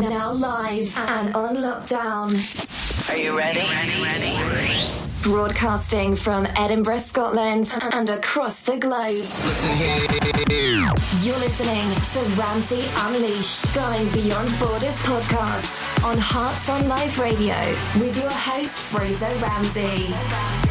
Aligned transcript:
Now 0.00 0.32
live 0.32 0.96
and 0.96 1.36
on 1.36 1.56
lockdown. 1.56 3.10
Are 3.10 3.16
you 3.16 3.36
ready? 3.36 3.60
Ready, 3.60 4.02
ready. 4.02 5.08
Broadcasting 5.22 6.16
from 6.16 6.46
Edinburgh, 6.56 6.98
Scotland 6.98 7.70
and 7.92 8.08
across 8.08 8.60
the 8.60 8.78
globe. 8.78 9.16
Listen 9.16 9.70
here. 9.72 10.92
You're 11.20 11.38
listening 11.38 11.94
to 11.94 12.40
Ramsey 12.40 12.84
Unleashed, 12.96 13.74
Going 13.74 14.08
Beyond 14.12 14.58
Borders 14.58 14.96
podcast 15.00 16.04
on 16.04 16.16
Hearts 16.16 16.70
on 16.70 16.88
Live 16.88 17.18
Radio 17.18 17.54
with 18.00 18.16
your 18.16 18.30
host, 18.30 18.74
Fraser 18.74 19.28
Ramsey. 19.40 20.61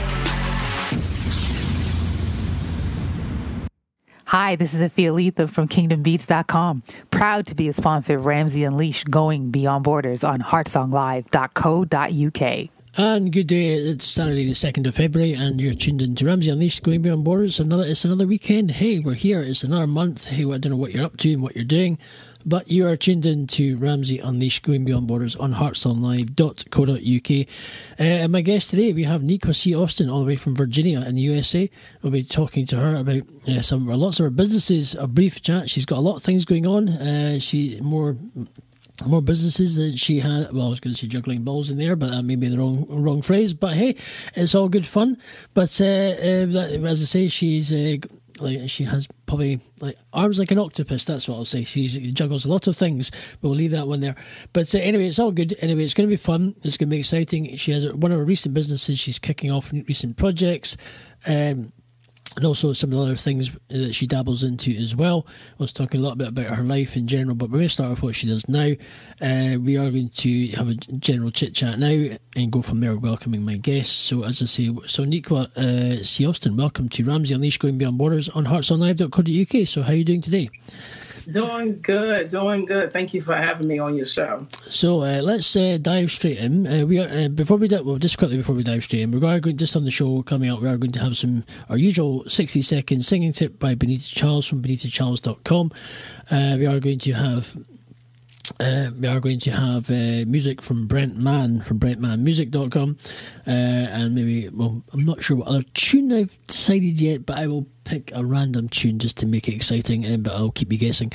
Hi, 4.31 4.55
this 4.55 4.73
is 4.73 4.79
Afia 4.79 5.13
Letha 5.13 5.45
from 5.45 5.67
KingdomBeads.com. 5.67 6.83
Proud 7.09 7.45
to 7.47 7.53
be 7.53 7.67
a 7.67 7.73
sponsor 7.73 8.15
of 8.15 8.25
Ramsey 8.25 8.63
Unleashed 8.63 9.11
Going 9.11 9.51
Beyond 9.51 9.83
Borders 9.83 10.23
on 10.23 10.39
heartsonglive.co.uk. 10.39 12.69
And 12.95 13.33
good 13.33 13.47
day. 13.47 13.73
It's 13.73 14.05
Saturday, 14.05 14.47
the 14.47 14.53
second 14.53 14.87
of 14.87 14.95
February, 14.95 15.33
and 15.33 15.59
you're 15.59 15.73
tuned 15.73 16.01
in 16.01 16.15
to 16.15 16.25
Ramsey 16.25 16.49
Unleashed, 16.49 16.81
going 16.81 17.01
beyond 17.01 17.25
borders. 17.25 17.59
Another, 17.59 17.83
it's 17.83 18.05
another 18.05 18.25
weekend. 18.25 18.71
Hey, 18.71 18.99
we're 18.99 19.15
here. 19.15 19.41
It's 19.41 19.65
another 19.65 19.85
month. 19.85 20.27
Hey, 20.27 20.45
I 20.45 20.57
don't 20.57 20.71
know 20.71 20.77
what 20.77 20.93
you're 20.93 21.03
up 21.03 21.17
to 21.17 21.33
and 21.33 21.41
what 21.41 21.57
you're 21.57 21.65
doing, 21.65 21.97
but 22.45 22.69
you 22.69 22.87
are 22.87 22.95
tuned 22.95 23.25
in 23.25 23.47
to 23.47 23.77
Ramsey 23.77 24.19
Unleashed, 24.19 24.63
going 24.63 24.85
beyond 24.85 25.07
borders 25.07 25.35
on 25.35 25.53
heartsonlive.co.uk. 25.53 27.47
Uh, 27.99 28.03
and 28.03 28.31
my 28.31 28.41
guest 28.41 28.69
today, 28.69 28.93
we 28.93 29.03
have 29.03 29.23
Nico 29.23 29.51
C. 29.51 29.75
Austin, 29.75 30.09
all 30.09 30.19
the 30.19 30.25
way 30.25 30.35
from 30.35 30.55
Virginia 30.55 31.01
in 31.01 31.15
the 31.15 31.21
USA. 31.21 31.69
We'll 32.01 32.11
be 32.11 32.23
talking 32.23 32.65
to 32.67 32.77
her 32.77 32.95
about 32.95 33.23
uh, 33.47 33.61
some 33.61 33.87
lots 33.87 34.19
of 34.19 34.25
her 34.25 34.29
businesses. 34.29 34.95
A 34.95 35.07
brief 35.07 35.41
chat. 35.41 35.69
She's 35.69 35.85
got 35.85 35.97
a 35.97 36.01
lot 36.01 36.17
of 36.17 36.23
things 36.23 36.45
going 36.45 36.65
on. 36.65 36.89
Uh, 36.89 37.39
she 37.39 37.79
more 37.81 38.17
more 39.05 39.21
businesses 39.21 39.75
that 39.77 39.97
she 39.97 40.19
had. 40.19 40.51
Well, 40.53 40.67
I 40.67 40.69
was 40.69 40.79
going 40.79 40.93
to 40.93 40.99
say 40.99 41.07
juggling 41.07 41.43
balls 41.43 41.69
in 41.69 41.77
there, 41.77 41.95
but 41.95 42.11
that 42.11 42.23
may 42.23 42.35
be 42.35 42.49
the 42.49 42.57
wrong 42.57 42.85
wrong 42.89 43.21
phrase. 43.21 43.53
But 43.53 43.73
hey, 43.73 43.95
it's 44.35 44.55
all 44.55 44.69
good 44.69 44.85
fun. 44.85 45.17
But 45.53 45.79
uh, 45.81 45.85
uh, 45.85 46.87
as 46.87 47.01
I 47.01 47.05
say, 47.05 47.27
she's 47.27 47.71
uh, 47.73 47.97
like 48.41 48.69
she 48.69 48.83
has 48.83 49.07
probably 49.25 49.59
like 49.79 49.97
arms 50.13 50.39
like 50.39 50.51
an 50.51 50.59
octopus. 50.59 51.05
That's 51.05 51.27
what 51.27 51.35
I'll 51.35 51.45
say. 51.45 51.63
She 51.63 51.87
juggles 52.11 52.45
a 52.45 52.51
lot 52.51 52.67
of 52.67 52.77
things, 52.77 53.11
we'll 53.41 53.53
leave 53.53 53.71
that 53.71 53.87
one 53.87 53.99
there. 53.99 54.15
But 54.53 54.73
uh, 54.73 54.79
anyway, 54.79 55.07
it's 55.07 55.19
all 55.19 55.31
good. 55.31 55.55
Anyway, 55.59 55.83
it's 55.83 55.93
going 55.93 56.07
to 56.07 56.11
be 56.13 56.17
fun. 56.17 56.55
It's 56.63 56.77
going 56.77 56.89
to 56.89 56.95
be 56.95 56.99
exciting. 56.99 57.55
She 57.55 57.71
has 57.71 57.91
one 57.93 58.11
of 58.11 58.19
her 58.19 58.25
recent 58.25 58.53
businesses. 58.53 58.99
She's 58.99 59.19
kicking 59.19 59.51
off 59.51 59.71
recent 59.71 60.17
projects. 60.17 60.77
Um, 61.25 61.71
and 62.35 62.45
also 62.45 62.73
some 62.73 62.91
of 62.91 62.97
the 62.97 63.03
other 63.03 63.15
things 63.15 63.51
that 63.67 63.93
she 63.93 64.07
dabbles 64.07 64.43
into 64.43 64.71
as 64.71 64.95
well. 64.95 65.25
I 65.27 65.63
was 65.63 65.73
talking 65.73 65.99
a 65.99 66.03
little 66.03 66.15
bit 66.15 66.29
about 66.29 66.55
her 66.55 66.63
life 66.63 66.95
in 66.95 67.07
general, 67.07 67.35
but 67.35 67.49
we're 67.49 67.57
going 67.57 67.67
to 67.67 67.73
start 67.73 67.89
with 67.89 68.03
what 68.03 68.15
she 68.15 68.27
does 68.27 68.47
now. 68.47 68.71
Uh, 69.21 69.57
we 69.59 69.77
are 69.77 69.89
going 69.91 70.09
to 70.09 70.47
have 70.49 70.69
a 70.69 70.75
general 70.75 71.31
chit 71.31 71.53
chat 71.53 71.77
now 71.79 72.15
and 72.35 72.51
go 72.51 72.61
from 72.61 72.79
there, 72.79 72.95
welcoming 72.95 73.43
my 73.43 73.57
guests. 73.57 73.93
So, 73.93 74.23
as 74.23 74.41
I 74.41 74.45
say, 74.45 74.67
so 74.85 75.03
Nikwa 75.03 75.55
uh, 75.57 76.03
C. 76.03 76.25
Austin, 76.25 76.55
welcome 76.55 76.89
to 76.89 77.03
Ramsey 77.03 77.33
Unleashed 77.33 77.59
Going 77.59 77.77
Beyond 77.77 77.97
Borders 77.97 78.29
on 78.29 78.45
heartsonlive.co.uk. 78.45 79.67
So, 79.67 79.81
how 79.81 79.91
are 79.91 79.95
you 79.95 80.05
doing 80.05 80.21
today? 80.21 80.49
Doing 81.29 81.79
good, 81.81 82.29
doing 82.29 82.65
good. 82.65 82.91
Thank 82.91 83.13
you 83.13 83.21
for 83.21 83.35
having 83.35 83.67
me 83.67 83.79
on 83.79 83.95
your 83.95 84.05
show. 84.05 84.45
So 84.69 85.01
uh, 85.01 85.21
let's 85.21 85.55
uh, 85.55 85.77
dive 85.81 86.11
straight 86.11 86.37
in. 86.37 86.65
Uh, 86.65 86.85
we 86.85 86.99
are 86.99 87.09
uh, 87.09 87.27
before 87.27 87.57
we 87.57 87.67
di- 87.67 87.81
well, 87.81 87.97
just 87.97 88.17
quickly 88.17 88.37
before 88.37 88.55
we 88.55 88.63
dive 88.63 88.83
straight 88.83 89.01
in, 89.03 89.11
we 89.11 89.25
are 89.27 89.39
going 89.39 89.57
just 89.57 89.75
on 89.75 89.83
the 89.85 89.91
show 89.91 90.23
coming 90.23 90.49
out. 90.49 90.61
We 90.61 90.67
are 90.67 90.77
going 90.77 90.91
to 90.93 90.99
have 90.99 91.17
some 91.17 91.45
our 91.69 91.77
usual 91.77 92.23
sixty 92.27 92.61
second 92.61 93.05
singing 93.05 93.33
tip 93.33 93.59
by 93.59 93.75
Benita 93.75 94.09
Charles 94.09 94.45
from 94.45 94.61
BenitaCharles.com. 94.61 95.71
Uh, 96.29 96.55
we 96.57 96.65
are 96.65 96.79
going 96.79 96.99
to 96.99 97.13
have 97.13 97.57
uh, 98.59 98.91
we 98.99 99.07
are 99.07 99.19
going 99.19 99.39
to 99.39 99.51
have 99.51 99.89
uh, 99.89 100.25
music 100.27 100.61
from 100.61 100.87
Brent 100.87 101.17
Mann 101.17 101.61
from 101.61 101.79
BrentMannMusic.com, 101.79 102.97
uh, 103.47 103.49
and 103.49 104.15
maybe 104.15 104.49
well, 104.49 104.83
I'm 104.93 105.05
not 105.05 105.23
sure 105.23 105.37
what 105.37 105.47
other 105.47 105.63
tune 105.73 106.11
I've 106.11 106.47
decided 106.47 106.99
yet, 106.99 107.25
but 107.25 107.37
I 107.37 107.47
will 107.47 107.65
pick 107.83 108.11
a 108.13 108.25
random 108.25 108.69
tune 108.69 108.99
just 108.99 109.17
to 109.17 109.25
make 109.25 109.47
it 109.47 109.53
exciting, 109.53 110.05
uh, 110.05 110.17
but 110.17 110.33
I'll 110.33 110.51
keep 110.51 110.71
you 110.71 110.77
guessing. 110.77 111.11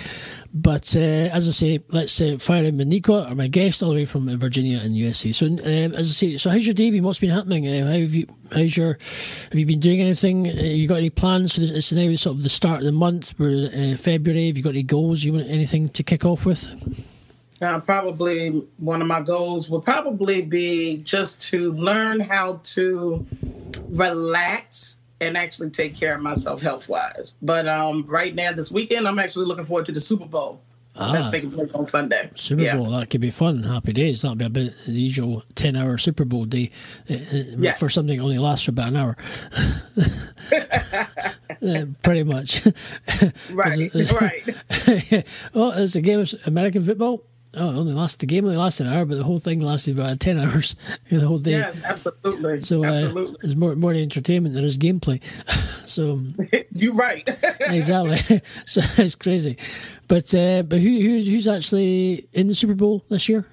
But 0.53 0.97
uh, 0.97 1.01
as 1.01 1.49
I 1.49 1.53
say, 1.53 1.81
let's 1.91 2.21
uh, 2.21 2.37
fire 2.39 2.65
in 2.65 2.77
Maniqua, 2.77 3.31
or 3.31 3.35
my 3.35 3.49
guest, 3.49 3.83
all 3.83 3.91
the 3.91 3.97
way 3.97 4.05
from 4.05 4.37
Virginia 4.39 4.79
in 4.79 4.95
USA. 4.95 5.33
So, 5.33 5.47
um, 5.47 5.59
as 5.67 6.09
I 6.09 6.13
say, 6.13 6.37
so 6.37 6.51
how's 6.51 6.67
your 6.67 6.75
day 6.75 6.91
been? 6.91 7.05
What's 7.05 7.19
been 7.19 7.31
happening? 7.31 7.67
Uh, 7.67 7.87
how 7.87 7.93
have 7.93 8.15
you? 8.15 8.27
How's 8.53 8.77
your? 8.77 8.99
Have 9.51 9.59
you 9.59 9.67
been 9.67 9.81
doing 9.81 10.01
anything? 10.01 10.49
Uh, 10.49 10.63
you 10.63 10.89
got 10.89 10.99
any 10.99 11.11
plans 11.11 11.55
for 11.55 11.61
this? 11.61 11.71
It's 11.71 11.93
now 11.93 12.15
sort 12.15 12.37
of 12.37 12.43
the 12.43 12.49
start 12.49 12.81
of 12.81 12.85
the 12.85 12.93
month. 12.93 13.35
We're 13.39 13.97
February. 13.97 14.49
Have 14.49 14.57
you 14.57 14.63
got 14.63 14.71
any 14.71 14.83
goals? 14.83 15.25
You 15.25 15.35
want 15.35 15.49
anything 15.49 15.89
to 15.91 16.03
kick 16.03 16.25
off 16.25 16.47
with? 16.47 16.71
Uh, 17.61 17.81
probably 17.81 18.51
one 18.77 19.01
of 19.01 19.09
my 19.09 19.23
goals 19.23 19.71
would 19.71 19.83
probably 19.83 20.43
be 20.43 20.99
just 20.99 21.41
to 21.41 21.73
learn 21.73 22.21
how 22.21 22.61
to 22.63 23.25
relax 23.89 24.96
and 25.21 25.37
actually 25.37 25.71
take 25.71 25.97
care 25.97 26.15
of 26.15 26.23
myself 26.23 26.61
health 26.61 26.89
wise. 26.89 27.35
But 27.43 27.67
um, 27.69 28.05
right 28.07 28.35
now, 28.35 28.53
this 28.53 28.71
weekend, 28.71 29.09
I'm 29.09 29.19
actually 29.19 29.47
looking 29.47 29.65
forward 29.65 29.87
to 29.87 29.93
the 29.93 30.01
Super 30.01 30.27
Bowl. 30.27 30.61
Ah, 30.99 31.13
That's 31.13 31.31
taking 31.31 31.51
place 31.51 31.75
on 31.75 31.87
Sunday. 31.87 32.31
Super 32.37 32.63
yeah. 32.63 32.77
Bowl, 32.77 32.91
that 32.91 33.11
could 33.11 33.21
be 33.21 33.31
fun. 33.31 33.63
Happy 33.63 33.93
days. 33.93 34.23
That'll 34.23 34.35
be 34.35 34.47
a 34.47 34.51
bit 34.51 34.73
the 34.87 34.93
usual 34.93 35.43
10 35.55 35.77
hour 35.77 35.99
Super 35.99 36.25
Bowl 36.25 36.47
day 36.47 36.71
uh, 37.11 37.15
uh 37.15 37.43
yes. 37.59 37.79
for 37.79 37.91
something 37.91 38.17
that 38.17 38.23
only 38.23 38.39
lasts 38.39 38.65
for 38.65 38.71
about 38.71 38.89
an 38.89 38.97
hour. 38.97 39.17
uh, 41.63 41.87
pretty 42.03 42.23
much. 42.23 42.65
right, 43.51 43.95
right. 44.21 45.27
well, 45.53 45.73
it's 45.73 45.97
a 45.97 46.01
game 46.01 46.21
of 46.21 46.35
American 46.47 46.83
football 46.83 47.23
oh, 47.57 47.69
only 47.69 47.93
lasted 47.93 48.21
the 48.21 48.27
game 48.27 48.45
only 48.45 48.57
lasted 48.57 48.87
an 48.87 48.93
hour, 48.93 49.05
but 49.05 49.17
the 49.17 49.25
whole 49.25 49.39
thing 49.41 49.61
lasted 49.61 49.99
about 49.99 50.21
ten 50.21 50.39
hours. 50.39 50.77
the 51.11 51.21
whole 51.21 51.39
day. 51.39 51.53
Yes, 51.53 51.83
absolutely. 51.83 52.63
So 52.63 52.85
uh, 52.85 52.93
absolutely. 52.93 53.37
it's 53.43 53.57
more 53.57 53.75
more 53.75 53.93
entertainment 53.93 54.55
than 54.55 54.65
it's 54.65 54.77
gameplay. 54.77 55.21
so 55.87 56.21
you're 56.73 56.95
right. 56.95 57.29
exactly. 57.61 58.41
So 58.65 58.81
it's 58.99 59.15
crazy, 59.15 59.57
but 60.09 60.35
uh, 60.35 60.63
but 60.63 60.81
who 60.81 60.89
who's, 60.89 61.27
who's 61.27 61.49
actually 61.49 62.29
in 62.33 62.49
the 62.49 62.55
Super 62.55 62.75
Bowl 62.75 63.05
this 63.09 63.29
year? 63.29 63.47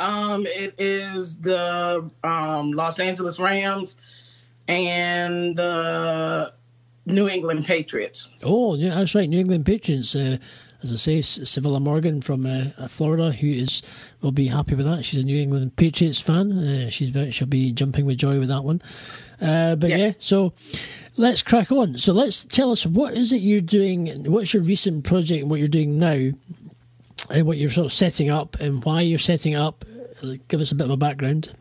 Um, 0.00 0.46
it 0.46 0.74
is 0.78 1.38
the 1.38 2.08
um, 2.22 2.72
Los 2.72 3.00
Angeles 3.00 3.40
Rams 3.40 3.96
and 4.68 5.56
the 5.56 6.52
New 7.06 7.28
England 7.28 7.64
Patriots. 7.64 8.28
Oh, 8.44 8.74
yeah, 8.74 8.94
that's 8.94 9.14
right, 9.14 9.28
New 9.28 9.40
England 9.40 9.66
Patriots. 9.66 10.14
Uh, 10.14 10.38
as 10.82 10.92
I 10.92 10.96
say, 10.96 11.20
Sevilla 11.20 11.80
Morgan 11.80 12.22
from 12.22 12.46
uh, 12.46 12.86
Florida, 12.86 13.32
who 13.32 13.48
is 13.48 13.82
will 14.22 14.32
be 14.32 14.46
happy 14.46 14.74
with 14.74 14.86
that. 14.86 15.04
She's 15.04 15.18
a 15.18 15.24
New 15.24 15.40
England 15.40 15.76
Patriots 15.76 16.20
fan. 16.20 16.52
Uh, 16.52 16.90
she's 16.90 17.10
very, 17.10 17.30
she'll 17.30 17.48
be 17.48 17.72
jumping 17.72 18.06
with 18.06 18.18
joy 18.18 18.38
with 18.38 18.48
that 18.48 18.62
one. 18.62 18.80
Uh, 19.40 19.74
but 19.76 19.90
yes. 19.90 19.98
yeah, 19.98 20.10
so 20.20 20.52
let's 21.16 21.42
crack 21.42 21.72
on. 21.72 21.98
So 21.98 22.12
let's 22.12 22.44
tell 22.44 22.70
us 22.70 22.86
what 22.86 23.14
is 23.14 23.32
it 23.32 23.38
you're 23.38 23.60
doing? 23.60 24.30
What's 24.30 24.54
your 24.54 24.62
recent 24.62 25.04
project? 25.04 25.42
and 25.42 25.50
What 25.50 25.58
you're 25.58 25.68
doing 25.68 25.98
now, 25.98 26.30
and 27.30 27.46
what 27.46 27.58
you're 27.58 27.70
sort 27.70 27.86
of 27.86 27.92
setting 27.92 28.30
up, 28.30 28.60
and 28.60 28.84
why 28.84 29.00
you're 29.00 29.18
setting 29.18 29.54
up. 29.54 29.84
Give 30.48 30.60
us 30.60 30.72
a 30.72 30.74
bit 30.74 30.84
of 30.84 30.90
a 30.90 30.96
background. 30.96 31.52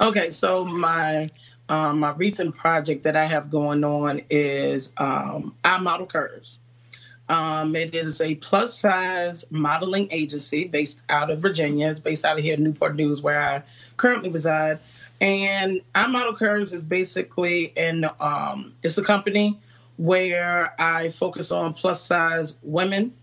Okay, 0.00 0.30
so 0.30 0.64
my 0.64 1.28
um, 1.68 2.00
my 2.00 2.12
recent 2.12 2.56
project 2.56 3.04
that 3.04 3.16
I 3.16 3.24
have 3.24 3.50
going 3.50 3.82
on 3.84 4.20
is 4.30 4.92
um, 4.96 5.54
I 5.64 5.78
model 5.78 6.06
curves. 6.06 6.58
Um, 7.28 7.74
it 7.74 7.94
is 7.94 8.20
a 8.20 8.36
plus 8.36 8.78
size 8.78 9.44
modeling 9.50 10.08
agency 10.10 10.64
based 10.64 11.02
out 11.08 11.30
of 11.30 11.40
Virginia. 11.40 11.90
It's 11.90 12.00
based 12.00 12.24
out 12.24 12.38
of 12.38 12.44
here, 12.44 12.54
in 12.54 12.62
Newport 12.62 12.94
News, 12.94 13.22
where 13.22 13.40
I 13.40 13.62
currently 13.96 14.30
reside. 14.30 14.78
And 15.20 15.80
I 15.94 16.06
Model 16.06 16.36
Curves 16.36 16.72
is 16.72 16.82
basically 16.82 17.72
an 17.76 18.06
um, 18.20 18.74
it's 18.82 18.98
a 18.98 19.04
company 19.04 19.58
where 19.96 20.74
I 20.78 21.08
focus 21.08 21.50
on 21.50 21.72
plus 21.72 22.02
size 22.02 22.58
women 22.62 23.14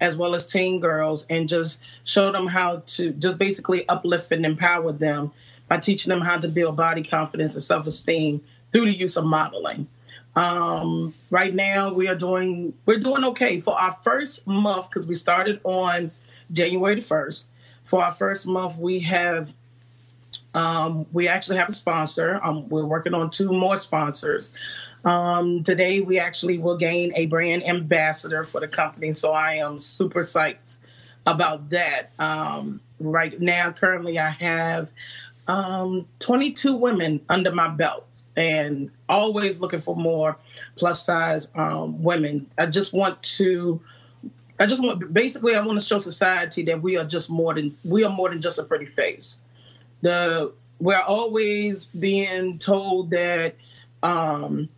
as 0.00 0.16
well 0.16 0.34
as 0.34 0.46
teen 0.46 0.80
girls 0.80 1.26
and 1.28 1.48
just 1.48 1.80
show 2.04 2.32
them 2.32 2.46
how 2.46 2.82
to 2.86 3.10
just 3.12 3.36
basically 3.36 3.86
uplift 3.88 4.32
and 4.32 4.46
empower 4.46 4.92
them 4.92 5.32
by 5.68 5.78
teaching 5.78 6.08
them 6.08 6.20
how 6.20 6.38
to 6.38 6.48
build 6.48 6.76
body 6.76 7.02
confidence 7.02 7.54
and 7.54 7.62
self 7.62 7.86
esteem 7.86 8.40
through 8.72 8.86
the 8.86 8.96
use 8.96 9.16
of 9.16 9.24
modeling. 9.24 9.86
Um, 10.36 11.12
right 11.30 11.54
now, 11.54 11.92
we 11.92 12.08
are 12.08 12.14
doing 12.14 12.72
we're 12.86 13.00
doing 13.00 13.24
okay 13.24 13.60
for 13.60 13.78
our 13.78 13.92
first 13.92 14.46
month 14.46 14.90
because 14.90 15.06
we 15.06 15.14
started 15.14 15.60
on 15.64 16.10
January 16.52 16.96
the 16.96 17.00
first. 17.00 17.48
For 17.84 18.02
our 18.02 18.12
first 18.12 18.46
month, 18.46 18.78
we 18.78 19.00
have 19.00 19.52
um, 20.54 21.06
we 21.12 21.28
actually 21.28 21.56
have 21.58 21.68
a 21.68 21.72
sponsor. 21.72 22.40
Um, 22.42 22.68
we're 22.68 22.84
working 22.84 23.14
on 23.14 23.30
two 23.30 23.52
more 23.52 23.78
sponsors. 23.78 24.52
Um, 25.04 25.64
today, 25.64 26.00
we 26.00 26.18
actually 26.18 26.58
will 26.58 26.76
gain 26.76 27.12
a 27.16 27.26
brand 27.26 27.66
ambassador 27.66 28.44
for 28.44 28.60
the 28.60 28.68
company, 28.68 29.12
so 29.12 29.32
I 29.32 29.54
am 29.54 29.78
super 29.78 30.20
psyched 30.20 30.78
about 31.26 31.70
that. 31.70 32.10
Um, 32.18 32.80
right 32.98 33.38
now, 33.40 33.72
currently, 33.72 34.18
I 34.18 34.30
have 34.30 34.92
um, 35.48 36.06
22 36.20 36.76
women 36.76 37.20
under 37.28 37.50
my 37.50 37.68
belt 37.68 38.06
and 38.40 38.90
always 39.06 39.60
looking 39.60 39.80
for 39.80 39.94
more 39.94 40.34
plus 40.76 41.04
size 41.04 41.48
um, 41.56 42.02
women. 42.02 42.50
I 42.56 42.66
just 42.66 42.94
want 42.94 43.22
to 43.22 43.78
I 44.58 44.64
just 44.64 44.82
want 44.82 45.12
basically 45.12 45.54
I 45.54 45.60
want 45.60 45.78
to 45.78 45.86
show 45.86 45.98
society 45.98 46.62
that 46.64 46.80
we 46.80 46.96
are 46.96 47.04
just 47.04 47.28
more 47.28 47.54
than 47.54 47.76
we 47.84 48.02
are 48.02 48.10
more 48.10 48.30
than 48.30 48.40
just 48.40 48.58
a 48.58 48.64
pretty 48.64 48.86
face. 48.86 49.36
The 50.00 50.52
we're 50.78 50.98
always 51.00 51.84
being 51.84 52.58
told 52.58 53.10
that 53.10 53.56
um, 54.02 54.70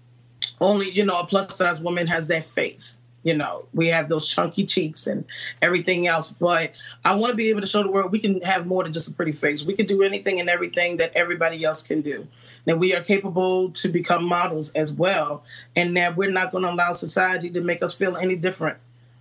only 0.60 0.90
you 0.90 1.04
know 1.04 1.20
a 1.20 1.26
plus 1.26 1.54
size 1.54 1.80
woman 1.80 2.08
has 2.08 2.26
that 2.26 2.44
face. 2.44 2.98
You 3.22 3.34
know, 3.34 3.66
we 3.72 3.86
have 3.86 4.08
those 4.08 4.26
chunky 4.26 4.66
cheeks 4.66 5.06
and 5.06 5.24
everything 5.62 6.08
else. 6.08 6.32
But 6.32 6.72
I 7.04 7.14
want 7.14 7.30
to 7.30 7.36
be 7.36 7.50
able 7.50 7.60
to 7.60 7.68
show 7.68 7.84
the 7.84 7.90
world 7.92 8.10
we 8.10 8.18
can 8.18 8.40
have 8.40 8.66
more 8.66 8.82
than 8.82 8.92
just 8.92 9.08
a 9.08 9.12
pretty 9.12 9.30
face. 9.30 9.62
We 9.62 9.74
can 9.74 9.86
do 9.86 10.02
anything 10.02 10.40
and 10.40 10.50
everything 10.50 10.96
that 10.96 11.12
everybody 11.14 11.62
else 11.62 11.82
can 11.82 12.00
do. 12.02 12.26
That 12.64 12.78
we 12.78 12.94
are 12.94 13.02
capable 13.02 13.70
to 13.72 13.88
become 13.88 14.24
models 14.24 14.70
as 14.70 14.92
well, 14.92 15.42
and 15.74 15.96
that 15.96 16.16
we're 16.16 16.30
not 16.30 16.52
going 16.52 16.62
to 16.62 16.70
allow 16.70 16.92
society 16.92 17.50
to 17.50 17.60
make 17.60 17.82
us 17.82 17.98
feel 17.98 18.16
any 18.16 18.36
different 18.36 18.78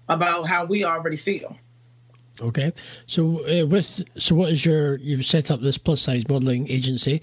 about 0.09 0.47
how 0.47 0.65
we 0.65 0.83
already 0.83 1.17
feel. 1.17 1.57
Okay, 2.39 2.71
so 3.07 3.45
uh, 3.47 3.65
with 3.65 4.03
so 4.17 4.35
what 4.35 4.51
is 4.51 4.65
your 4.65 4.97
you've 4.97 5.25
set 5.25 5.51
up 5.51 5.61
this 5.61 5.77
plus 5.77 6.01
size 6.01 6.27
modeling 6.27 6.69
agency? 6.69 7.21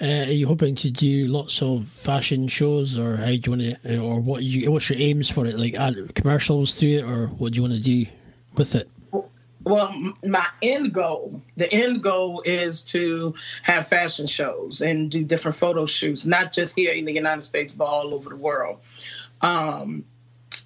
Uh, 0.00 0.24
are 0.26 0.32
you 0.32 0.46
hoping 0.46 0.74
to 0.74 0.90
do 0.90 1.26
lots 1.26 1.60
of 1.62 1.86
fashion 1.86 2.48
shows, 2.48 2.98
or 2.98 3.16
how 3.16 3.26
do 3.26 3.40
you 3.44 3.50
want 3.50 3.82
to, 3.82 3.98
or 3.98 4.20
what 4.20 4.42
you 4.42 4.70
what's 4.70 4.88
your 4.88 4.98
aims 4.98 5.28
for 5.28 5.46
it? 5.46 5.58
Like 5.58 5.74
add 5.74 6.14
commercials 6.14 6.74
through 6.74 6.98
it, 6.98 7.04
or 7.04 7.28
what 7.28 7.52
do 7.52 7.56
you 7.56 7.62
want 7.62 7.74
to 7.74 7.80
do 7.80 8.06
with 8.56 8.74
it? 8.74 8.88
Well, 9.64 10.14
my 10.24 10.46
end 10.62 10.94
goal, 10.94 11.42
the 11.56 11.70
end 11.72 12.02
goal 12.02 12.42
is 12.46 12.82
to 12.84 13.34
have 13.62 13.86
fashion 13.86 14.26
shows 14.26 14.80
and 14.80 15.10
do 15.10 15.22
different 15.22 15.56
photo 15.56 15.84
shoots, 15.84 16.24
not 16.24 16.50
just 16.50 16.74
here 16.74 16.92
in 16.92 17.04
the 17.04 17.12
United 17.12 17.42
States, 17.42 17.74
but 17.74 17.84
all 17.84 18.14
over 18.14 18.30
the 18.30 18.36
world. 18.36 18.78
Um, 19.42 20.04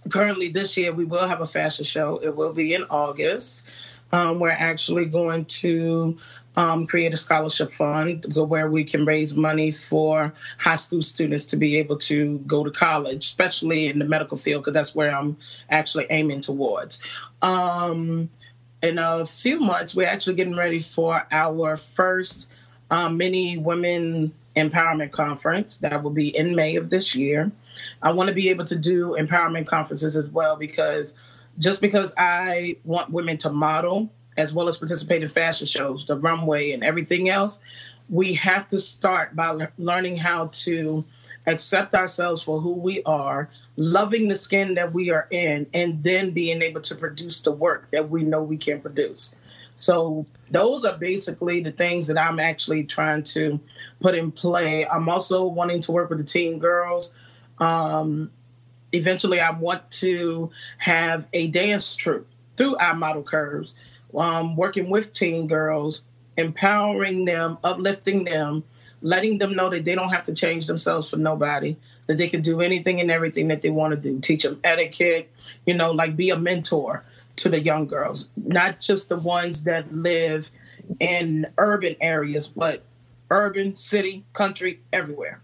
currently, 0.08 0.49
this 0.49 0.76
year, 0.76 0.93
we 0.93 1.05
will 1.05 1.26
have 1.26 1.41
a 1.41 1.46
fashion 1.46 1.85
show. 1.85 2.20
It 2.23 2.37
will 2.37 2.52
be 2.52 2.73
in 2.73 2.85
August. 2.85 3.64
Um, 4.12 4.38
we're 4.38 4.50
actually 4.50 5.06
going 5.06 5.46
to 5.46 6.17
um, 6.56 6.87
create 6.87 7.12
a 7.12 7.17
scholarship 7.17 7.73
fund 7.73 8.25
where 8.37 8.70
we 8.70 8.85
can 8.85 9.05
raise 9.05 9.37
money 9.37 9.73
for 9.73 10.32
high 10.58 10.76
school 10.76 11.02
students 11.02 11.46
to 11.46 11.56
be 11.56 11.79
able 11.79 11.96
to 11.99 12.38
go 12.46 12.62
to 12.62 12.70
college, 12.70 13.25
especially 13.25 13.88
in 13.88 13.99
the 13.99 14.05
medical 14.05 14.37
field, 14.37 14.62
because 14.62 14.75
that's 14.75 14.94
where 14.94 15.14
I'm 15.14 15.37
actually 15.69 16.06
aiming 16.11 16.43
towards. 16.43 17.00
Um, 17.43 18.31
in 18.84 18.98
a 18.98 19.25
few 19.25 19.60
months, 19.60 19.94
we're 19.94 20.06
actually 20.08 20.34
getting 20.34 20.56
ready 20.56 20.81
for 20.81 21.26
our 21.31 21.76
first 21.76 22.46
um, 22.90 23.16
mini 23.16 23.56
women 23.56 24.32
empowerment 24.56 25.10
conference 25.10 25.78
that 25.78 26.02
will 26.02 26.10
be 26.10 26.36
in 26.36 26.54
May 26.54 26.76
of 26.76 26.90
this 26.90 27.14
year. 27.14 27.50
I 28.02 28.12
want 28.12 28.28
to 28.28 28.34
be 28.34 28.50
able 28.50 28.66
to 28.66 28.76
do 28.76 29.16
empowerment 29.19 29.66
conferences 29.66 30.16
as 30.16 30.26
well 30.26 30.56
because 30.56 31.14
just 31.58 31.81
because 31.81 32.12
I 32.19 32.76
want 32.84 33.10
women 33.10 33.38
to 33.38 33.50
model 33.50 34.10
as 34.36 34.52
well 34.52 34.69
as 34.69 34.76
participate 34.76 35.22
in 35.22 35.28
fashion 35.28 35.66
shows, 35.66 36.04
the 36.06 36.16
runway, 36.16 36.72
and 36.72 36.84
everything 36.84 37.28
else, 37.31 37.60
we 38.10 38.34
have 38.34 38.69
to 38.69 38.81
start 38.81 39.34
by 39.34 39.50
le- 39.50 39.72
learning 39.78 40.16
how 40.16 40.48
to 40.52 41.04
accept 41.46 41.94
ourselves 41.94 42.43
for 42.43 42.61
who 42.61 42.73
we 42.73 43.02
are, 43.05 43.50
loving 43.76 44.29
the 44.29 44.37
skin 44.37 44.75
that 44.75 44.93
we 44.93 45.11
are 45.11 45.26
in, 45.31 45.67
and 45.75 46.02
then 46.02 46.31
being 46.31 46.62
able 46.62 46.81
to 46.82 46.94
produce 46.94 47.41
the 47.41 47.52
work 47.52 47.88
that 47.93 48.08
we 48.08 48.23
know 48.23 48.43
we 48.43 48.56
can 48.56 48.81
produce. 48.81 49.35
So, 49.76 50.25
those 50.50 50.85
are 50.85 50.96
basically 50.96 51.61
the 51.61 51.73
things 51.73 52.06
that 52.06 52.17
I'm 52.17 52.38
actually 52.38 52.85
trying 52.85 53.25
to 53.25 53.58
put 54.00 54.14
in 54.14 54.31
play. 54.31 54.87
I'm 54.87 55.08
also 55.08 55.44
wanting 55.44 55.81
to 55.82 55.93
work 55.93 56.11
with 56.11 56.19
the 56.19 56.25
teen 56.25 56.61
girls. 56.61 57.12
Um, 57.58 58.31
eventually, 58.93 59.41
I 59.41 59.50
want 59.50 59.91
to 59.93 60.50
have 60.79 61.26
a 61.32 61.49
dance 61.49 61.96
troupe 61.96 62.29
through 62.56 62.76
our 62.76 62.94
model 62.94 63.25
curves 63.25 63.75
um, 64.17 64.56
working 64.56 64.91
with 64.91 65.12
teen 65.12 65.46
girls, 65.46 66.02
empowering 66.37 67.25
them, 67.25 67.58
uplifting 67.64 68.25
them, 68.25 68.64
letting 69.04 69.36
them 69.36 69.54
know 69.54 69.68
that 69.68 69.84
they 69.84 69.94
don't 69.94 70.08
have 70.08 70.24
to 70.24 70.34
change 70.34 70.66
themselves 70.66 71.10
for 71.10 71.18
nobody, 71.18 71.76
that 72.06 72.16
they 72.16 72.26
can 72.26 72.40
do 72.40 72.62
anything 72.62 73.00
and 73.00 73.10
everything 73.10 73.48
that 73.48 73.60
they 73.60 73.68
want 73.68 73.92
to 73.92 73.96
do. 73.96 74.18
Teach 74.18 74.44
them 74.44 74.58
etiquette, 74.64 75.30
you 75.66 75.74
know, 75.74 75.92
like 75.92 76.16
be 76.16 76.30
a 76.30 76.38
mentor 76.38 77.04
to 77.36 77.50
the 77.50 77.60
young 77.60 77.86
girls, 77.86 78.30
not 78.34 78.80
just 78.80 79.10
the 79.10 79.16
ones 79.16 79.64
that 79.64 79.94
live 79.94 80.50
in 80.98 81.46
urban 81.58 81.96
areas, 82.00 82.48
but 82.48 82.82
urban, 83.30 83.76
city, 83.76 84.24
country, 84.32 84.80
everywhere. 84.90 85.40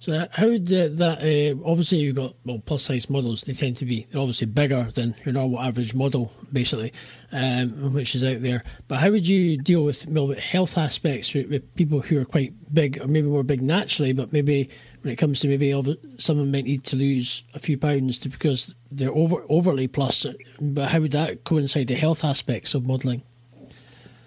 So 0.00 0.26
how 0.32 0.48
would 0.48 0.72
uh, 0.72 0.88
that? 0.92 1.18
Uh, 1.20 1.62
obviously, 1.62 1.98
you've 1.98 2.16
got 2.16 2.34
well 2.46 2.62
plus 2.64 2.84
size 2.84 3.10
models. 3.10 3.42
They 3.42 3.52
tend 3.52 3.76
to 3.76 3.84
be 3.84 4.06
they're 4.10 4.20
obviously 4.20 4.46
bigger 4.46 4.84
than 4.94 5.14
your 5.26 5.34
normal 5.34 5.60
average 5.60 5.94
model, 5.94 6.32
basically, 6.50 6.94
um, 7.32 7.92
which 7.92 8.14
is 8.14 8.24
out 8.24 8.40
there. 8.40 8.64
But 8.88 9.00
how 9.00 9.10
would 9.10 9.28
you 9.28 9.58
deal 9.58 9.84
with 9.84 10.06
well, 10.06 10.28
health 10.28 10.78
aspects 10.78 11.34
with, 11.34 11.50
with, 11.50 11.74
people 11.74 12.00
who 12.00 12.18
are 12.18 12.24
quite 12.24 12.54
big, 12.72 12.98
or 12.98 13.08
maybe 13.08 13.28
more 13.28 13.42
big 13.42 13.60
naturally, 13.60 14.14
but 14.14 14.32
maybe 14.32 14.70
when 15.02 15.12
it 15.12 15.16
comes 15.16 15.40
to 15.40 15.48
maybe 15.48 15.70
someone 16.16 16.50
might 16.50 16.64
need 16.64 16.84
to 16.84 16.96
lose 16.96 17.44
a 17.52 17.58
few 17.58 17.76
pounds 17.76 18.18
to, 18.20 18.30
because 18.30 18.74
they're 18.90 19.14
over 19.14 19.44
overly 19.50 19.86
plus. 19.86 20.24
But 20.62 20.88
how 20.88 21.00
would 21.00 21.12
that 21.12 21.44
coincide 21.44 21.88
the 21.88 21.94
health 21.94 22.24
aspects 22.24 22.72
of 22.72 22.86
modelling? 22.86 23.22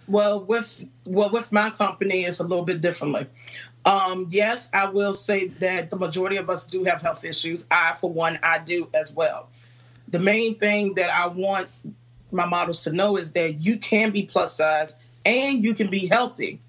Well, 0.08 0.42
with 0.42 0.86
well 1.06 1.32
with 1.32 1.52
my 1.52 1.72
company, 1.72 2.26
it's 2.26 2.40
a 2.40 2.44
little 2.44 2.66
bit 2.66 2.82
differently. 2.82 3.26
Um, 3.86 4.28
yes, 4.30 4.70
I 4.74 4.90
will 4.90 5.14
say 5.14 5.48
that 5.60 5.90
the 5.90 5.98
majority 5.98 6.38
of 6.38 6.50
us 6.50 6.64
do 6.64 6.84
have 6.86 7.02
health 7.02 7.26
issues. 7.26 7.66
I, 7.70 7.94
for 7.94 8.10
one, 8.10 8.40
I 8.42 8.60
do 8.60 8.88
as 8.94 9.12
well. 9.14 9.50
The 10.08 10.20
main 10.20 10.56
thing 10.56 10.94
that 10.96 11.10
I 11.10 11.28
want 11.28 11.68
my 12.32 12.46
models 12.46 12.84
to 12.84 12.92
know 12.92 13.18
is 13.18 13.32
that 13.32 13.62
you 13.62 13.78
can 13.78 14.12
be 14.12 14.24
plus 14.24 14.56
size 14.56 14.96
and 15.26 15.64
you 15.64 15.74
can 15.74 15.90
be 15.90 16.08
healthy 16.08 16.60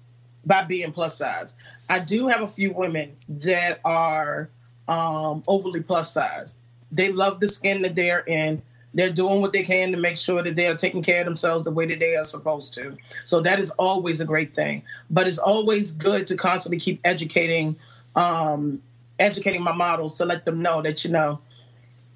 by 0.45 0.63
being 0.63 0.91
plus 0.91 1.17
size. 1.17 1.53
I 1.89 1.99
do 1.99 2.27
have 2.27 2.41
a 2.41 2.47
few 2.47 2.73
women 2.73 3.15
that 3.29 3.79
are 3.85 4.49
um, 4.87 5.43
overly 5.47 5.81
plus 5.81 6.11
size. 6.11 6.55
They 6.91 7.11
love 7.11 7.39
the 7.39 7.47
skin 7.47 7.81
that 7.83 7.95
they're 7.95 8.23
in 8.25 8.61
they're 8.95 9.11
doing 9.11 9.41
what 9.41 9.51
they 9.51 9.61
can 9.61 9.91
to 9.91 9.97
make 9.97 10.17
sure 10.17 10.41
that 10.41 10.55
they 10.55 10.67
are 10.67 10.75
taking 10.75 11.03
care 11.03 11.19
of 11.19 11.25
themselves 11.25 11.65
the 11.65 11.71
way 11.71 11.85
that 11.85 11.99
they 11.99 12.15
are 12.15 12.25
supposed 12.25 12.73
to. 12.75 12.97
So 13.25 13.41
that 13.41 13.59
is 13.59 13.69
always 13.71 14.21
a 14.21 14.25
great 14.25 14.55
thing. 14.55 14.83
But 15.09 15.27
it's 15.27 15.37
always 15.37 15.91
good 15.91 16.27
to 16.27 16.37
constantly 16.37 16.79
keep 16.79 17.01
educating, 17.03 17.75
um, 18.15 18.81
educating 19.19 19.61
my 19.61 19.73
models 19.73 20.15
to 20.15 20.25
let 20.25 20.45
them 20.45 20.61
know 20.61 20.81
that 20.81 21.03
you 21.03 21.11
know 21.11 21.39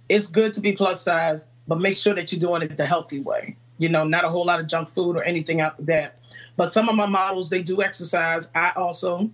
it's 0.07 0.27
good 0.27 0.53
to 0.53 0.61
be 0.61 0.71
plus 0.71 1.01
size, 1.01 1.45
but 1.67 1.79
make 1.79 1.97
sure 1.97 2.15
that 2.15 2.31
you're 2.31 2.41
doing 2.41 2.63
it 2.63 2.77
the 2.77 2.85
healthy 2.85 3.19
way. 3.19 3.55
You 3.77 3.89
know, 3.89 4.05
not 4.05 4.25
a 4.25 4.29
whole 4.29 4.45
lot 4.45 4.59
of 4.59 4.67
junk 4.67 4.89
food 4.89 5.15
or 5.15 5.23
anything 5.23 5.61
out 5.61 5.85
that. 5.85 6.17
But 6.55 6.73
some 6.73 6.89
of 6.89 6.95
my 6.95 7.06
models 7.06 7.49
they 7.49 7.61
do 7.61 7.83
exercise. 7.83 8.49
I 8.56 8.71
also 8.75 9.30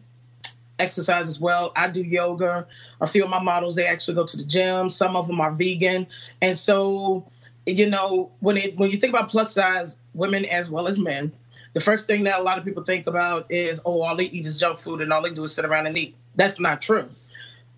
exercise 0.77 1.27
as 1.27 1.39
well. 1.39 1.71
I 1.75 1.89
do 1.89 2.01
yoga. 2.01 2.67
A 3.01 3.07
few 3.07 3.23
of 3.23 3.29
my 3.29 3.41
models 3.41 3.75
they 3.75 3.85
actually 3.85 4.15
go 4.15 4.25
to 4.25 4.37
the 4.37 4.43
gym. 4.43 4.89
Some 4.89 5.15
of 5.15 5.27
them 5.27 5.39
are 5.39 5.51
vegan, 5.51 6.07
and 6.41 6.57
so 6.57 7.25
you 7.65 7.89
know, 7.89 8.31
when 8.39 8.57
it 8.57 8.77
when 8.77 8.91
you 8.91 8.99
think 8.99 9.13
about 9.13 9.29
plus 9.29 9.53
size 9.53 9.97
women 10.13 10.45
as 10.45 10.69
well 10.69 10.87
as 10.87 10.99
men, 10.99 11.31
the 11.73 11.81
first 11.81 12.07
thing 12.07 12.23
that 12.23 12.39
a 12.39 12.43
lot 12.43 12.57
of 12.57 12.65
people 12.65 12.83
think 12.83 13.07
about 13.07 13.47
is, 13.51 13.79
oh, 13.85 14.01
all 14.01 14.15
they 14.15 14.25
eat 14.25 14.45
is 14.45 14.59
junk 14.59 14.79
food 14.79 15.01
and 15.01 15.11
all 15.11 15.21
they 15.21 15.31
do 15.31 15.43
is 15.43 15.55
sit 15.55 15.65
around 15.65 15.87
and 15.87 15.97
eat. 15.97 16.15
That's 16.35 16.59
not 16.59 16.81
true. 16.81 17.09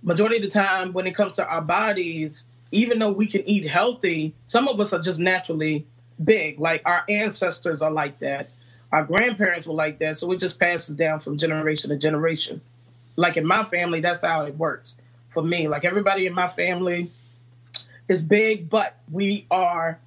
Majority 0.04 0.38
of 0.38 0.44
the 0.44 0.50
time, 0.50 0.94
when 0.94 1.08
it 1.08 1.16
comes 1.16 1.38
to 1.38 1.48
our 1.48 1.62
bodies, 1.62 2.46
even 2.72 3.00
though 3.00 3.12
we 3.12 3.28
can 3.28 3.42
eat 3.48 3.68
healthy, 3.68 4.34
some 4.46 4.68
of 4.68 4.80
us 4.80 4.94
are 4.94 5.02
just 5.02 5.20
naturally 5.20 5.86
big. 6.24 6.60
Like 6.60 6.82
our 6.86 7.04
ancestors 7.10 7.82
are 7.82 7.92
like 7.92 8.20
that. 8.20 8.50
Our 8.92 9.04
grandparents 9.04 9.68
were 9.68 9.74
like 9.74 10.00
that. 10.00 10.18
So 10.18 10.32
it 10.32 10.40
just 10.40 10.60
passes 10.60 10.96
down 10.96 11.20
from 11.20 11.38
generation 11.38 11.90
to 11.90 11.98
generation. 11.98 12.62
Like 13.16 13.38
in 13.38 13.46
my 13.46 13.64
family, 13.64 14.02
that's 14.02 14.24
how 14.24 14.46
it 14.46 14.56
works 14.58 14.96
for 15.30 15.42
me. 15.42 15.68
Like 15.68 15.86
everybody 15.86 16.26
in 16.26 16.34
my 16.34 16.48
family, 16.48 17.10
is 18.08 18.22
big, 18.22 18.70
but 18.70 18.98
we 19.12 19.46
are 19.52 20.00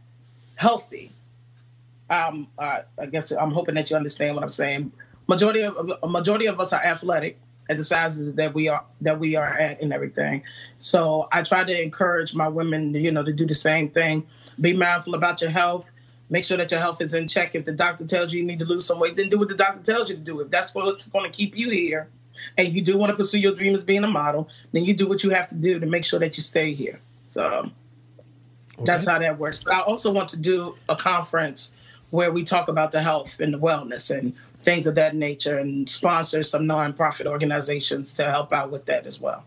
healthy. 0.56 1.10
Um, 2.08 2.48
uh, 2.58 2.82
I 2.98 3.06
guess 3.06 3.30
I'm 3.30 3.52
hoping 3.52 3.76
that 3.76 3.90
you 3.90 3.96
understand 3.96 4.34
what 4.34 4.44
I'm 4.44 4.50
saying. 4.50 4.92
Majority 5.26 5.62
of 5.62 5.90
a 6.02 6.08
majority 6.08 6.46
of 6.46 6.58
us 6.58 6.72
are 6.72 6.82
athletic 6.82 7.38
at 7.68 7.78
the 7.78 7.84
sizes 7.84 8.34
that 8.34 8.52
we 8.52 8.68
are 8.68 8.84
that 9.00 9.20
we 9.20 9.36
are 9.36 9.46
at 9.46 9.80
and 9.80 9.92
everything. 9.92 10.42
So 10.78 11.28
I 11.30 11.42
try 11.42 11.62
to 11.62 11.82
encourage 11.82 12.34
my 12.34 12.48
women, 12.48 12.94
you 12.94 13.12
know, 13.12 13.22
to 13.22 13.32
do 13.32 13.46
the 13.46 13.54
same 13.54 13.90
thing. 13.90 14.26
Be 14.60 14.72
mindful 14.72 15.14
about 15.14 15.40
your 15.40 15.50
health. 15.50 15.90
Make 16.28 16.44
sure 16.44 16.56
that 16.56 16.70
your 16.70 16.80
health 16.80 17.00
is 17.00 17.14
in 17.14 17.28
check. 17.28 17.54
If 17.54 17.64
the 17.64 17.72
doctor 17.72 18.06
tells 18.06 18.32
you 18.32 18.40
you 18.40 18.46
need 18.46 18.58
to 18.58 18.64
lose 18.64 18.86
some 18.86 18.98
weight, 18.98 19.16
then 19.16 19.28
do 19.28 19.38
what 19.38 19.48
the 19.48 19.56
doctor 19.56 19.82
tells 19.82 20.10
you 20.10 20.16
to 20.16 20.20
do. 20.20 20.40
If 20.40 20.50
that's 20.50 20.74
what's 20.74 21.06
going 21.06 21.30
to 21.30 21.36
keep 21.36 21.56
you 21.56 21.70
here, 21.70 22.08
and 22.56 22.72
you 22.72 22.82
do 22.82 22.96
want 22.96 23.10
to 23.10 23.16
pursue 23.16 23.38
your 23.38 23.54
dream 23.54 23.74
as 23.74 23.84
being 23.84 24.04
a 24.04 24.08
model, 24.08 24.48
then 24.72 24.84
you 24.84 24.94
do 24.94 25.06
what 25.08 25.22
you 25.22 25.30
have 25.30 25.48
to 25.48 25.54
do 25.54 25.78
to 25.78 25.86
make 25.86 26.04
sure 26.04 26.20
that 26.20 26.36
you 26.36 26.42
stay 26.42 26.72
here. 26.72 27.00
So 27.28 27.70
Okay. 28.80 28.92
That's 28.92 29.06
how 29.06 29.18
that 29.18 29.38
works. 29.38 29.62
But 29.62 29.74
I 29.74 29.80
also 29.80 30.10
want 30.10 30.28
to 30.30 30.38
do 30.38 30.74
a 30.88 30.96
conference 30.96 31.70
where 32.10 32.32
we 32.32 32.44
talk 32.44 32.68
about 32.68 32.92
the 32.92 33.02
health 33.02 33.40
and 33.40 33.52
the 33.52 33.58
wellness 33.58 34.16
and 34.16 34.34
things 34.62 34.86
of 34.86 34.94
that 34.96 35.14
nature 35.14 35.58
and 35.58 35.88
sponsor 35.88 36.42
some 36.42 36.64
nonprofit 36.64 37.26
organizations 37.26 38.14
to 38.14 38.24
help 38.30 38.52
out 38.52 38.70
with 38.70 38.86
that 38.86 39.06
as 39.06 39.20
well. 39.20 39.44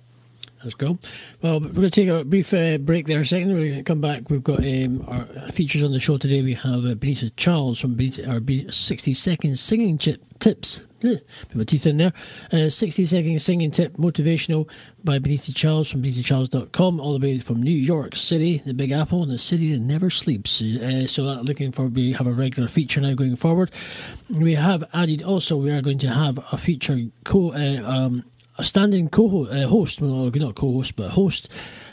That's 0.64 0.76
cool. 0.76 0.98
Well, 1.42 1.60
we're 1.60 1.70
going 1.70 1.92
to 1.92 1.92
take 1.92 2.08
a 2.08 2.24
brief 2.24 2.54
uh, 2.54 2.78
break 2.78 3.08
there 3.08 3.20
a 3.20 3.26
second. 3.26 3.54
We're 3.54 3.68
going 3.68 3.76
to 3.76 3.84
come 3.84 4.00
back. 4.00 4.30
We've 4.30 4.44
got 4.44 4.60
um, 4.60 5.04
our 5.08 5.52
features 5.52 5.84
on 5.84 5.92
the 5.92 6.00
show 6.00 6.18
today. 6.18 6.42
We 6.42 6.54
have 6.54 6.86
uh, 6.86 6.96
Benita 6.96 7.30
Charles 7.32 7.80
from 7.80 7.96
Benita, 7.96 8.30
our 8.30 8.40
60 8.72 9.14
second 9.14 9.60
singing 9.60 9.98
chip 9.98 10.22
tips. 10.40 10.84
Put 11.02 11.22
my 11.54 11.66
teeth 11.66 11.86
in 11.86 11.98
there. 11.98 12.14
Uh, 12.52 12.70
60 12.70 13.06
second 13.06 13.42
singing 13.42 13.72
tip 13.72 13.98
motivational 13.98 14.70
by 15.04 15.20
Benita 15.20 15.54
Charles 15.54 15.92
from 15.92 16.02
BenitaCharles.com, 16.02 17.02
all 17.02 17.20
the 17.20 17.28
way 17.28 17.40
from 17.40 17.62
New 17.62 17.72
York 17.72 18.16
City, 18.16 18.60
the 18.66 18.74
Big 18.74 18.92
Apple, 18.92 19.22
and 19.22 19.32
the 19.32 19.38
city 19.38 19.74
that 19.74 19.82
never 19.82 20.10
sleeps. 20.10 20.62
Uh, 20.62 21.06
so, 21.06 21.28
uh, 21.28 21.42
looking 21.42 21.74
for 21.74 21.88
we 21.88 22.14
have 22.14 22.28
a 22.28 22.32
regular 22.32 22.70
feature 22.70 23.02
now 23.02 23.14
going 23.16 23.36
forward. 23.36 23.70
We 24.30 24.56
have 24.56 24.86
added 24.94 25.24
also, 25.24 25.58
we 25.58 25.72
are 25.72 25.82
going 25.82 26.00
to 26.00 26.10
have 26.10 26.40
a 26.54 26.58
feature 26.58 26.98
co. 27.26 27.52
Uh, 27.52 27.84
um, 27.86 28.24
a 28.58 28.64
standing 28.64 29.10
co-host, 29.10 30.02
uh, 30.02 30.06
well, 30.06 30.32
not 30.36 30.56
co-host, 30.56 30.96
but 30.96 31.10
host 31.10 31.50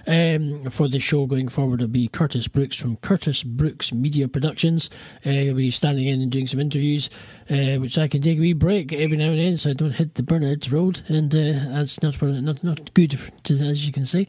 um, 0.06 0.68
for 0.70 0.88
the 0.88 0.98
show 0.98 1.26
going 1.26 1.48
forward 1.48 1.80
will 1.80 1.88
be 1.88 2.08
Curtis 2.08 2.48
Brooks 2.48 2.76
from 2.76 2.96
Curtis 2.96 3.42
Brooks 3.42 3.92
Media 3.92 4.28
Productions. 4.28 4.90
Uh, 5.24 5.30
he'll 5.30 5.54
be 5.54 5.70
standing 5.70 6.06
in 6.06 6.20
and 6.20 6.30
doing 6.30 6.46
some 6.46 6.60
interviews, 6.60 7.10
uh, 7.50 7.76
which 7.76 7.98
I 7.98 8.08
can 8.08 8.22
take 8.22 8.38
a 8.38 8.40
wee 8.40 8.52
break 8.52 8.92
every 8.92 9.16
now 9.16 9.30
and 9.30 9.40
then 9.40 9.56
so 9.56 9.70
I 9.70 9.72
don't 9.74 9.92
hit 9.92 10.14
the 10.14 10.22
burnout 10.22 10.70
road, 10.72 11.02
and 11.08 11.34
uh, 11.34 11.72
that's 11.74 12.02
not 12.02 12.20
not 12.20 12.62
not 12.62 12.92
good, 12.94 13.18
to, 13.44 13.54
as 13.54 13.86
you 13.86 13.92
can 13.92 14.04
see. 14.04 14.28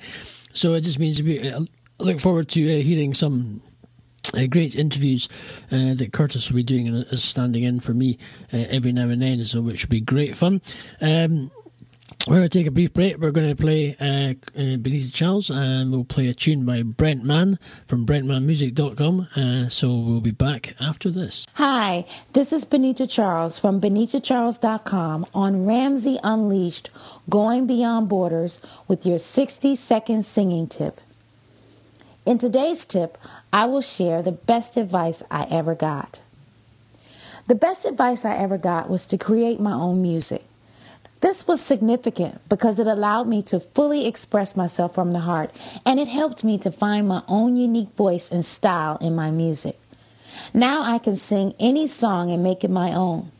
So 0.53 0.73
it 0.73 0.81
just 0.81 0.99
means 0.99 1.21
we 1.21 1.49
uh, 1.49 1.61
look 1.99 2.19
forward 2.19 2.49
to 2.49 2.79
uh, 2.79 2.81
hearing 2.81 3.13
some 3.13 3.61
uh, 4.33 4.45
great 4.47 4.75
interviews 4.75 5.27
uh, 5.71 5.93
that 5.95 6.11
Curtis 6.13 6.49
will 6.49 6.57
be 6.57 6.63
doing 6.63 6.87
is 6.87 7.23
standing 7.23 7.63
in 7.63 7.79
for 7.79 7.93
me 7.93 8.17
uh, 8.53 8.65
every 8.69 8.91
now 8.91 9.09
and 9.09 9.21
then, 9.21 9.43
so 9.43 9.61
which 9.61 9.85
will 9.85 9.91
be 9.91 10.01
great 10.01 10.35
fun. 10.35 10.61
Um, 11.01 11.51
we're 12.27 12.35
going 12.35 12.49
to 12.49 12.59
take 12.59 12.67
a 12.67 12.71
brief 12.71 12.93
break. 12.93 13.17
We're 13.17 13.31
going 13.31 13.49
to 13.49 13.55
play 13.55 13.95
uh, 13.99 14.33
uh, 14.59 14.77
Benita 14.77 15.11
Charles 15.11 15.49
and 15.49 15.91
we'll 15.91 16.03
play 16.03 16.27
a 16.27 16.33
tune 16.33 16.65
by 16.65 16.83
Brent 16.83 17.23
Mann 17.23 17.57
from 17.87 18.05
BrentMannMusic.com. 18.05 19.27
Uh, 19.35 19.69
so 19.69 19.95
we'll 19.95 20.21
be 20.21 20.31
back 20.31 20.75
after 20.79 21.09
this. 21.09 21.47
Hi, 21.55 22.05
this 22.33 22.53
is 22.53 22.63
Benita 22.63 23.07
Charles 23.07 23.57
from 23.57 23.81
BenitaCharles.com 23.81 25.25
on 25.33 25.65
Ramsey 25.65 26.19
Unleashed 26.23 26.91
Going 27.29 27.65
Beyond 27.65 28.07
Borders 28.07 28.61
with 28.87 29.05
your 29.05 29.17
60 29.17 29.75
second 29.75 30.23
singing 30.23 30.67
tip. 30.67 31.01
In 32.23 32.37
today's 32.37 32.85
tip, 32.85 33.17
I 33.51 33.65
will 33.65 33.81
share 33.81 34.21
the 34.21 34.31
best 34.31 34.77
advice 34.77 35.23
I 35.31 35.47
ever 35.49 35.73
got. 35.73 36.21
The 37.47 37.55
best 37.55 37.83
advice 37.83 38.25
I 38.25 38.35
ever 38.37 38.59
got 38.59 38.91
was 38.91 39.07
to 39.07 39.17
create 39.17 39.59
my 39.59 39.73
own 39.73 40.03
music. 40.03 40.43
This 41.21 41.47
was 41.47 41.61
significant 41.61 42.41
because 42.49 42.79
it 42.79 42.87
allowed 42.87 43.27
me 43.27 43.43
to 43.43 43.59
fully 43.59 44.07
express 44.07 44.55
myself 44.55 44.95
from 44.95 45.11
the 45.11 45.19
heart 45.19 45.51
and 45.85 45.99
it 45.99 46.07
helped 46.07 46.43
me 46.43 46.57
to 46.57 46.71
find 46.71 47.07
my 47.07 47.21
own 47.27 47.55
unique 47.55 47.91
voice 47.91 48.29
and 48.29 48.43
style 48.43 48.97
in 48.97 49.15
my 49.15 49.29
music. 49.29 49.79
Now 50.53 50.81
I 50.81 50.97
can 50.97 51.17
sing 51.17 51.53
any 51.59 51.85
song 51.85 52.31
and 52.31 52.41
make 52.43 52.63
it 52.63 52.71
my 52.71 52.93
own. 52.93 53.31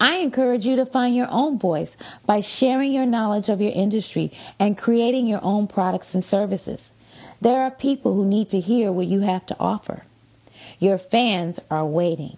I 0.00 0.16
encourage 0.16 0.66
you 0.66 0.76
to 0.76 0.86
find 0.86 1.16
your 1.16 1.28
own 1.30 1.58
voice 1.58 1.96
by 2.26 2.40
sharing 2.40 2.92
your 2.92 3.06
knowledge 3.06 3.48
of 3.48 3.60
your 3.60 3.72
industry 3.74 4.30
and 4.58 4.78
creating 4.78 5.26
your 5.26 5.42
own 5.42 5.66
products 5.66 6.14
and 6.14 6.22
services. 6.22 6.92
There 7.40 7.62
are 7.62 7.70
people 7.70 8.14
who 8.14 8.26
need 8.26 8.50
to 8.50 8.60
hear 8.60 8.92
what 8.92 9.06
you 9.06 9.20
have 9.20 9.46
to 9.46 9.56
offer. 9.58 10.02
Your 10.78 10.98
fans 10.98 11.58
are 11.70 11.86
waiting. 11.86 12.36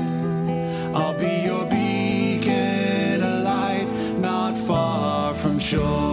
I'll 0.95 1.17
be 1.17 1.41
your 1.43 1.65
beacon, 1.65 3.21
a 3.21 3.41
light 3.43 3.87
not 4.19 4.57
far 4.57 5.33
from 5.35 5.59
shore. 5.59 6.10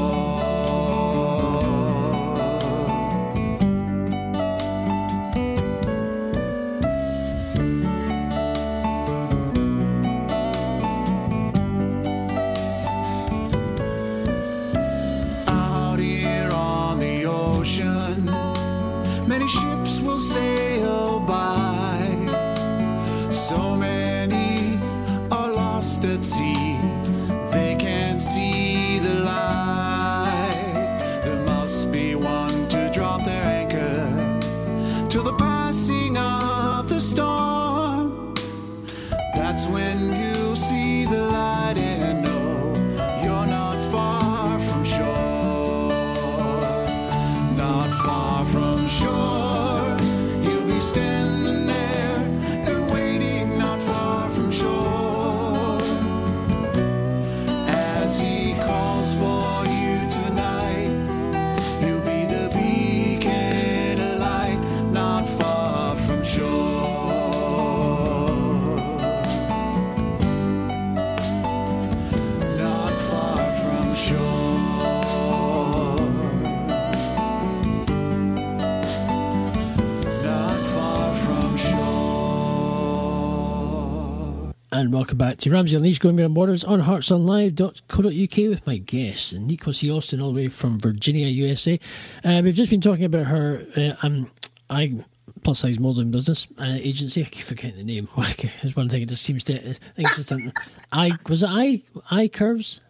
And 84.78 84.92
welcome 84.92 85.18
back 85.18 85.38
to 85.38 85.50
Ramsey 85.50 85.74
Unleashed 85.74 86.00
Going 86.00 86.14
Beyond 86.14 86.34
Borders 86.34 86.62
on 86.62 86.80
heartsonlive.co.uk 86.80 88.36
with 88.48 88.64
my 88.64 88.76
guest, 88.76 89.36
Nico 89.36 89.72
C. 89.72 89.90
Austin, 89.90 90.20
all 90.20 90.32
the 90.32 90.36
way 90.36 90.46
from 90.46 90.78
Virginia, 90.78 91.26
USA. 91.26 91.80
Uh, 92.24 92.40
we've 92.44 92.54
just 92.54 92.70
been 92.70 92.80
talking 92.80 93.04
about 93.04 93.26
her 93.26 93.66
uh, 93.76 94.06
um, 94.06 94.30
I 94.70 95.04
plus 95.42 95.58
size 95.58 95.80
modelling 95.80 96.12
business 96.12 96.46
uh, 96.60 96.76
agency. 96.78 97.22
I 97.22 97.24
keep 97.24 97.42
forgetting 97.42 97.76
the 97.76 97.82
name. 97.82 98.06
It's 98.62 98.76
one 98.76 98.88
thing. 98.88 99.02
It 99.02 99.08
just 99.08 99.24
seems 99.24 99.42
to. 99.44 99.54
I 99.54 99.72
think 99.72 99.82
it's 99.98 100.14
just 100.14 100.30
an, 100.30 100.52
I 100.92 101.10
was 101.28 101.42
it 101.42 101.48
I 101.50 101.82
I 102.08 102.28
curves. 102.28 102.80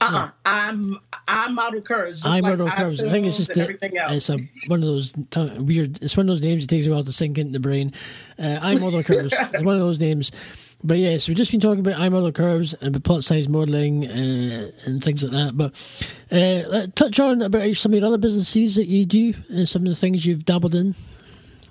Uh-uh. 0.00 0.30
I'm 0.44 1.00
I'm 1.26 1.56
model 1.56 1.80
curves. 1.80 2.22
just 2.22 2.28
I 2.28 2.38
like 2.38 2.42
Model 2.44 2.70
Curves. 2.70 3.02
I 3.02 3.10
think 3.10 3.26
it's 3.26 3.38
just 3.38 3.56
a, 3.56 3.76
it's 4.12 4.30
a 4.30 4.38
one 4.68 4.82
of 4.82 4.86
those 4.86 5.12
t- 5.30 5.58
weird. 5.58 6.00
It's 6.00 6.16
one 6.16 6.28
of 6.28 6.28
those 6.28 6.42
names. 6.42 6.62
It 6.62 6.68
takes 6.68 6.86
a 6.86 6.90
while 6.90 7.02
to 7.02 7.12
sink 7.12 7.38
into 7.38 7.52
the 7.52 7.60
brain. 7.60 7.92
Uh, 8.38 8.58
I 8.62 8.74
Model 8.76 9.02
Curves. 9.02 9.34
It's 9.52 9.64
one 9.64 9.74
of 9.74 9.80
those 9.80 9.98
names. 9.98 10.30
But 10.86 10.98
yes, 10.98 11.28
we've 11.28 11.36
just 11.36 11.50
been 11.50 11.60
talking 11.60 11.80
about 11.80 11.98
I 11.98 12.10
Model 12.10 12.30
Curves 12.30 12.74
and 12.74 12.88
about 12.94 13.04
plot 13.04 13.24
size 13.24 13.48
modelling 13.48 14.06
uh, 14.06 14.70
and 14.84 15.02
things 15.02 15.24
like 15.24 15.32
that. 15.32 15.56
But 15.56 16.06
uh, 16.30 16.88
touch 16.94 17.18
on 17.18 17.40
about 17.40 17.74
some 17.76 17.94
of 17.94 17.98
your 17.98 18.06
other 18.06 18.18
businesses 18.18 18.74
that 18.74 18.86
you 18.86 19.06
do 19.06 19.32
and 19.48 19.66
some 19.66 19.82
of 19.82 19.88
the 19.88 19.94
things 19.94 20.26
you've 20.26 20.44
dabbled 20.44 20.74
in. 20.74 20.94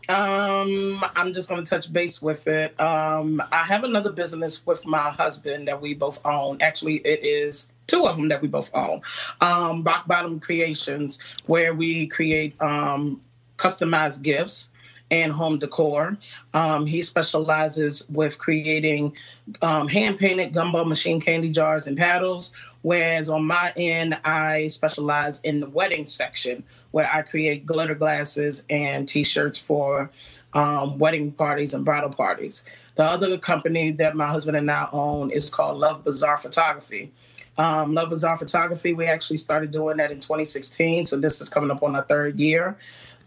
Um, 0.09 1.05
I'm 1.15 1.33
just 1.35 1.47
going 1.47 1.63
to 1.63 1.69
touch 1.69 1.93
base 1.93 2.23
with 2.23 2.47
it. 2.47 2.77
Um, 2.81 3.41
I 3.51 3.63
have 3.63 3.83
another 3.83 4.11
business 4.11 4.65
with 4.65 4.85
my 4.87 5.11
husband 5.11 5.67
that 5.67 5.79
we 5.79 5.93
both 5.93 6.25
own. 6.25 6.57
Actually, 6.61 6.95
it 6.95 7.23
is 7.23 7.69
two 7.85 8.07
of 8.07 8.15
them 8.15 8.29
that 8.29 8.41
we 8.41 8.47
both 8.47 8.71
own. 8.73 9.01
Um, 9.41 9.83
Rock 9.83 10.07
Bottom 10.07 10.39
Creations, 10.39 11.19
where 11.45 11.75
we 11.75 12.07
create 12.07 12.59
um, 12.59 13.21
customized 13.57 14.23
gifts 14.23 14.69
and 15.13 15.31
home 15.31 15.59
decor. 15.59 16.17
Um, 16.55 16.87
he 16.87 17.03
specializes 17.03 18.07
with 18.09 18.39
creating 18.39 19.15
um, 19.61 19.87
hand 19.87 20.17
painted 20.17 20.53
gumball 20.53 20.87
machine 20.87 21.21
candy 21.21 21.49
jars 21.49 21.85
and 21.85 21.95
paddles. 21.95 22.51
Whereas 22.81 23.29
on 23.29 23.45
my 23.45 23.71
end, 23.77 24.17
I 24.25 24.69
specialize 24.69 25.39
in 25.41 25.59
the 25.59 25.69
wedding 25.69 26.05
section 26.07 26.63
where 26.91 27.07
I 27.11 27.21
create 27.21 27.65
glitter 27.65 27.95
glasses 27.95 28.63
and 28.69 29.07
t 29.07 29.23
shirts 29.23 29.61
for 29.61 30.09
um, 30.53 30.97
wedding 30.97 31.31
parties 31.31 31.75
and 31.75 31.85
bridal 31.85 32.09
parties. 32.09 32.65
The 32.95 33.03
other 33.03 33.37
company 33.37 33.91
that 33.91 34.15
my 34.15 34.27
husband 34.27 34.57
and 34.57 34.69
I 34.69 34.89
own 34.91 35.29
is 35.29 35.49
called 35.49 35.77
Love 35.77 36.03
Bazaar 36.03 36.39
Photography. 36.39 37.11
Um, 37.57 37.93
Love 37.93 38.09
Bazaar 38.09 38.37
Photography, 38.37 38.93
we 38.93 39.05
actually 39.05 39.37
started 39.37 39.71
doing 39.71 39.97
that 39.97 40.11
in 40.11 40.19
2016, 40.19 41.05
so 41.05 41.17
this 41.17 41.39
is 41.39 41.49
coming 41.49 41.69
up 41.69 41.83
on 41.83 41.95
our 41.95 42.03
third 42.03 42.39
year. 42.39 42.77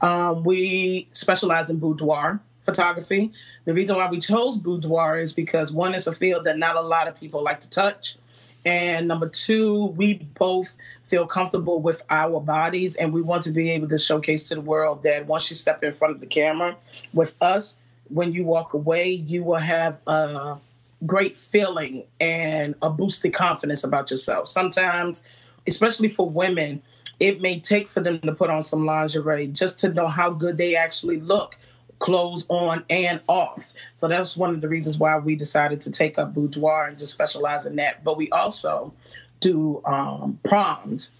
Um, 0.00 0.44
we 0.44 1.08
specialize 1.12 1.70
in 1.70 1.78
boudoir 1.78 2.40
photography. 2.60 3.32
The 3.64 3.72
reason 3.72 3.96
why 3.96 4.10
we 4.10 4.20
chose 4.20 4.58
boudoir 4.58 5.18
is 5.18 5.32
because 5.32 5.72
one, 5.72 5.94
it's 5.94 6.06
a 6.06 6.12
field 6.12 6.44
that 6.44 6.58
not 6.58 6.76
a 6.76 6.80
lot 6.80 7.08
of 7.08 7.18
people 7.18 7.42
like 7.42 7.60
to 7.60 7.70
touch. 7.70 8.16
And 8.64 9.06
number 9.06 9.28
two, 9.28 9.86
we 9.96 10.14
both 10.14 10.76
feel 11.04 11.24
comfortable 11.26 11.80
with 11.80 12.02
our 12.10 12.40
bodies 12.40 12.96
and 12.96 13.12
we 13.12 13.22
want 13.22 13.44
to 13.44 13.50
be 13.52 13.70
able 13.70 13.88
to 13.88 13.98
showcase 13.98 14.42
to 14.48 14.56
the 14.56 14.60
world 14.60 15.04
that 15.04 15.26
once 15.26 15.48
you 15.48 15.56
step 15.56 15.84
in 15.84 15.92
front 15.92 16.14
of 16.14 16.20
the 16.20 16.26
camera 16.26 16.76
with 17.14 17.36
us, 17.40 17.76
when 18.08 18.32
you 18.32 18.44
walk 18.44 18.74
away, 18.74 19.10
you 19.10 19.44
will 19.44 19.58
have 19.58 20.00
a 20.08 20.56
great 21.04 21.38
feeling 21.38 22.04
and 22.20 22.74
a 22.82 22.90
boosted 22.90 23.34
confidence 23.34 23.84
about 23.84 24.10
yourself. 24.10 24.48
Sometimes, 24.48 25.22
especially 25.68 26.08
for 26.08 26.28
women, 26.28 26.82
it 27.18 27.40
may 27.40 27.58
take 27.60 27.88
for 27.88 28.00
them 28.00 28.20
to 28.20 28.32
put 28.32 28.50
on 28.50 28.62
some 28.62 28.84
lingerie 28.84 29.46
just 29.48 29.78
to 29.80 29.88
know 29.92 30.08
how 30.08 30.30
good 30.30 30.56
they 30.56 30.76
actually 30.76 31.20
look 31.20 31.56
clothes 31.98 32.46
on 32.48 32.84
and 32.90 33.20
off. 33.26 33.72
So 33.94 34.08
that's 34.08 34.36
one 34.36 34.50
of 34.50 34.60
the 34.60 34.68
reasons 34.68 34.98
why 34.98 35.16
we 35.18 35.34
decided 35.34 35.80
to 35.82 35.90
take 35.90 36.18
up 36.18 36.34
boudoir 36.34 36.86
and 36.86 36.98
just 36.98 37.12
specialize 37.12 37.66
in 37.66 37.76
that. 37.76 38.04
But 38.04 38.16
we 38.16 38.30
also 38.30 38.92
do 39.40 39.82
um, 39.84 40.38
proms 40.44 41.10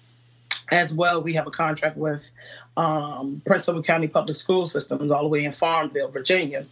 as 0.71 0.93
well. 0.93 1.23
We 1.23 1.35
have 1.35 1.47
a 1.47 1.51
contract 1.51 1.97
with 1.97 2.31
um, 2.77 3.41
Prince 3.47 3.69
Edward 3.69 3.87
County 3.87 4.09
Public 4.09 4.37
School 4.37 4.67
Systems 4.67 5.11
all 5.11 5.23
the 5.23 5.29
way 5.29 5.45
in 5.45 5.53
Farmville, 5.53 6.09
Virginia, 6.09 6.65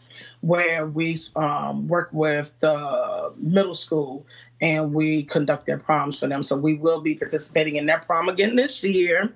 where 0.43 0.87
we 0.87 1.17
um, 1.37 1.89
work 1.89 2.11
with 2.13 2.55
the 2.61 3.33
middle 3.37 3.75
school 3.75 4.27
and 4.61 4.95
we 4.95 5.25
conduct 5.25 5.67
their 5.67 5.79
proms 5.79 6.21
for 6.21 6.27
them. 6.27 6.45
So 6.45 6.57
we 6.57 6.75
will 6.75 7.01
be 7.01 7.15
participating 7.15 7.77
in 7.77 7.87
that 7.87 8.07
prom 8.07 8.29
again 8.29 8.57
this 8.57 8.83
year 8.83 9.33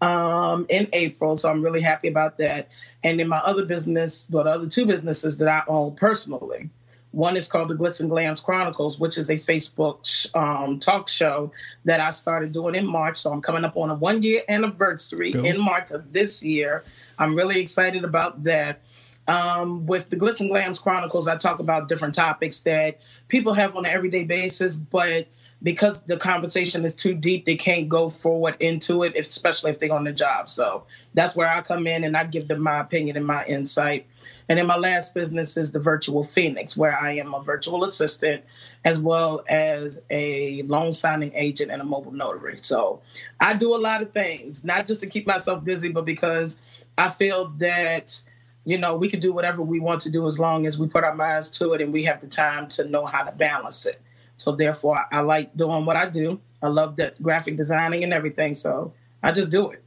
um, 0.00 0.66
in 0.68 0.88
April. 0.92 1.36
So 1.36 1.50
I'm 1.50 1.62
really 1.62 1.80
happy 1.80 2.08
about 2.08 2.38
that. 2.38 2.68
And 3.02 3.20
in 3.20 3.28
my 3.28 3.38
other 3.38 3.64
business, 3.64 4.26
well, 4.30 4.44
the 4.44 4.50
other 4.50 4.66
two 4.66 4.86
businesses 4.86 5.38
that 5.38 5.48
I 5.48 5.62
own 5.68 5.94
personally, 5.96 6.68
one 7.12 7.36
is 7.36 7.48
called 7.48 7.68
the 7.68 7.74
Glitz 7.74 8.00
and 8.00 8.10
Glams 8.10 8.42
Chronicles, 8.42 8.98
which 8.98 9.16
is 9.16 9.30
a 9.30 9.36
Facebook 9.36 10.34
um, 10.36 10.78
talk 10.80 11.08
show 11.08 11.50
that 11.86 12.00
I 12.00 12.10
started 12.10 12.52
doing 12.52 12.74
in 12.74 12.86
March. 12.86 13.16
So 13.16 13.32
I'm 13.32 13.40
coming 13.40 13.64
up 13.64 13.76
on 13.76 13.88
a 13.90 13.94
one 13.94 14.22
year 14.22 14.42
anniversary 14.48 15.32
Cool. 15.32 15.46
in 15.46 15.58
March 15.60 15.92
of 15.92 16.12
this 16.12 16.42
year. 16.42 16.84
I'm 17.18 17.34
really 17.34 17.60
excited 17.60 18.04
about 18.04 18.42
that. 18.44 18.82
Um, 19.28 19.86
with 19.86 20.08
the 20.08 20.16
Glitz 20.16 20.40
and 20.40 20.50
Glams 20.50 20.80
Chronicles, 20.80 21.26
I 21.26 21.36
talk 21.36 21.58
about 21.58 21.88
different 21.88 22.14
topics 22.14 22.60
that 22.60 23.00
people 23.28 23.54
have 23.54 23.76
on 23.76 23.84
an 23.84 23.90
everyday 23.90 24.24
basis, 24.24 24.76
but 24.76 25.26
because 25.62 26.02
the 26.02 26.16
conversation 26.16 26.84
is 26.84 26.94
too 26.94 27.14
deep, 27.14 27.44
they 27.44 27.56
can't 27.56 27.88
go 27.88 28.08
forward 28.08 28.56
into 28.60 29.02
it, 29.02 29.16
especially 29.16 29.70
if 29.70 29.80
they're 29.80 29.92
on 29.92 30.04
the 30.04 30.12
job. 30.12 30.50
So 30.50 30.84
that's 31.14 31.34
where 31.34 31.48
I 31.48 31.62
come 31.62 31.86
in 31.86 32.04
and 32.04 32.16
I 32.16 32.24
give 32.24 32.46
them 32.46 32.60
my 32.60 32.80
opinion 32.80 33.16
and 33.16 33.26
my 33.26 33.44
insight. 33.46 34.06
And 34.48 34.58
then 34.58 34.66
my 34.66 34.76
last 34.76 35.12
business 35.12 35.56
is 35.56 35.72
the 35.72 35.80
Virtual 35.80 36.22
Phoenix, 36.22 36.76
where 36.76 36.96
I 36.96 37.12
am 37.16 37.34
a 37.34 37.42
virtual 37.42 37.82
assistant 37.84 38.44
as 38.84 38.96
well 38.98 39.42
as 39.48 40.02
a 40.08 40.62
loan 40.62 40.92
signing 40.92 41.32
agent 41.34 41.72
and 41.72 41.82
a 41.82 41.84
mobile 41.84 42.12
notary. 42.12 42.58
So 42.62 43.00
I 43.40 43.54
do 43.54 43.74
a 43.74 43.78
lot 43.78 44.02
of 44.02 44.12
things, 44.12 44.62
not 44.62 44.86
just 44.86 45.00
to 45.00 45.08
keep 45.08 45.26
myself 45.26 45.64
busy, 45.64 45.88
but 45.88 46.04
because 46.04 46.58
I 46.96 47.08
feel 47.08 47.48
that 47.58 48.20
you 48.66 48.76
know, 48.76 48.96
we 48.96 49.08
can 49.08 49.20
do 49.20 49.32
whatever 49.32 49.62
we 49.62 49.78
want 49.78 50.00
to 50.02 50.10
do 50.10 50.26
as 50.26 50.40
long 50.40 50.66
as 50.66 50.76
we 50.76 50.88
put 50.88 51.04
our 51.04 51.14
minds 51.14 51.48
to 51.50 51.72
it 51.74 51.80
and 51.80 51.92
we 51.92 52.02
have 52.02 52.20
the 52.20 52.26
time 52.26 52.68
to 52.70 52.84
know 52.84 53.06
how 53.06 53.22
to 53.22 53.30
balance 53.30 53.86
it. 53.86 54.02
So 54.38 54.56
therefore, 54.56 54.98
I 55.12 55.20
like 55.20 55.56
doing 55.56 55.86
what 55.86 55.96
I 55.96 56.10
do. 56.10 56.40
I 56.60 56.66
love 56.66 56.96
that 56.96 57.22
graphic 57.22 57.56
designing 57.56 58.02
and 58.02 58.12
everything. 58.12 58.56
So 58.56 58.92
I 59.22 59.30
just 59.30 59.50
do 59.50 59.70
it. 59.70 59.82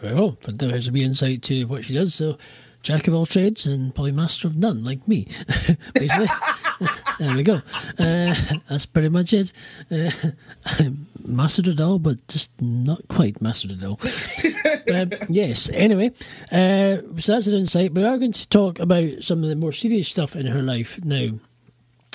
Very 0.00 0.14
well. 0.14 0.38
But 0.42 0.58
there's 0.58 0.88
a 0.88 0.92
wee 0.92 1.04
insight 1.04 1.42
to 1.42 1.64
what 1.64 1.84
she 1.84 1.92
does. 1.92 2.14
So, 2.14 2.38
jack 2.82 3.06
of 3.06 3.14
all 3.14 3.26
trades 3.26 3.66
and 3.66 3.94
probably 3.94 4.12
master 4.12 4.48
of 4.48 4.56
none, 4.56 4.82
like 4.82 5.06
me, 5.06 5.28
basically. 5.94 6.28
there 7.18 7.36
we 7.36 7.42
go. 7.42 7.60
Uh, 7.98 8.34
that's 8.68 8.86
pretty 8.86 9.10
much 9.10 9.32
it. 9.34 9.52
Uh, 9.90 10.10
mastered 11.26 11.68
it 11.68 11.80
all, 11.80 11.98
but 11.98 12.26
just 12.28 12.50
not 12.60 13.06
quite 13.08 13.40
mastered 13.40 13.72
it 13.72 13.84
all. 13.84 14.00
but, 14.86 15.30
yes, 15.30 15.70
anyway, 15.72 16.10
uh, 16.52 16.98
so 17.18 17.32
that's 17.32 17.46
an 17.46 17.54
insight. 17.54 17.94
We 17.94 18.04
are 18.04 18.18
going 18.18 18.32
to 18.32 18.48
talk 18.48 18.78
about 18.78 19.22
some 19.22 19.42
of 19.42 19.48
the 19.48 19.56
more 19.56 19.72
serious 19.72 20.08
stuff 20.08 20.36
in 20.36 20.46
her 20.46 20.62
life 20.62 21.02
now. 21.04 21.30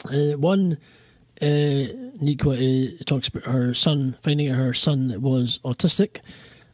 Uh, 0.06 0.38
one, 0.38 0.78
uh, 1.42 1.46
Nikwa 2.22 3.00
uh, 3.00 3.04
talks 3.06 3.28
about 3.28 3.44
her 3.44 3.74
son, 3.74 4.18
finding 4.22 4.50
out 4.50 4.58
her 4.58 4.74
son 4.74 5.22
was 5.22 5.60
autistic, 5.66 6.20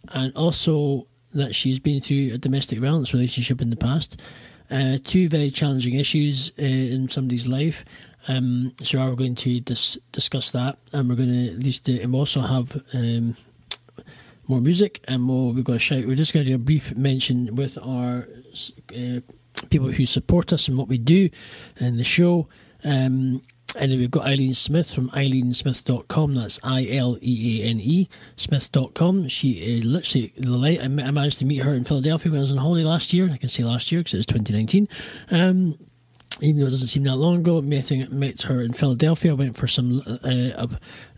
and 0.10 0.36
also 0.36 1.08
that 1.34 1.54
she's 1.54 1.80
been 1.80 2.02
through 2.02 2.34
a 2.34 2.38
domestic 2.38 2.80
violence 2.80 3.13
relationship 3.13 3.62
in 3.62 3.69
the 3.69 3.76
past. 3.76 4.19
Uh, 4.71 4.98
two 5.04 5.30
very 5.30 5.52
challenging 5.52 5.95
issues 5.95 6.52
uh, 6.58 6.63
in 6.63 7.08
somebody's 7.08 7.48
life. 7.48 7.86
Um, 8.27 8.73
so 8.81 8.99
we're 8.99 9.15
going 9.15 9.35
to 9.35 9.59
dis- 9.59 9.97
discuss 10.11 10.51
that, 10.51 10.77
and 10.91 11.09
we're 11.09 11.15
going 11.15 11.29
to 11.29 11.53
at 11.53 11.59
least, 11.59 11.89
uh, 11.89 11.93
and 11.93 12.13
we 12.13 12.19
also 12.19 12.41
have 12.41 12.81
um, 12.93 13.35
more 14.47 14.61
music, 14.61 15.03
and 15.07 15.21
more 15.21 15.53
we've 15.53 15.63
got 15.63 15.75
a 15.75 15.79
shout. 15.79 16.05
We're 16.05 16.15
just 16.15 16.33
going 16.33 16.45
to 16.45 16.51
do 16.51 16.55
a 16.55 16.59
brief 16.59 16.95
mention 16.95 17.55
with 17.55 17.77
our 17.77 18.27
uh, 18.95 19.19
people 19.69 19.91
who 19.91 20.05
support 20.05 20.53
us 20.53 20.67
and 20.67 20.77
what 20.77 20.88
we 20.88 20.97
do 20.97 21.29
in 21.79 21.97
the 21.97 22.03
show. 22.03 22.47
Um, 22.83 23.41
and 23.77 23.91
then 23.91 23.99
we've 23.99 24.11
got 24.11 24.25
Ileane 24.25 24.55
Smith 24.55 24.89
from 24.93 25.09
ileanesmith.com. 25.09 26.35
That's 26.35 26.59
I 26.63 26.85
L 26.88 27.17
E 27.21 27.61
A 27.61 27.65
N 27.65 27.79
E 27.81 28.07
Smith.com. 28.38 29.27
She 29.27 29.81
uh, 29.81 29.85
literally, 29.85 30.33
the 30.38 30.49
light, 30.49 30.79
I, 30.79 30.83
I 30.83 30.88
managed 30.88 31.39
to 31.39 31.45
meet 31.45 31.57
her 31.57 31.73
in 31.73 31.83
Philadelphia 31.83 32.31
when 32.31 32.39
I 32.39 32.41
was 32.41 32.51
on 32.53 32.57
holiday 32.57 32.85
last 32.85 33.11
year. 33.13 33.29
I 33.31 33.38
can 33.38 33.49
say 33.49 33.63
last 33.63 33.91
year 33.91 33.99
because 33.99 34.13
it 34.13 34.17
was 34.17 34.25
2019. 34.27 34.88
Um, 35.31 35.77
even 36.41 36.60
though 36.60 36.67
it 36.67 36.71
doesn't 36.71 36.88
seem 36.88 37.04
that 37.04 37.15
long 37.15 37.38
ago, 37.38 37.62
met, 37.62 37.91
met 38.12 38.41
her 38.43 38.62
in 38.62 38.74
Philadelphia. 38.74 39.36
went 39.36 39.56
for 39.56 39.67
some 39.67 40.02
uh, 40.06 40.17
a, 40.24 40.69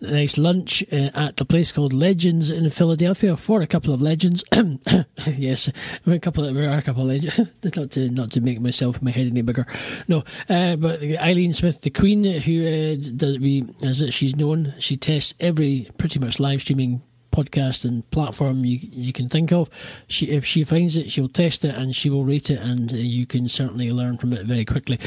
nice 0.02 0.38
lunch 0.38 0.84
uh, 0.92 1.10
at 1.14 1.38
the 1.38 1.46
place 1.46 1.72
called 1.72 1.94
Legends 1.94 2.52
in 2.52 2.70
Philadelphia 2.70 3.36
for 3.36 3.62
a 3.62 3.68
couple 3.68 3.94
of 3.94 4.02
legends. 4.02 4.44
yes, 5.28 5.72
a 6.06 6.20
couple. 6.20 6.46
Of, 6.46 6.56
a 6.56 6.82
couple 6.82 7.04
of 7.04 7.08
legends. 7.08 7.40
not 7.76 7.92
to 7.92 8.10
not 8.10 8.32
to 8.32 8.42
make 8.42 8.62
myself 8.62 9.02
my 9.02 9.12
head 9.12 9.28
any 9.28 9.42
bigger. 9.42 9.66
No, 10.08 10.24
uh, 10.50 10.76
but 10.76 11.02
Ileane 11.02 11.56
Smith, 11.56 11.82
the 11.82 11.90
Queen, 11.90 12.24
who 12.24 12.66
uh, 12.66 13.12
does 13.16 13.40
we 13.40 13.66
as 13.82 14.04
she's 14.14 14.36
known, 14.36 14.74
she 14.80 14.98
tests 14.98 15.34
every 15.40 15.90
pretty 15.98 16.20
much 16.20 16.40
live 16.40 16.62
streaming 16.62 17.02
podcast 17.32 17.86
and 17.86 18.10
platform 18.12 18.66
you 18.66 18.80
you 18.82 19.14
can 19.14 19.30
think 19.30 19.52
of. 19.52 19.70
She 20.08 20.30
if 20.30 20.46
she 20.46 20.64
finds 20.64 20.98
it, 20.98 21.12
she'll 21.12 21.30
test 21.30 21.66
it 21.66 21.76
and 21.76 21.96
she 21.96 22.10
will 22.10 22.24
rate 22.24 22.50
it, 22.50 22.60
and 22.60 22.92
uh, 22.92 22.98
you 22.98 23.26
can 23.26 23.48
certainly 23.48 23.92
learn 23.92 24.18
from 24.18 24.34
it 24.34 24.46
very 24.46 24.66
quickly. 24.66 25.00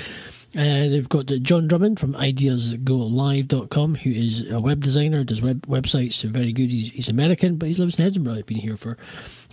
Uh, 0.57 0.89
they've 0.89 1.09
got 1.09 1.27
John 1.27 1.69
Drummond 1.69 2.01
from 2.01 2.15
ideasgolive.com, 2.15 3.95
who 3.95 4.11
is 4.11 4.51
a 4.51 4.61
web 4.61 4.83
designer, 4.83 5.23
does 5.23 5.41
web 5.41 5.65
websites, 5.69 6.25
very 6.25 6.53
good. 6.53 6.71
He's, 6.71 6.91
he's 6.91 7.09
American, 7.09 7.55
but 7.55 7.69
he 7.69 7.75
lives 7.75 8.01
in 8.01 8.07
Edinburgh. 8.07 8.35
He's 8.35 8.43
been 8.43 8.57
here 8.57 8.77
for 8.77 8.97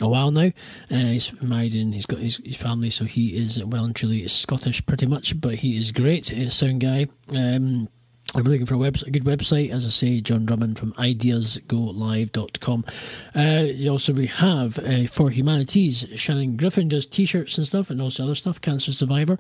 a 0.02 0.08
while 0.08 0.32
now. 0.32 0.52
Uh, 0.90 0.96
he's 0.96 1.40
married 1.40 1.76
and 1.76 1.94
he's 1.94 2.08
got 2.08 2.18
his, 2.20 2.38
his 2.44 2.58
family, 2.58 2.90
so 2.90 3.06
he 3.06 3.38
is 3.38 3.64
well 3.64 3.86
and 3.86 3.96
truly 3.96 4.28
Scottish 4.28 4.84
pretty 4.88 5.06
much, 5.06 5.40
but 5.40 5.56
he 5.56 5.78
is 5.78 5.92
great. 5.92 6.30
He's 6.30 6.48
a 6.48 6.52
sound 6.52 6.82
guy. 6.82 7.08
Um, 7.30 7.90
You're 8.36 8.44
looking 8.44 8.66
for 8.66 8.76
a, 8.76 8.80
a 8.80 8.92
good 8.92 9.24
website, 9.24 9.72
as 9.72 9.86
I 9.86 9.90
say, 9.90 10.22
John 10.22 10.46
Drummond 10.46 10.78
from 10.78 10.92
ideasgolive.com. 10.94 12.86
Uh, 13.34 13.90
also 13.90 14.14
we 14.14 14.28
have 14.28 14.78
uh, 14.80 15.08
for 15.08 15.30
humanities, 15.30 16.06
Shannon 16.16 16.58
Griffin 16.58 16.90
does 16.90 17.06
t-shirts 17.06 17.58
and 17.58 17.66
stuff, 17.66 17.90
and 17.90 18.02
also 18.02 18.26
other 18.26 18.36
stuff. 18.36 18.60
Cancer 18.60 18.92
Survivor. 18.92 19.40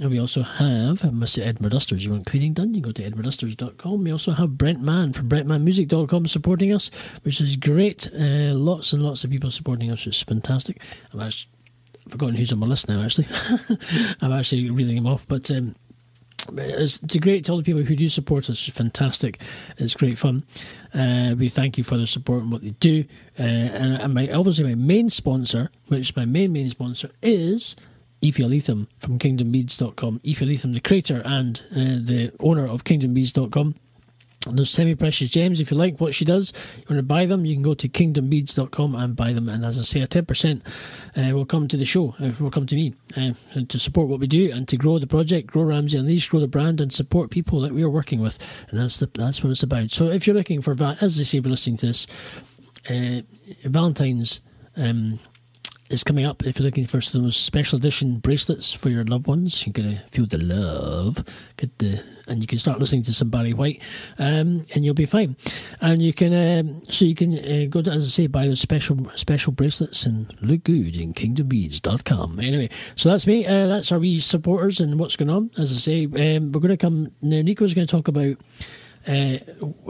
And 0.00 0.10
we 0.10 0.18
also 0.18 0.42
have 0.42 1.00
Mr. 1.00 1.46
Edward 1.46 1.70
Dusters. 1.70 2.04
You 2.04 2.10
want 2.10 2.26
cleaning 2.26 2.52
done? 2.52 2.74
You 2.74 2.82
go 2.82 2.92
to 2.92 3.10
edwarddusters.com. 3.10 4.04
We 4.04 4.12
also 4.12 4.32
have 4.32 4.58
Brent 4.58 4.82
Mann 4.82 5.12
from 5.14 5.28
brentmannmusic.com 5.28 6.26
supporting 6.26 6.74
us, 6.74 6.90
which 7.22 7.40
is 7.40 7.56
great. 7.56 8.08
Uh, 8.12 8.52
lots 8.52 8.92
and 8.92 9.02
lots 9.02 9.24
of 9.24 9.30
people 9.30 9.50
supporting 9.50 9.90
us, 9.90 10.04
which 10.04 10.16
is 10.16 10.22
fantastic. 10.22 10.82
I've 11.14 11.20
actually 11.20 11.50
forgotten 12.08 12.34
who's 12.34 12.52
on 12.52 12.58
my 12.58 12.66
list 12.66 12.88
now, 12.88 13.02
actually. 13.02 13.28
I'm 14.20 14.32
actually 14.32 14.68
reading 14.70 14.96
him 14.96 15.06
off, 15.06 15.26
but. 15.28 15.50
Um, 15.50 15.76
it's, 16.56 17.00
it's 17.02 17.16
great 17.16 17.44
to 17.44 17.52
all 17.52 17.58
the 17.58 17.64
people 17.64 17.82
who 17.82 17.96
do 17.96 18.08
support 18.08 18.50
us. 18.50 18.68
It's 18.68 18.76
fantastic. 18.76 19.40
It's 19.78 19.94
great 19.94 20.18
fun. 20.18 20.44
Uh, 20.94 21.34
we 21.38 21.48
thank 21.48 21.78
you 21.78 21.84
for 21.84 21.96
their 21.96 22.06
support 22.06 22.42
and 22.42 22.52
what 22.52 22.62
they 22.62 22.70
do. 22.70 23.04
Uh, 23.38 23.42
and, 23.42 24.02
and 24.02 24.14
my 24.14 24.28
obviously 24.30 24.64
my 24.64 24.74
main 24.74 25.10
sponsor, 25.10 25.70
which 25.88 26.14
my 26.16 26.24
main 26.24 26.52
main 26.52 26.70
sponsor 26.70 27.10
is 27.22 27.76
Ethiolethum 28.22 28.86
from 28.98 29.18
KingdomBeads.com. 29.18 30.20
Ethiolethum, 30.20 30.72
the 30.72 30.80
creator 30.80 31.22
and 31.24 31.62
uh, 31.72 32.00
the 32.04 32.32
owner 32.40 32.66
of 32.66 32.84
KingdomBeads.com 32.84 33.74
those 34.54 34.70
semi 34.70 34.94
precious 34.94 35.30
gems. 35.30 35.60
If 35.60 35.70
you 35.70 35.76
like 35.76 36.00
what 36.00 36.14
she 36.14 36.24
does, 36.24 36.52
you 36.76 36.84
want 36.88 36.98
to 36.98 37.02
buy 37.02 37.26
them, 37.26 37.44
you 37.44 37.54
can 37.54 37.62
go 37.62 37.74
to 37.74 37.88
kingdombeads.com 37.88 38.94
and 38.94 39.16
buy 39.16 39.32
them. 39.32 39.48
And 39.48 39.64
as 39.64 39.78
I 39.78 39.82
say, 39.82 40.00
a 40.00 40.06
10% 40.06 40.60
uh, 41.16 41.34
will 41.34 41.46
come 41.46 41.68
to 41.68 41.76
the 41.76 41.84
show, 41.84 42.14
uh, 42.20 42.32
will 42.38 42.50
come 42.50 42.66
to 42.66 42.74
me 42.74 42.94
uh, 43.16 43.32
to 43.68 43.78
support 43.78 44.08
what 44.08 44.20
we 44.20 44.26
do 44.26 44.52
and 44.52 44.68
to 44.68 44.76
grow 44.76 44.98
the 44.98 45.06
project, 45.06 45.48
grow 45.48 45.62
Ramsey 45.62 45.98
and 45.98 46.08
these, 46.08 46.26
grow 46.26 46.40
the 46.40 46.46
brand, 46.46 46.80
and 46.80 46.92
support 46.92 47.30
people 47.30 47.60
that 47.60 47.72
we 47.72 47.82
are 47.82 47.90
working 47.90 48.20
with. 48.20 48.38
And 48.70 48.78
that's 48.78 48.98
the, 49.00 49.10
that's 49.14 49.42
what 49.42 49.50
it's 49.50 49.62
about. 49.62 49.90
So 49.90 50.08
if 50.08 50.26
you're 50.26 50.36
looking 50.36 50.62
for, 50.62 50.72
as 51.00 51.20
I 51.20 51.24
say, 51.24 51.38
if 51.38 51.44
you're 51.44 51.50
listening 51.50 51.78
to 51.78 51.86
this, 51.86 52.06
uh, 52.88 53.22
Valentine's. 53.64 54.40
Um, 54.76 55.18
is 55.90 56.04
coming 56.04 56.24
up. 56.24 56.44
If 56.44 56.58
you're 56.58 56.64
looking 56.64 56.86
for 56.86 57.00
those 57.00 57.36
special 57.36 57.78
edition 57.78 58.18
bracelets 58.18 58.72
for 58.72 58.88
your 58.88 59.04
loved 59.04 59.26
ones, 59.26 59.66
you're 59.66 59.72
gonna 59.72 60.02
feel 60.08 60.26
the 60.26 60.38
love. 60.38 61.24
Get 61.56 61.78
the 61.78 62.02
and 62.26 62.40
you 62.40 62.46
can 62.46 62.58
start 62.58 62.78
listening 62.78 63.02
to 63.04 63.14
some 63.14 63.30
Barry 63.30 63.52
White, 63.52 63.82
um, 64.18 64.62
and 64.74 64.84
you'll 64.84 64.94
be 64.94 65.06
fine. 65.06 65.36
And 65.80 66.02
you 66.02 66.12
can 66.12 66.32
um, 66.32 66.82
so 66.90 67.04
you 67.04 67.14
can 67.14 67.38
uh, 67.38 67.66
go 67.68 67.82
to 67.82 67.90
as 67.90 68.04
I 68.04 68.08
say 68.08 68.26
buy 68.26 68.46
those 68.46 68.60
special 68.60 69.10
special 69.14 69.52
bracelets 69.52 70.06
and 70.06 70.34
look 70.42 70.64
good 70.64 70.96
in 70.96 71.14
KingdomBeads.com. 71.14 72.40
Anyway, 72.40 72.70
so 72.96 73.10
that's 73.10 73.26
me. 73.26 73.46
Uh, 73.46 73.66
that's 73.66 73.92
our 73.92 73.98
wee 73.98 74.18
supporters 74.18 74.80
and 74.80 74.98
what's 74.98 75.16
going 75.16 75.30
on. 75.30 75.50
As 75.58 75.72
I 75.72 75.76
say, 75.76 76.04
um, 76.04 76.52
we're 76.52 76.60
going 76.60 76.68
to 76.68 76.76
come 76.76 77.12
now. 77.22 77.42
Nico's 77.42 77.74
going 77.74 77.86
to 77.86 77.90
talk 77.90 78.08
about 78.08 78.36
uh, 79.06 79.38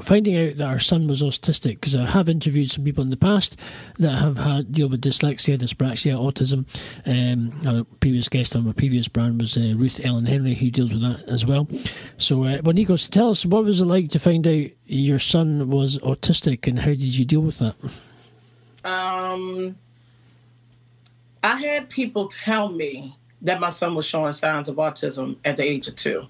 finding 0.03 0.37
out 0.37 0.57
that 0.57 0.69
our 0.69 0.79
son 0.79 1.07
was 1.07 1.23
autistic 1.23 1.75
because 1.75 1.97
I 1.97 2.05
have 2.05 2.29
interviewed 2.29 2.71
some 2.71 2.85
people 2.85 3.03
in 3.03 3.11
the 3.11 3.17
past 3.17 3.59
that 3.99 4.13
have 4.13 4.37
had 4.37 4.73
deal 4.73 4.89
with 4.89 5.01
dyslexia, 5.03 5.59
dyspraxia, 5.59 6.15
autism. 6.15 6.67
Um, 7.07 7.67
a 7.67 7.85
previous 8.01 8.29
guest 8.29 8.55
on 8.55 8.67
my 8.67 8.73
previous 8.73 9.09
brand 9.09 9.41
was 9.41 9.57
uh, 9.57 9.75
Ruth 9.77 10.01
Ellen 10.05 10.27
Henry, 10.27 10.55
who 10.55 10.71
deals 10.71 10.93
with 10.93 11.03
that 11.03 11.25
as 11.29 11.47
well. 11.47 11.69
So, 12.19 12.45
uh, 12.45 12.61
well, 12.63 12.75
Nikos, 12.75 13.09
tell 13.09 13.31
us 13.31 13.47
what 13.47 13.65
was 13.65 13.81
it 13.81 13.87
like 13.87 14.11
to 14.11 14.19
find 14.19 14.47
out 14.47 14.71
your 14.87 15.19
son 15.19 15.71
was 15.71 15.99
autistic, 15.99 16.67
and 16.69 16.79
how 16.79 16.91
did 16.91 17.01
you 17.01 17.25
deal 17.25 17.41
with 17.41 17.59
that? 17.59 17.75
Um, 18.85 19.77
I 21.43 21.57
had 21.57 21.89
people 21.89 22.29
tell 22.29 22.69
me 22.69 23.17
that 23.43 23.61
my 23.61 23.71
son 23.71 23.95
was 23.95 24.07
showing 24.07 24.33
signs 24.33 24.69
of 24.69 24.77
autism 24.77 25.37
at 25.45 25.57
the 25.57 25.65
age 25.65 25.89
of 25.89 25.97
two. 25.97 26.27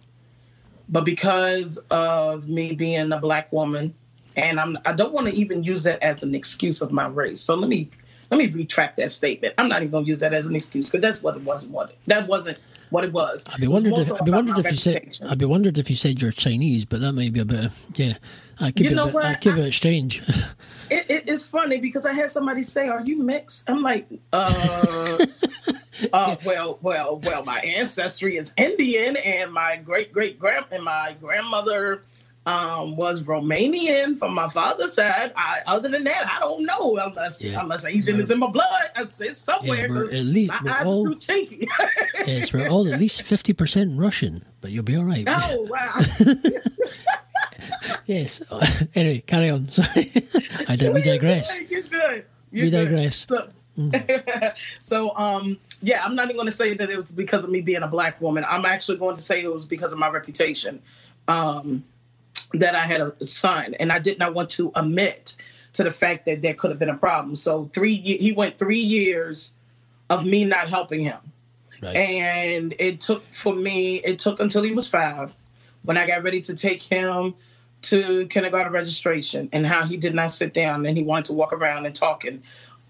But 0.89 1.05
because 1.05 1.79
of 1.91 2.49
me 2.49 2.73
being 2.75 3.13
a 3.13 3.19
black 3.19 3.53
woman, 3.53 3.95
and 4.37 4.61
I'm 4.61 4.79
I 4.85 4.93
don't 4.93 5.13
want 5.13 5.27
to 5.29 5.35
even 5.35 5.65
use 5.65 5.83
that 5.85 6.03
as 6.03 6.23
an 6.23 6.35
excuse 6.35 6.81
of 6.81 6.93
my 6.93 7.07
race. 7.07 7.41
So 7.41 7.55
let 7.55 7.69
me 7.69 7.91
let 8.31 8.39
me 8.39 8.47
retract 8.49 8.97
that 8.99 9.11
statement. 9.11 9.55
I'm 9.59 9.69
not 9.69 9.83
even 9.83 9.91
going 9.91 10.05
to 10.05 10.09
use 10.09 10.21
that 10.21 10.33
as 10.33 10.47
an 10.47 10.55
excuse 10.55 10.91
because 10.91 11.03
that's 11.03 11.23
what 11.23 11.37
it 11.37 11.43
wasn't. 11.43 11.73
What 11.73 11.91
it, 11.91 11.99
that 12.07 12.29
wasn't 12.29 12.59
what 12.91 13.05
it 13.05 13.13
was. 13.13 13.45
I'd 13.49 13.61
be 13.61 13.67
wondered 13.67 13.99
if 13.99 14.13
I'd 14.13 14.25
be 14.25 14.31
wondered 14.31 14.59
if 14.59 14.71
you 14.71 14.77
said 14.77 15.19
I'd 15.27 15.39
be 15.39 15.45
wondered 15.45 15.79
if 15.79 15.91
you 15.91 15.97
said 15.97 16.21
you're 16.21 16.33
Chinese, 16.33 16.85
but 16.85 17.01
that 17.01 17.13
may 17.13 17.31
be 17.31 17.41
a 17.41 17.45
bit 17.45 17.71
yeah. 17.95 18.15
I 18.59 18.73
keep 18.73 18.91
you 18.91 18.97
know 18.97 19.09
it, 19.09 19.15
what? 19.15 19.27
I 19.27 19.35
keep 19.35 19.57
it 19.57 19.73
strange. 19.73 20.23
It, 20.89 21.11
it, 21.11 21.29
it's 21.29 21.45
funny 21.45 21.79
because 21.79 22.07
I 22.07 22.13
had 22.13 22.31
somebody 22.31 22.63
say, 22.63 22.87
"Are 22.87 23.01
you 23.01 23.21
mixed?" 23.21 23.69
I'm 23.69 23.83
like, 23.83 24.07
uh, 24.33 25.27
uh, 26.13 26.37
well, 26.45 26.79
well, 26.83 27.21
well. 27.25 27.45
My 27.45 27.59
ancestry 27.61 28.37
is 28.37 28.53
Indian, 28.57 29.17
and 29.17 29.53
my 29.53 29.77
great 29.77 30.13
great 30.13 30.39
grand 30.39 30.67
and 30.71 30.85
my 30.85 31.17
grandmother 31.21 32.03
um, 32.47 32.97
was 32.97 33.25
Romanian 33.25 34.19
from 34.19 34.33
my 34.35 34.49
father's 34.49 34.95
side. 34.95 35.33
I, 35.37 35.61
other 35.67 35.89
than 35.89 36.05
that, 36.05 36.27
I 36.27 36.41
don't 36.41 36.65
know 36.65 36.97
unless 36.97 37.41
yeah. 37.41 37.61
unless 37.61 37.85
Asian 37.85 38.21
is 38.21 38.31
in 38.31 38.39
my 38.39 38.49
blood. 38.49 38.91
It's, 38.97 39.21
it's 39.21 39.41
somewhere. 39.41 39.89
Yeah, 40.11 40.19
at 40.19 40.25
least 40.25 40.53
my 40.63 40.79
eyes 40.79 40.87
all, 40.87 41.07
are 41.07 41.15
too 41.15 41.17
chinky. 41.17 41.67
yes, 42.27 42.53
we're 42.53 42.69
all 42.69 42.93
at 42.93 43.01
least 43.01 43.23
fifty 43.23 43.53
percent 43.53 43.99
Russian, 43.99 44.45
but 44.61 44.71
you'll 44.71 44.85
be 44.85 44.97
all 44.97 45.05
right. 45.05 45.25
Oh 45.29 45.67
wow. 45.69 46.01
yes. 48.07 48.41
Anyway, 48.95 49.23
carry 49.27 49.51
on. 49.51 49.69
Sorry, 49.69 50.11
I 50.69 50.77
don't. 50.77 50.95
We 50.95 51.03
digress. 51.03 51.61
You're 51.69 51.83
good. 51.83 52.25
You're 52.51 52.67
we 52.67 52.71
digress. 52.71 53.27
So, 53.29 53.49
mm. 53.79 54.57
so, 54.81 55.15
um, 55.17 55.59
yeah, 55.83 56.05
I'm 56.05 56.15
not 56.15 56.25
even 56.25 56.37
going 56.37 56.47
to 56.47 56.53
say 56.53 56.75
that 56.75 56.91
it 56.91 56.97
was 56.97 57.11
because 57.11 57.45
of 57.45 57.51
me 57.51 57.61
being 57.61 57.83
a 57.83 57.89
black 57.89 58.21
woman. 58.21 58.45
I'm 58.49 58.65
actually 58.65 58.99
going 58.99 59.15
to 59.17 59.23
say 59.23 59.43
it 59.43 59.53
was 59.53 59.67
because 59.67 59.93
of 59.93 59.99
my 59.99 60.09
reputation. 60.09 60.81
Um, 61.29 61.85
that 62.55 62.75
I 62.75 62.87
had 62.87 63.01
a 63.01 63.13
son, 63.27 63.75
and 63.75 63.91
I 63.91 63.99
did 63.99 64.19
not 64.19 64.35
want 64.35 64.51
to 64.51 64.71
admit 64.77 65.37
to 65.75 65.85
the 65.85 65.91
fact 65.91 66.27
that 66.27 66.43
there 66.43 66.55
could 66.55 66.71
have 66.71 66.79
been 66.79 66.89
a 66.89 66.97
problem. 66.97 67.37
So 67.37 67.69
three, 67.73 67.95
he 67.95 68.33
went 68.33 68.59
three 68.59 68.81
years 68.81 69.53
of 70.09 70.25
me 70.25 70.45
not 70.45 70.69
helping 70.69 71.01
him, 71.01 71.19
right. 71.83 71.97
and 71.97 72.75
it 72.79 73.01
took 73.01 73.25
for 73.33 73.55
me. 73.55 73.97
It 73.97 74.19
took 74.19 74.41
until 74.41 74.63
he 74.63 74.73
was 74.73 74.89
five 74.89 75.35
when 75.83 75.97
I 75.97 76.07
got 76.07 76.23
ready 76.23 76.41
to 76.43 76.55
take 76.55 76.83
him 76.83 77.35
to 77.83 78.27
kindergarten 78.27 78.73
registration, 78.73 79.49
and 79.53 79.67
how 79.67 79.85
he 79.85 79.97
did 79.97 80.15
not 80.15 80.31
sit 80.31 80.55
down 80.55 80.87
and 80.87 80.97
he 80.97 81.05
wanted 81.05 81.27
to 81.27 81.33
walk 81.33 81.53
around 81.53 81.87
and 81.87 81.95
talk 81.95 82.25
and 82.25 82.43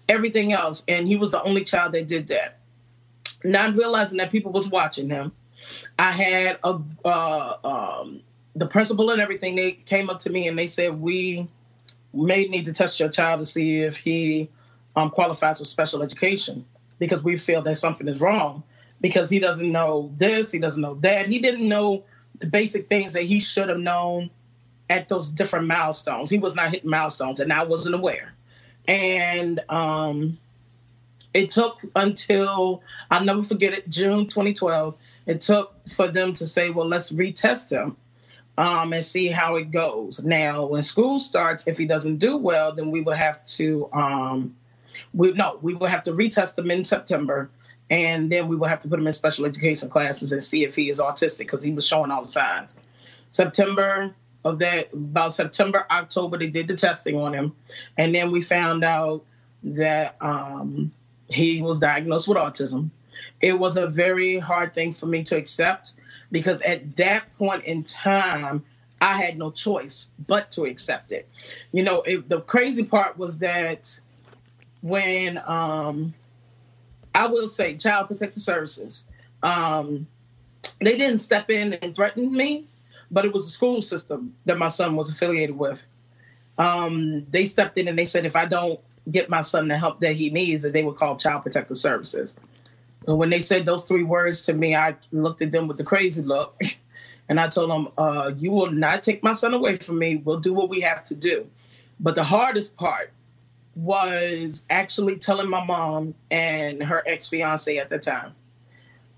everything 0.07 0.53
else, 0.53 0.83
and 0.87 1.07
he 1.07 1.17
was 1.17 1.31
the 1.31 1.41
only 1.43 1.63
child 1.63 1.93
that 1.93 2.07
did 2.07 2.27
that. 2.27 2.56
Not 3.43 3.75
realizing 3.75 4.17
that 4.17 4.31
people 4.31 4.51
was 4.51 4.67
watching 4.67 5.09
him, 5.09 5.31
I 5.97 6.11
had 6.11 6.59
a 6.63 6.79
uh, 7.05 7.57
um, 7.63 8.21
the 8.57 8.67
principal 8.67 9.11
and 9.11 9.21
everything, 9.21 9.55
they 9.55 9.71
came 9.71 10.09
up 10.09 10.21
to 10.21 10.29
me 10.31 10.47
and 10.47 10.57
they 10.57 10.67
said, 10.67 10.99
We 10.99 11.47
may 12.13 12.45
need 12.45 12.65
to 12.65 12.73
touch 12.73 12.99
your 12.99 13.09
child 13.09 13.39
to 13.39 13.45
see 13.45 13.81
if 13.81 13.97
he 13.97 14.49
um, 14.95 15.11
qualifies 15.11 15.59
for 15.59 15.65
special 15.65 16.01
education 16.01 16.65
because 16.99 17.23
we 17.23 17.37
feel 17.37 17.61
that 17.61 17.77
something 17.77 18.07
is 18.07 18.19
wrong 18.19 18.63
because 18.99 19.29
he 19.29 19.39
doesn't 19.39 19.71
know 19.71 20.11
this, 20.17 20.51
he 20.51 20.59
doesn't 20.59 20.81
know 20.81 20.95
that. 20.95 21.27
He 21.27 21.39
didn't 21.39 21.67
know 21.67 22.03
the 22.39 22.47
basic 22.47 22.89
things 22.89 23.13
that 23.13 23.23
he 23.23 23.39
should 23.39 23.69
have 23.69 23.79
known 23.79 24.31
at 24.89 25.09
those 25.09 25.29
different 25.29 25.67
milestones. 25.67 26.29
He 26.29 26.39
was 26.39 26.55
not 26.55 26.71
hitting 26.71 26.89
milestones, 26.89 27.39
and 27.39 27.53
I 27.53 27.63
wasn't 27.63 27.95
aware. 27.95 28.33
And 28.87 29.59
um, 29.69 30.39
it 31.33 31.49
took 31.49 31.81
until 31.95 32.83
I'll 33.11 33.23
never 33.23 33.43
forget 33.43 33.73
it, 33.73 33.89
June 33.89 34.27
2012. 34.27 34.95
It 35.25 35.41
took 35.41 35.87
for 35.87 36.07
them 36.07 36.33
to 36.35 36.47
say, 36.47 36.69
"Well, 36.69 36.87
let's 36.87 37.11
retest 37.11 37.71
him." 37.71 37.97
um, 38.57 38.91
and 38.91 39.05
see 39.05 39.27
how 39.27 39.55
it 39.55 39.71
goes. 39.71 40.23
Now, 40.23 40.65
when 40.65 40.83
school 40.83 41.19
starts, 41.19 41.63
if 41.67 41.77
he 41.77 41.85
doesn't 41.85 42.17
do 42.17 42.37
well, 42.37 42.73
then 42.73 42.91
we 42.91 43.01
will 43.01 43.13
have 43.13 43.45
to 43.47 43.89
um, 43.93 44.55
we 45.13 45.31
no, 45.33 45.59
we 45.61 45.75
will 45.75 45.87
have 45.87 46.03
to 46.03 46.11
retest 46.11 46.57
him 46.57 46.71
in 46.71 46.83
September, 46.83 47.49
and 47.89 48.31
then 48.31 48.47
we 48.47 48.55
will 48.55 48.67
have 48.67 48.79
to 48.79 48.87
put 48.87 48.99
him 48.99 49.07
in 49.07 49.13
special 49.13 49.45
education 49.45 49.89
classes 49.89 50.31
and 50.31 50.43
see 50.43 50.63
if 50.63 50.75
he 50.75 50.89
is 50.89 50.99
autistic 50.99 51.39
because 51.39 51.63
he 51.63 51.71
was 51.71 51.85
showing 51.85 52.09
all 52.09 52.23
the 52.23 52.31
signs. 52.31 52.77
September 53.29 54.15
of 54.43 54.59
that, 54.59 54.91
about 54.93 55.35
September, 55.35 55.85
October, 55.91 56.37
they 56.37 56.49
did 56.49 56.67
the 56.67 56.75
testing 56.75 57.15
on 57.15 57.33
him, 57.33 57.55
and 57.97 58.15
then 58.15 58.31
we 58.31 58.41
found 58.41 58.83
out 58.83 59.23
that 59.63 60.15
um, 60.19 60.91
he 61.29 61.61
was 61.61 61.79
diagnosed 61.79 62.27
with 62.27 62.37
autism. 62.37 62.89
It 63.41 63.59
was 63.59 63.77
a 63.77 63.87
very 63.87 64.39
hard 64.39 64.73
thing 64.73 64.91
for 64.91 65.05
me 65.05 65.23
to 65.25 65.37
accept 65.37 65.93
because 66.31 66.61
at 66.61 66.95
that 66.97 67.35
point 67.37 67.65
in 67.65 67.83
time, 67.83 68.63
I 68.99 69.13
had 69.13 69.37
no 69.37 69.51
choice 69.51 70.09
but 70.27 70.51
to 70.51 70.65
accept 70.65 71.11
it. 71.11 71.29
You 71.71 71.83
know, 71.83 72.01
it, 72.01 72.27
the 72.29 72.41
crazy 72.41 72.83
part 72.83 73.17
was 73.17 73.39
that 73.39 73.99
when 74.81 75.37
um, 75.45 76.13
I 77.13 77.27
will 77.27 77.47
say 77.47 77.75
Child 77.75 78.07
Protective 78.07 78.41
Services, 78.41 79.05
um, 79.43 80.07
they 80.79 80.97
didn't 80.97 81.19
step 81.19 81.49
in 81.49 81.73
and 81.73 81.95
threaten 81.95 82.31
me, 82.35 82.65
but 83.11 83.25
it 83.25 83.33
was 83.33 83.45
the 83.45 83.51
school 83.51 83.81
system 83.81 84.35
that 84.45 84.57
my 84.57 84.67
son 84.67 84.95
was 84.95 85.09
affiliated 85.09 85.57
with. 85.57 85.85
Um, 86.57 87.25
they 87.29 87.45
stepped 87.45 87.77
in 87.77 87.87
and 87.87 87.97
they 87.97 88.05
said 88.05 88.25
if 88.25 88.35
I 88.35 88.45
don't 88.45 88.79
get 89.09 89.29
my 89.29 89.41
son 89.41 89.67
the 89.67 89.77
help 89.77 89.99
that 90.01 90.15
he 90.15 90.29
needs, 90.29 90.63
that 90.63 90.73
they 90.73 90.83
would 90.83 90.97
call 90.97 91.17
Child 91.17 91.43
Protective 91.43 91.77
Services. 91.77 92.35
And 93.07 93.17
when 93.17 93.29
they 93.29 93.39
said 93.39 93.65
those 93.65 93.83
three 93.83 94.03
words 94.03 94.43
to 94.43 94.53
me, 94.53 94.75
I 94.75 94.95
looked 95.11 95.41
at 95.41 95.51
them 95.51 95.67
with 95.67 95.77
the 95.77 95.83
crazy 95.83 96.21
look. 96.21 96.59
And 97.29 97.41
I 97.41 97.49
told 97.49 97.69
them, 97.69 97.89
uh, 97.97 98.31
You 98.37 98.51
will 98.51 98.71
not 98.71 99.03
take 99.03 99.21
my 99.21 99.33
son 99.33 99.53
away 99.53 99.75
from 99.75 99.99
me. 99.99 100.15
We'll 100.15 100.39
do 100.39 100.53
what 100.53 100.69
we 100.69 100.79
have 100.79 101.03
to 101.07 101.13
do. 101.13 101.45
But 101.99 102.15
the 102.15 102.23
hardest 102.23 102.77
part 102.77 103.11
was 103.75 104.63
actually 104.69 105.17
telling 105.17 105.49
my 105.49 105.63
mom 105.63 106.15
and 106.31 106.81
her 106.81 107.03
ex 107.05 107.27
fiance 107.27 107.77
at 107.77 107.89
the 107.89 107.99
time 107.99 108.33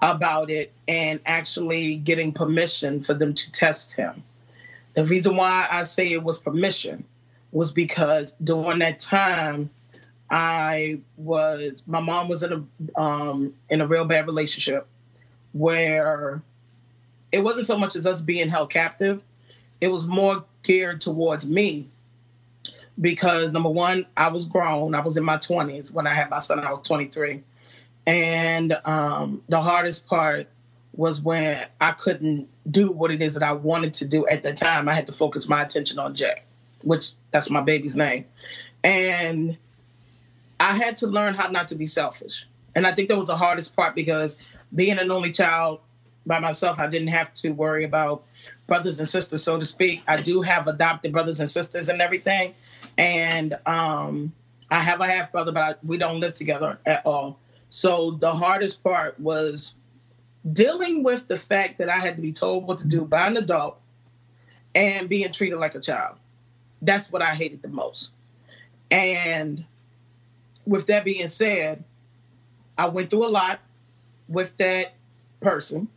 about 0.01 0.49
it 0.49 0.73
and 0.87 1.19
actually 1.25 1.97
getting 1.97 2.31
permission 2.31 2.99
for 2.99 3.13
them 3.13 3.33
to 3.33 3.51
test 3.51 3.93
him. 3.93 4.23
The 4.95 5.05
reason 5.05 5.35
why 5.35 5.67
I 5.69 5.83
say 5.83 6.11
it 6.11 6.23
was 6.23 6.39
permission 6.39 7.03
was 7.51 7.71
because 7.71 8.35
during 8.43 8.79
that 8.79 8.99
time, 8.99 9.69
I 10.31 10.99
was 11.17 11.73
my 11.87 11.99
mom 11.99 12.29
was 12.29 12.43
in 12.43 12.53
a 12.53 12.99
um, 12.99 13.53
in 13.69 13.81
a 13.81 13.87
real 13.87 14.05
bad 14.05 14.27
relationship 14.27 14.87
where 15.53 16.41
it 17.31 17.39
wasn't 17.39 17.65
so 17.65 17.77
much 17.77 17.95
as 17.95 18.05
us 18.05 18.21
being 18.21 18.49
held 18.49 18.69
captive; 18.69 19.23
it 19.81 19.91
was 19.91 20.05
more 20.05 20.43
geared 20.63 21.01
towards 21.01 21.47
me 21.47 21.87
because 22.99 23.51
number 23.51 23.69
one, 23.69 24.05
I 24.17 24.27
was 24.27 24.45
grown. 24.45 24.93
I 24.93 25.01
was 25.01 25.17
in 25.17 25.23
my 25.23 25.37
twenties 25.37 25.91
when 25.91 26.05
I 26.05 26.13
had 26.13 26.29
my 26.29 26.39
son. 26.39 26.59
I 26.59 26.71
was 26.71 26.87
twenty 26.87 27.05
three, 27.05 27.43
and 28.05 28.77
um, 28.85 29.41
the 29.49 29.61
hardest 29.61 30.07
part 30.07 30.47
was 30.93 31.21
when 31.21 31.65
I 31.79 31.91
couldn't 31.91 32.47
do 32.69 32.91
what 32.91 33.09
it 33.09 33.21
is 33.21 33.35
that 33.35 33.43
I 33.43 33.53
wanted 33.53 33.95
to 33.95 34.05
do 34.05 34.27
at 34.27 34.43
the 34.43 34.53
time. 34.53 34.89
I 34.89 34.93
had 34.93 35.07
to 35.07 35.13
focus 35.13 35.47
my 35.47 35.63
attention 35.63 35.97
on 35.97 36.13
Jack, 36.13 36.45
which 36.83 37.13
that's 37.31 37.49
my 37.49 37.61
baby's 37.61 37.95
name, 37.95 38.25
and 38.83 39.57
I 40.59 40.73
had 40.73 40.97
to 40.97 41.07
learn 41.07 41.33
how 41.33 41.47
not 41.47 41.69
to 41.69 41.75
be 41.75 41.87
selfish. 41.87 42.47
And 42.75 42.85
I 42.85 42.93
think 42.93 43.09
that 43.09 43.17
was 43.17 43.27
the 43.27 43.37
hardest 43.37 43.75
part 43.75 43.95
because 43.95 44.37
being 44.73 44.99
an 44.99 45.11
only 45.11 45.31
child 45.31 45.79
by 46.25 46.39
myself, 46.39 46.79
I 46.79 46.87
didn't 46.87 47.07
have 47.09 47.33
to 47.35 47.51
worry 47.51 47.85
about 47.85 48.23
brothers 48.67 48.99
and 48.99 49.07
sisters, 49.07 49.43
so 49.43 49.57
to 49.57 49.65
speak. 49.65 50.03
I 50.07 50.21
do 50.21 50.41
have 50.41 50.67
adopted 50.67 51.11
brothers 51.11 51.39
and 51.39 51.49
sisters 51.49 51.89
and 51.89 52.01
everything. 52.01 52.53
And 52.97 53.57
um, 53.65 54.33
I 54.69 54.79
have 54.79 55.01
a 55.01 55.07
half 55.07 55.31
brother, 55.31 55.51
but 55.51 55.63
I, 55.63 55.75
we 55.83 55.97
don't 55.97 56.19
live 56.19 56.35
together 56.35 56.77
at 56.85 57.05
all. 57.05 57.39
So 57.69 58.11
the 58.11 58.31
hardest 58.31 58.83
part 58.83 59.19
was 59.19 59.75
dealing 60.51 61.03
with 61.03 61.27
the 61.27 61.37
fact 61.37 61.79
that 61.79 61.89
I 61.89 61.99
had 61.99 62.15
to 62.15 62.21
be 62.21 62.33
told 62.33 62.67
what 62.67 62.79
to 62.79 62.87
do 62.87 63.01
by 63.01 63.27
an 63.27 63.37
adult 63.37 63.79
and 64.75 65.09
being 65.09 65.31
treated 65.31 65.57
like 65.57 65.75
a 65.75 65.79
child. 65.79 66.17
That's 66.81 67.11
what 67.11 67.21
I 67.21 67.33
hated 67.33 67.61
the 67.61 67.67
most. 67.67 68.11
And 68.91 69.65
with 70.69 70.87
that 70.87 71.03
being 71.03 71.27
said, 71.27 71.83
I 72.77 72.87
went 72.87 73.09
through 73.09 73.27
a 73.27 73.29
lot 73.29 73.59
with 74.27 74.55
that 74.57 74.93
person, 75.41 75.87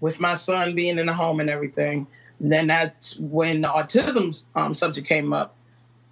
with 0.00 0.20
my 0.20 0.34
son 0.34 0.74
being 0.74 0.98
in 0.98 1.06
the 1.06 1.14
home 1.14 1.40
and 1.40 1.48
everything. 1.48 2.06
And 2.38 2.52
then 2.52 2.66
that's 2.66 3.16
when 3.18 3.62
the 3.62 3.68
autism 3.68 4.40
um, 4.54 4.74
subject 4.74 5.08
came 5.08 5.32
up. 5.32 5.56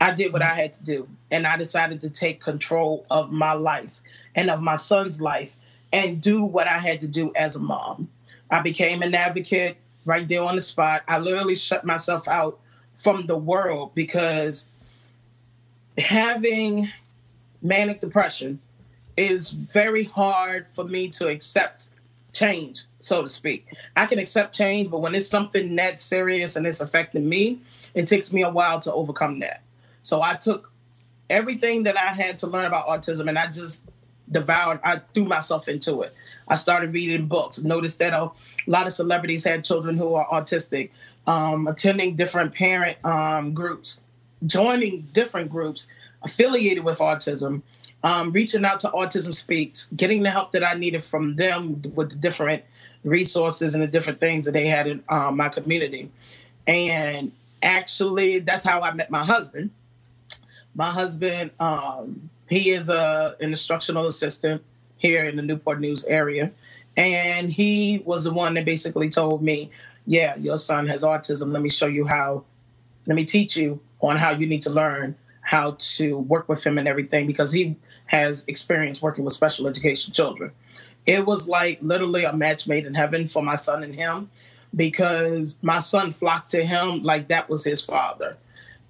I 0.00 0.14
did 0.14 0.32
what 0.32 0.40
I 0.40 0.54
had 0.54 0.72
to 0.72 0.82
do, 0.82 1.08
and 1.30 1.46
I 1.46 1.58
decided 1.58 2.00
to 2.00 2.10
take 2.10 2.40
control 2.40 3.04
of 3.10 3.30
my 3.30 3.52
life 3.52 4.00
and 4.34 4.48
of 4.48 4.62
my 4.62 4.76
son's 4.76 5.20
life 5.20 5.54
and 5.92 6.22
do 6.22 6.42
what 6.42 6.66
I 6.66 6.78
had 6.78 7.02
to 7.02 7.06
do 7.06 7.32
as 7.36 7.54
a 7.54 7.58
mom. 7.58 8.08
I 8.50 8.60
became 8.62 9.02
an 9.02 9.14
advocate 9.14 9.76
right 10.06 10.26
there 10.26 10.42
on 10.42 10.56
the 10.56 10.62
spot. 10.62 11.02
I 11.06 11.18
literally 11.18 11.54
shut 11.54 11.84
myself 11.84 12.28
out 12.28 12.58
from 12.94 13.26
the 13.26 13.36
world 13.36 13.94
because 13.94 14.64
having 15.98 16.90
manic 17.62 18.00
depression 18.00 18.58
is 19.16 19.50
very 19.50 20.04
hard 20.04 20.66
for 20.66 20.84
me 20.84 21.08
to 21.10 21.28
accept 21.28 21.86
change, 22.32 22.84
so 23.02 23.22
to 23.22 23.28
speak. 23.28 23.66
I 23.96 24.06
can 24.06 24.18
accept 24.18 24.54
change, 24.54 24.90
but 24.90 25.00
when 25.00 25.14
it's 25.14 25.26
something 25.26 25.76
that 25.76 26.00
serious 26.00 26.56
and 26.56 26.66
it's 26.66 26.80
affecting 26.80 27.28
me, 27.28 27.60
it 27.94 28.06
takes 28.06 28.32
me 28.32 28.42
a 28.42 28.50
while 28.50 28.80
to 28.80 28.92
overcome 28.92 29.40
that. 29.40 29.62
So 30.02 30.22
I 30.22 30.34
took 30.34 30.70
everything 31.28 31.84
that 31.84 31.98
I 31.98 32.12
had 32.12 32.38
to 32.40 32.46
learn 32.46 32.64
about 32.64 32.86
autism 32.86 33.28
and 33.28 33.38
I 33.38 33.48
just 33.48 33.84
devoured, 34.30 34.80
I 34.84 35.00
threw 35.12 35.24
myself 35.24 35.68
into 35.68 36.02
it. 36.02 36.14
I 36.48 36.56
started 36.56 36.92
reading 36.92 37.26
books, 37.26 37.62
noticed 37.62 37.98
that 38.00 38.12
a 38.12 38.30
lot 38.66 38.86
of 38.86 38.92
celebrities 38.92 39.44
had 39.44 39.64
children 39.64 39.96
who 39.96 40.14
are 40.14 40.26
autistic, 40.26 40.90
um, 41.26 41.68
attending 41.68 42.16
different 42.16 42.54
parent 42.54 43.02
um, 43.04 43.54
groups, 43.54 44.00
joining 44.46 45.02
different 45.12 45.50
groups 45.50 45.86
affiliated 46.22 46.84
with 46.84 46.98
autism, 46.98 47.62
um, 48.02 48.32
reaching 48.32 48.64
out 48.64 48.80
to 48.80 48.88
Autism 48.88 49.34
Speaks, 49.34 49.86
getting 49.94 50.22
the 50.22 50.30
help 50.30 50.52
that 50.52 50.64
I 50.64 50.74
needed 50.74 51.02
from 51.02 51.36
them 51.36 51.82
with 51.94 52.10
the 52.10 52.16
different 52.16 52.64
resources 53.04 53.74
and 53.74 53.82
the 53.82 53.86
different 53.86 54.20
things 54.20 54.44
that 54.44 54.52
they 54.52 54.66
had 54.66 54.86
in 54.86 55.02
um, 55.08 55.36
my 55.36 55.48
community. 55.48 56.10
And 56.66 57.32
actually, 57.62 58.40
that's 58.40 58.64
how 58.64 58.80
I 58.80 58.92
met 58.92 59.10
my 59.10 59.24
husband. 59.24 59.70
My 60.74 60.90
husband, 60.90 61.50
um, 61.58 62.30
he 62.48 62.70
is 62.70 62.88
a, 62.88 63.36
an 63.40 63.50
instructional 63.50 64.06
assistant 64.06 64.62
here 64.96 65.24
in 65.24 65.36
the 65.36 65.42
Newport 65.42 65.80
News 65.80 66.04
area. 66.04 66.52
And 66.96 67.52
he 67.52 68.02
was 68.04 68.24
the 68.24 68.32
one 68.32 68.54
that 68.54 68.64
basically 68.64 69.08
told 69.08 69.42
me, 69.42 69.70
Yeah, 70.06 70.36
your 70.36 70.58
son 70.58 70.86
has 70.88 71.02
autism. 71.02 71.52
Let 71.52 71.62
me 71.62 71.70
show 71.70 71.86
you 71.86 72.06
how, 72.06 72.44
let 73.06 73.14
me 73.14 73.24
teach 73.24 73.56
you 73.56 73.80
on 74.00 74.16
how 74.16 74.30
you 74.30 74.46
need 74.46 74.62
to 74.62 74.70
learn 74.70 75.14
how 75.50 75.74
to 75.80 76.16
work 76.16 76.48
with 76.48 76.64
him 76.64 76.78
and 76.78 76.86
everything 76.86 77.26
because 77.26 77.50
he 77.50 77.74
has 78.06 78.44
experience 78.46 79.02
working 79.02 79.24
with 79.24 79.34
special 79.34 79.66
education 79.66 80.12
children. 80.12 80.52
It 81.06 81.26
was 81.26 81.48
like 81.48 81.80
literally 81.82 82.22
a 82.22 82.32
match 82.32 82.68
made 82.68 82.86
in 82.86 82.94
heaven 82.94 83.26
for 83.26 83.42
my 83.42 83.56
son 83.56 83.82
and 83.82 83.92
him 83.92 84.30
because 84.76 85.56
my 85.60 85.80
son 85.80 86.12
flocked 86.12 86.52
to 86.52 86.64
him 86.64 87.02
like 87.02 87.26
that 87.28 87.48
was 87.48 87.64
his 87.64 87.84
father. 87.84 88.36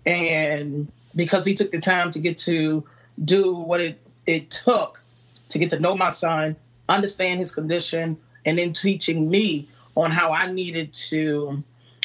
And 0.05 0.93
because 1.17 1.47
he 1.47 1.55
took 1.55 1.71
the 1.71 1.81
time 1.81 2.11
to 2.11 2.19
get 2.19 2.37
to 2.41 2.85
do 3.25 3.55
what 3.55 3.81
it, 3.81 3.99
it 4.27 4.51
took 4.51 5.01
to 5.49 5.59
get 5.59 5.71
to 5.71 5.81
know 5.81 5.97
my 5.97 6.11
son, 6.11 6.57
understand 6.91 7.41
his 7.41 7.53
condition, 7.53 8.19
and 8.45 8.59
then 8.59 8.75
teaching 8.75 9.31
me 9.31 9.67
on 9.97 10.11
how 10.11 10.35
I 10.35 10.53
needed 10.53 10.93
to 11.09 11.65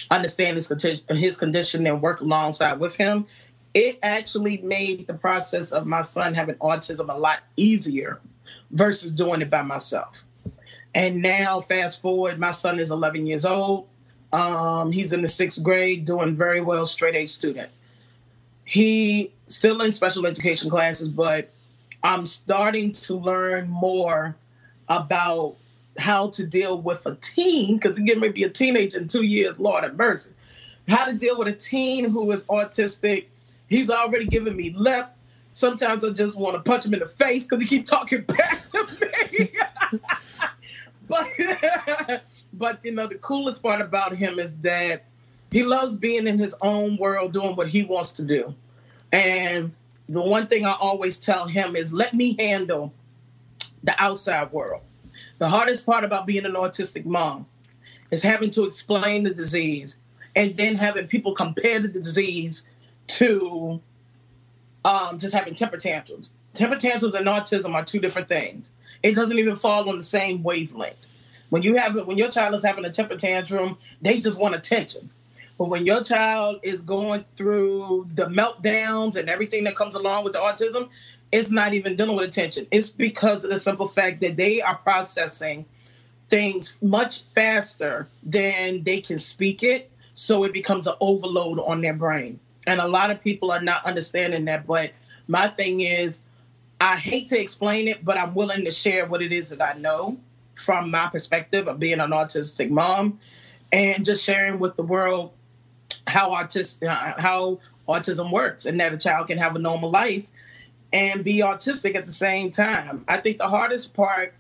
understand 0.10 0.56
his, 0.56 1.02
his 1.10 1.36
condition 1.36 1.86
and 1.86 2.02
work 2.02 2.22
alongside 2.22 2.80
with 2.80 2.96
him 2.96 3.26
it 3.76 4.00
actually 4.02 4.58
made 4.60 5.06
the 5.06 5.14
process 5.14 5.72
of 5.72 5.86
my 5.86 6.02
son 6.02 6.34
having 6.34 6.56
autism 6.56 7.14
a 7.14 7.18
lot 7.18 7.40
easier 7.58 8.20
versus 8.72 9.12
doing 9.12 9.42
it 9.42 9.50
by 9.50 9.62
myself. 9.62 10.24
And 10.96 11.22
now, 11.22 11.60
fast 11.60 12.02
forward, 12.02 12.40
my 12.40 12.52
son 12.52 12.80
is 12.80 12.90
11 12.90 13.28
years 13.28 13.46
old. 13.46 13.88
Um, 14.32 14.94
he's 14.94 15.12
in 15.12 15.22
the 15.22 15.28
sixth 15.28 15.62
grade, 15.62 16.06
doing 16.06 16.36
very 16.36 16.62
well, 16.62 16.86
straight 16.86 17.16
A 17.16 17.26
student. 17.26 17.70
He 18.64 19.32
still 19.50 19.82
in 19.82 19.92
special 19.92 20.26
education 20.26 20.70
classes, 20.70 21.10
but 21.10 21.52
I'm 22.02 22.26
starting 22.26 22.94
to 22.94 23.16
learn 23.16 23.68
more 23.68 24.38
about 24.88 25.58
how 25.98 26.30
to 26.30 26.46
deal 26.46 26.82
with 26.82 27.06
a 27.06 27.16
teen 27.16 27.78
because 27.78 27.98
again, 27.98 28.22
maybe 28.22 28.44
a 28.44 28.50
teenager 28.50 28.98
in 28.98 29.10
two 29.10 29.24
years, 29.24 29.60
Lord 29.60 29.84
have 29.84 29.98
mercy. 29.98 30.32
How 30.88 31.06
to 31.06 31.14
deal 31.14 31.38
with 31.38 31.50
a 31.50 31.54
teen 31.54 32.10
who 32.10 32.32
is 32.32 32.44
autistic 32.44 33.26
He's 33.70 33.90
already 33.90 34.26
giving 34.26 34.56
me 34.56 34.72
lip. 34.76 35.10
Sometimes 35.54 36.04
I 36.04 36.10
just 36.12 36.38
want 36.38 36.56
to 36.56 36.70
punch 36.70 36.86
him 36.86 36.94
in 36.94 37.00
the 37.00 37.06
face 37.08 37.46
because 37.46 37.64
he 37.64 37.70
keep 37.78 37.86
talking 37.86 38.22
back 38.28 38.68
to 38.68 38.88
me. 39.40 39.52
but 41.08 41.30
but 42.54 42.84
you 42.84 42.92
know 42.92 43.08
the 43.08 43.16
coolest 43.16 43.64
part 43.64 43.82
about 43.82 44.16
him 44.16 44.40
is 44.40 44.56
that 44.58 45.06
he 45.52 45.64
loves 45.64 45.96
being 45.96 46.28
in 46.28 46.38
his 46.38 46.56
own 46.62 46.98
world 46.98 47.34
doing 47.34 47.56
what 47.56 47.70
he 47.70 47.84
wants 47.84 48.12
to 48.14 48.24
do. 48.24 48.54
And 49.12 49.74
the 50.10 50.22
one 50.22 50.48
thing 50.48 50.66
I 50.66 50.74
always 50.74 51.18
tell 51.18 51.48
him 51.48 51.76
is 51.76 51.94
let 51.94 52.14
me 52.14 52.36
handle 52.38 52.94
the 53.84 53.96
outside 54.02 54.52
world. 54.52 54.82
The 55.38 55.48
hardest 55.50 55.86
part 55.86 56.04
about 56.04 56.26
being 56.26 56.46
an 56.46 56.54
autistic 56.54 57.06
mom 57.06 57.46
is 58.12 58.22
having 58.22 58.50
to 58.52 58.66
explain 58.66 59.24
the 59.24 59.34
disease 59.34 59.98
and 60.36 60.56
then 60.58 60.76
having 60.76 61.08
people 61.08 61.34
compare 61.34 61.80
the 61.80 61.88
disease 61.88 62.68
to 63.08 63.82
um, 64.84 65.18
just 65.20 65.34
having 65.34 65.56
temper 65.56 65.78
tantrums. 65.78 66.30
Temper 66.54 66.78
tantrums 66.78 67.16
and 67.16 67.28
autism 67.28 67.74
are 67.74 67.84
two 67.84 68.00
different 68.00 68.28
things. 68.28 68.70
It 69.04 69.16
doesn't 69.16 69.38
even 69.38 69.56
fall 69.56 69.90
on 69.90 69.98
the 69.98 70.04
same 70.04 70.44
wavelength. 70.44 71.08
When 71.50 71.64
you 71.64 71.76
have 71.78 71.96
when 72.08 72.18
your 72.18 72.30
child 72.30 72.56
is 72.56 72.64
having 72.64 72.86
a 72.86 72.90
temper 72.90 73.18
tantrum, 73.18 73.78
they 74.02 74.20
just 74.20 74.40
want 74.40 74.56
attention. 74.56 75.10
But 75.58 75.70
when 75.70 75.86
your 75.86 76.04
child 76.04 76.60
is 76.64 76.82
going 76.82 77.24
through 77.36 78.08
the 78.14 78.26
meltdowns 78.26 79.16
and 79.16 79.30
everything 79.30 79.64
that 79.66 79.76
comes 79.76 79.96
along 79.96 80.24
with 80.24 80.34
the 80.34 80.40
autism, 80.40 80.90
it's 81.32 81.52
not 81.52 81.74
even 81.74 81.96
dealing 81.96 82.16
with 82.16 82.28
attention. 82.28 82.68
It's 82.72 82.90
because 82.90 83.44
of 83.44 83.52
the 83.52 83.60
simple 83.60 83.88
fact 83.88 84.22
that 84.22 84.36
they 84.36 84.62
are 84.62 84.76
processing 84.76 85.66
things 86.30 86.78
much 86.82 87.22
faster 87.22 88.08
than 88.24 88.84
they 88.84 89.02
can 89.02 89.20
speak 89.20 89.64
it. 89.64 89.90
So 90.16 90.44
it 90.44 90.54
becomes 90.54 90.88
an 90.88 90.96
overload 91.00 91.60
on 91.60 91.82
their 91.82 91.94
brain. 91.94 92.40
And 92.68 92.82
a 92.82 92.88
lot 92.88 93.12
of 93.12 93.24
people 93.24 93.52
are 93.52 93.62
not 93.62 93.86
understanding 93.86 94.46
that. 94.46 94.66
But 94.66 94.92
my 95.28 95.48
thing 95.48 95.82
is, 95.82 96.22
I 96.82 96.98
hate 96.98 97.30
to 97.30 97.40
explain 97.40 97.88
it, 97.88 98.04
but 98.04 98.18
I'm 98.18 98.34
willing 98.36 98.66
to 98.66 98.72
share 98.72 99.06
what 99.06 99.22
it 99.22 99.32
is 99.32 99.50
that 99.50 99.62
I 99.62 99.74
know 99.80 100.18
from 100.56 100.92
my 100.92 101.08
perspective 101.08 101.68
of 101.68 101.80
being 101.80 102.00
an 102.00 102.12
autistic 102.12 102.70
mom. 102.70 103.20
and 103.72 104.06
just 104.06 104.24
sharing 104.24 104.60
with 104.60 104.76
the 104.76 104.84
world 104.84 105.32
how 106.08 106.32
autistic 106.32 106.88
uh, 106.88 107.20
how 107.20 107.60
autism 107.88 108.32
works 108.32 108.66
and 108.66 108.80
that 108.80 108.94
a 108.94 108.98
child 108.98 109.28
can 109.28 109.38
have 109.38 109.56
a 109.56 109.60
normal 109.60 109.92
life 109.92 110.32
and 110.94 111.24
be 111.24 111.38
autistic 111.38 111.96
at 111.96 112.06
the 112.06 112.12
same 112.12 112.52
time. 112.52 113.04
I 113.08 113.18
think 113.18 113.38
the 113.38 113.50
hardest 113.50 113.94
part 113.94 114.34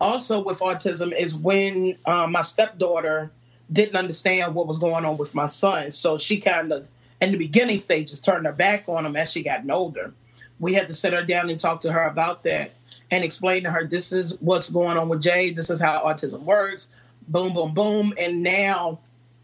also 0.00 0.40
with 0.40 0.60
autism 0.60 1.12
is 1.16 1.34
when 1.34 1.96
uh, 2.06 2.26
my 2.26 2.42
stepdaughter 2.42 3.30
didn't 3.72 3.96
understand 3.96 4.54
what 4.54 4.66
was 4.66 4.78
going 4.78 5.04
on 5.04 5.16
with 5.16 5.34
my 5.34 5.46
son. 5.46 5.90
So 5.90 6.18
she 6.18 6.40
kind 6.40 6.72
of, 6.72 6.86
in 7.20 7.32
the 7.32 7.38
beginning 7.38 7.78
stages, 7.78 8.20
turned 8.20 8.46
her 8.46 8.52
back 8.52 8.84
on 8.88 9.04
him 9.06 9.16
as 9.16 9.30
she 9.30 9.42
got 9.42 9.68
older. 9.68 10.12
We 10.58 10.74
had 10.74 10.88
to 10.88 10.94
sit 10.94 11.12
her 11.12 11.22
down 11.22 11.50
and 11.50 11.58
talk 11.58 11.80
to 11.82 11.92
her 11.92 12.04
about 12.04 12.44
that 12.44 12.72
and 13.10 13.24
explain 13.24 13.64
to 13.64 13.70
her 13.70 13.86
this 13.86 14.12
is 14.12 14.36
what's 14.40 14.70
going 14.70 14.96
on 14.96 15.08
with 15.08 15.22
Jay. 15.22 15.50
This 15.50 15.70
is 15.70 15.80
how 15.80 16.04
autism 16.04 16.42
works. 16.42 16.88
Boom, 17.28 17.54
boom, 17.54 17.74
boom. 17.74 18.14
And 18.18 18.42
now 18.42 18.98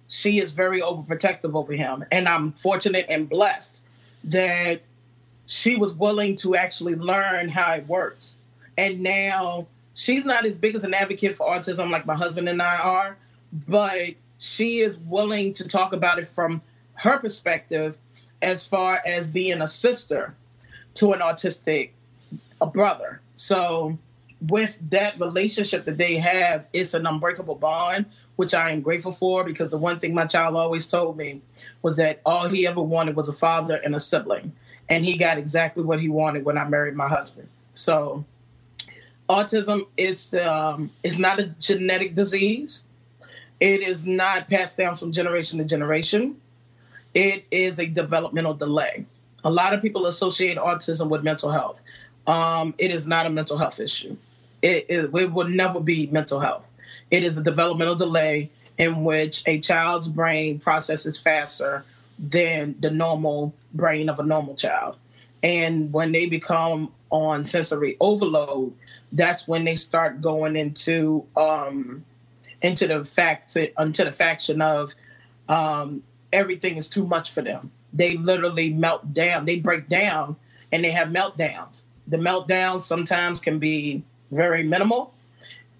she 0.09 0.39
is 0.39 0.53
very 0.53 0.81
overprotective 0.81 1.55
over 1.55 1.73
him. 1.73 2.05
And 2.11 2.29
I'm 2.29 2.53
fortunate 2.53 3.07
and 3.09 3.29
blessed 3.29 3.81
that 4.25 4.83
she 5.47 5.77
was 5.77 5.95
willing 5.95 6.37
to 6.37 6.57
actually 6.57 6.95
learn 6.95 7.49
how 7.49 7.73
it 7.75 7.87
works. 7.87 8.35
And 8.77 9.01
now 9.01 9.67
she's 9.95 10.25
not 10.25 10.45
as 10.45 10.57
big 10.57 10.75
as 10.75 10.85
an 10.85 10.95
advocate 10.95 11.35
for 11.35 11.47
autism 11.47 11.91
like 11.91 12.07
my 12.07 12.15
husband 12.15 12.49
and 12.49 12.61
I 12.61 12.77
are, 12.77 13.17
but 13.67 14.11
she 14.39 14.81
is 14.81 14.99
willing 14.99 15.53
to 15.55 15.67
talk 15.67 15.93
about 15.93 16.19
it 16.19 16.27
from 16.27 16.61
her 16.97 17.19
perspective 17.19 17.97
as 18.43 18.67
far 18.67 19.01
as 19.07 19.27
being 19.27 19.63
a 19.63 19.69
sister 19.69 20.35
to 20.95 21.13
an 21.13 21.21
autistic 21.21 21.91
a 22.61 22.67
brother. 22.67 23.21
So 23.35 23.99
with 24.49 24.79
that 24.91 25.19
relationship 25.21 25.85
that 25.85 25.97
they 25.97 26.17
have, 26.17 26.69
it's 26.73 26.95
an 26.95 27.07
unbreakable 27.07 27.57
bond, 27.57 28.07
which 28.37 28.55
I 28.55 28.71
am 28.71 28.81
grateful 28.83 29.13
for 29.13 29.45
because 29.45 29.71
the 29.71 29.79
one 29.79 29.99
thing 29.99 30.15
my 30.15 30.27
child 30.27 30.57
always 30.57 30.87
told 30.87 31.17
me 31.17 31.41
was 31.83 31.97
that 31.97 32.21
all 32.25 32.49
he 32.49 32.67
ever 32.67 32.83
wanted 32.83 33.17
was 33.17 33.29
a 33.29 33.33
father 33.33 33.77
and 33.77 33.95
a 33.95 34.01
sibling. 34.01 34.53
And 34.89 35.05
he 35.05 35.17
got 35.17 35.39
exactly 35.39 35.83
what 35.83 36.01
he 36.01 36.09
wanted 36.09 36.45
when 36.45 36.59
I 36.59 36.69
married 36.69 36.95
my 36.95 37.09
husband. 37.09 37.49
So 37.75 38.25
autism 39.29 39.87
is 39.97 40.35
um, 40.35 40.91
is 41.03 41.19
not 41.19 41.41
a 41.41 41.47
genetic 41.59 42.15
disease. 42.15 42.83
It 43.59 43.81
is 43.81 44.07
not 44.07 44.49
passed 44.49 44.77
down 44.77 44.97
from 44.97 45.13
generation 45.13 45.59
to 45.59 45.65
generation. 45.65 46.41
It 47.17 47.47
is 47.51 47.79
a 47.79 47.87
developmental 47.87 48.53
delay. 48.53 49.07
A 49.43 49.51
lot 49.51 49.73
of 49.73 49.81
people 49.81 50.05
associate 50.05 50.59
autism 50.59 51.09
with 51.09 51.23
mental 51.23 51.51
health. 51.51 51.81
Um, 52.27 52.75
it 52.77 52.91
is 52.91 53.07
not 53.07 53.25
a 53.25 53.31
mental 53.31 53.57
health 53.57 53.81
issue. 53.81 54.19
It, 54.61 54.85
it, 54.91 55.15
it 55.15 55.33
will 55.33 55.49
never 55.49 55.81
be 55.81 56.09
mental 56.09 56.41
health. 56.41 56.71
It 57.11 57.25
is 57.25 57.39
a 57.39 57.43
developmental 57.43 57.95
delay 57.95 58.51
in 58.77 59.03
which 59.03 59.43
a 59.47 59.61
child's 59.61 60.09
brain 60.09 60.59
processes 60.59 61.19
faster 61.19 61.87
than 62.19 62.75
the 62.81 62.91
normal 62.91 63.55
brain 63.73 64.11
of 64.11 64.19
a 64.19 64.23
normal 64.23 64.55
child. 64.55 64.97
And 65.43 65.95
when 65.95 66.13
they 66.13 66.27
become 66.27 66.93
on 67.09 67.47
sensory 67.47 67.97
overload, 67.99 68.75
that's 69.13 69.49
when 69.49 69.65
they 69.65 69.77
start 69.77 70.21
going 70.21 70.55
into 70.55 71.25
um, 71.35 72.05
into 72.61 72.87
the 72.87 73.05
fact 73.07 73.53
to, 73.55 73.81
into 73.81 74.05
the 74.05 74.13
faction 74.13 74.61
of 74.61 74.95
um, 75.49 76.03
everything 76.37 76.77
is 76.77 76.89
too 76.89 77.07
much 77.07 77.33
for 77.33 77.43
them. 77.43 77.71
They 77.93 78.17
literally 78.17 78.71
melt 78.71 79.15
down. 79.15 79.47
They 79.47 79.57
break 79.57 79.89
down 79.89 80.37
and 80.71 80.85
they 80.85 80.91
have 80.91 81.09
meltdowns. 81.09 81.83
The 82.07 82.19
meltdowns 82.19 82.83
sometimes 82.83 83.41
can 83.41 83.59
be 83.59 84.05
very 84.31 84.63
minimal 84.63 85.15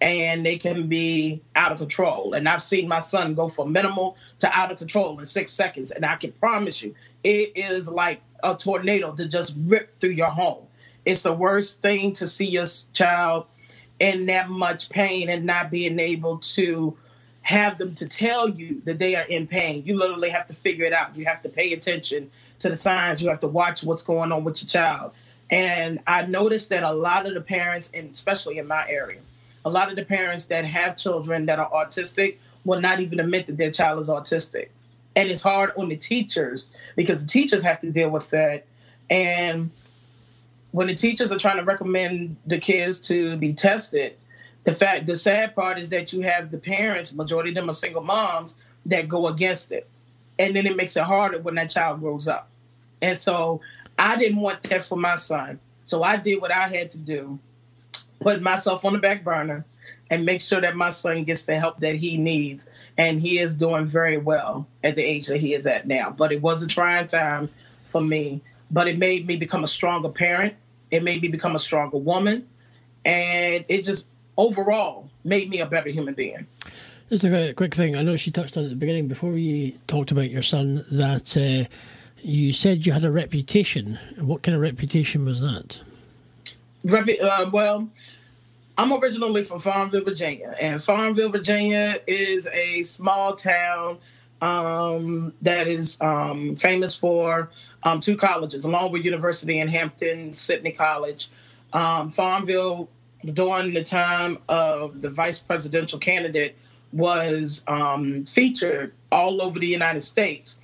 and 0.01 0.45
they 0.45 0.57
can 0.57 0.89
be 0.89 1.43
out 1.55 1.73
of 1.73 1.79
control. 1.79 2.33
And 2.33 2.49
I've 2.49 2.63
seen 2.63 2.89
my 2.89 2.99
son 3.01 3.35
go 3.35 3.49
from 3.49 3.71
minimal 3.71 4.17
to 4.41 4.51
out 4.51 4.73
of 4.73 4.79
control 4.79 5.19
in 5.19 5.27
six 5.27 5.53
seconds. 5.53 5.91
And 5.91 6.05
I 6.05 6.17
can 6.17 6.33
promise 6.33 6.83
you, 6.83 6.95
it 7.23 7.53
is 7.55 7.87
like 7.89 8.21
a 8.43 8.55
tornado 8.57 9.13
to 9.13 9.27
just 9.29 9.55
rip 9.67 9.99
through 10.01 10.11
your 10.11 10.31
home. 10.31 10.65
It's 11.05 11.23
the 11.23 11.33
worst 11.33 11.83
thing 11.83 12.15
to 12.15 12.27
see 12.27 12.47
your 12.47 12.67
child 12.93 13.47
in 14.01 14.27
that 14.27 14.49
much 14.49 14.89
pain 14.89 15.29
and 15.29 15.45
not 15.45 15.71
being 15.71 15.99
able 16.01 16.39
to 16.39 16.97
have 17.47 17.79
them 17.79 17.95
to 17.95 18.09
tell 18.09 18.49
you 18.49 18.83
that 18.87 18.99
they 18.99 19.15
are 19.15 19.25
in 19.25 19.47
pain. 19.47 19.85
You 19.87 19.97
literally 19.97 20.31
have 20.31 20.49
to 20.49 20.53
figure 20.53 20.85
it 20.85 20.93
out. 20.93 21.17
You 21.17 21.27
have 21.27 21.43
to 21.45 21.49
pay 21.49 21.73
attention 21.75 22.29
to 22.59 22.69
the 22.69 22.75
signs. 22.75 23.23
You 23.23 23.29
have 23.29 23.39
to 23.39 23.47
watch 23.47 23.85
what's 23.85 24.03
going 24.03 24.33
on 24.33 24.43
with 24.43 24.61
your 24.61 24.69
child. 24.69 25.13
And 25.49 26.01
I 26.09 26.27
noticed 26.27 26.71
that 26.71 26.83
a 26.83 26.93
lot 26.93 27.25
of 27.25 27.35
the 27.35 27.41
parents, 27.41 27.89
and 27.95 28.11
especially 28.11 28.59
in 28.59 28.67
my 28.67 28.85
area, 28.89 29.21
a 29.65 29.71
lot 29.71 29.91
of 29.91 29.95
the 29.95 30.05
parents 30.05 30.47
that 30.47 30.65
have 30.65 30.97
children 30.97 31.47
that 31.47 31.61
are 31.61 31.71
autistic 31.71 32.39
will 32.65 32.81
not 32.81 32.99
even 32.99 33.21
admit 33.21 33.47
that 33.47 33.57
their 33.57 33.71
child 33.71 34.03
is 34.03 34.09
autistic. 34.09 34.71
And 35.15 35.31
it's 35.31 35.43
hard 35.43 35.71
on 35.77 35.89
the 35.89 35.97
teachers 35.97 36.67
because 36.97 37.23
the 37.23 37.29
teachers 37.29 37.63
have 37.63 37.79
to 37.83 37.93
deal 37.93 38.11
with 38.11 38.29
that. 38.31 38.67
And 39.09 39.71
when 40.73 40.89
the 40.89 40.97
teachers 40.97 41.31
are 41.31 41.39
trying 41.39 41.59
to 41.59 41.65
recommend 41.65 42.39
the 42.45 42.59
kids 42.59 42.99
to 43.03 43.37
be 43.37 43.53
tested, 43.53 44.17
the 44.67 44.73
fact 44.73 45.07
the 45.07 45.17
sad 45.17 45.55
part 45.55 45.79
is 45.79 45.89
that 45.91 46.13
you 46.13 46.23
have 46.23 46.51
the 46.51 46.59
parents, 46.59 47.15
majority 47.15 47.51
of 47.51 47.55
them 47.55 47.71
are 47.71 47.73
single 47.73 48.03
moms, 48.03 48.53
that 48.87 49.09
go 49.09 49.29
against 49.29 49.71
it. 49.71 49.89
And 50.41 50.57
then 50.57 50.67
it 50.67 50.77
makes 50.77 50.97
it 50.97 51.05
harder 51.05 51.39
when 51.39 51.55
that 51.55 51.71
child 51.71 52.01
grows 52.01 52.27
up. 52.27 52.49
And 53.01 53.17
so 53.17 53.61
I 53.97 54.17
didn't 54.17 54.41
want 54.41 54.65
that 54.65 54.83
for 54.83 54.97
my 54.99 55.15
son. 55.15 55.61
So 55.85 56.03
I 56.03 56.17
did 56.17 56.41
what 56.41 56.51
I 56.51 56.67
had 56.67 56.91
to 56.91 56.99
do, 56.99 57.39
put 58.19 58.43
myself 58.43 58.85
on 58.85 58.93
the 58.93 58.99
back 58.99 59.23
burner 59.23 59.65
and 60.11 60.27
make 60.27 60.43
sure 60.43 60.61
that 60.61 60.75
my 60.75 60.91
son 60.91 61.23
gets 61.23 61.45
the 61.45 61.59
help 61.59 61.79
that 61.79 61.95
he 61.95 62.17
needs. 62.17 62.69
And 62.99 63.21
he 63.21 63.39
is 63.39 63.55
doing 63.55 63.85
very 63.85 64.19
well 64.19 64.67
at 64.83 64.97
the 64.97 65.03
age 65.03 65.29
that 65.29 65.39
he 65.39 65.55
is 65.55 65.67
at 65.69 65.87
now. 65.87 66.11
But 66.11 66.33
it 66.33 66.43
was 66.43 66.65
a 66.65 66.67
trying 66.67 67.07
time 67.07 67.49
for 67.85 68.01
me. 68.01 68.41
But 68.73 68.89
it 68.89 68.99
made 68.99 69.29
me 69.29 69.37
become 69.37 69.63
a 69.63 69.69
stronger 69.69 70.09
parent. 70.09 70.55
It 70.91 71.05
made 71.05 71.23
me 71.23 71.29
become 71.29 71.55
a 71.55 71.61
stronger 71.61 71.99
woman. 71.99 72.49
And 73.05 73.65
it 73.69 73.85
just 73.85 74.07
overall 74.37 75.09
made 75.25 75.51
me 75.51 75.61
a 75.61 75.67
better 75.67 75.91
human 75.91 76.15
being. 76.15 76.47
Just 77.11 77.25
a 77.25 77.55
quick 77.55 77.75
thing. 77.75 77.97
I 77.97 78.03
know 78.03 78.17
she 78.17 78.31
touched 78.31 78.57
on 78.57 78.65
it 78.65 78.67
at 78.67 78.71
the 78.71 78.77
beginning 78.77 79.07
before 79.07 79.31
we 79.31 79.79
talked 79.87 80.11
about 80.11 80.31
your 80.31 80.43
son 80.43 80.85
that 80.91 81.37
uh, 81.37 81.69
you 82.21 82.53
said 82.53 82.85
you 82.85 82.93
had 82.93 83.05
a 83.05 83.11
reputation. 83.11 83.99
What 84.19 84.43
kind 84.43 84.57
of 84.57 84.61
reputation 84.61 85.25
was 85.25 85.41
that? 85.41 85.81
Uh, 86.89 87.51
well, 87.53 87.89
I'm 88.79 88.93
originally 88.93 89.43
from 89.43 89.61
Farmville, 89.61 90.05
Virginia, 90.05 90.55
and 90.61 90.83
Farmville, 90.83 91.31
Virginia 91.31 91.97
is 92.07 92.49
a 92.49 92.83
small 92.83 93.35
town 93.35 93.99
um, 94.43 95.33
that 95.43 95.67
is 95.67 96.01
um, 96.01 96.57
famous 96.57 96.99
for 96.99 97.51
um, 97.85 98.01
two 98.01 98.17
colleges, 98.17 98.67
Longwood 98.67 99.05
University 99.05 99.61
and 99.61 99.71
Hampden-Sydney 99.71 100.73
College. 100.73 101.31
Um, 101.73 102.11
Farmville, 102.11 102.89
during 103.33 103.75
the 103.75 103.83
time 103.83 104.39
of 104.49 105.01
the 105.01 105.11
vice 105.11 105.39
presidential 105.39 105.99
candidate, 105.99 106.57
was 106.93 107.63
um, 107.67 108.25
featured 108.25 108.93
all 109.13 109.43
over 109.43 109.59
the 109.59 109.67
United 109.67 110.03
States 110.03 110.59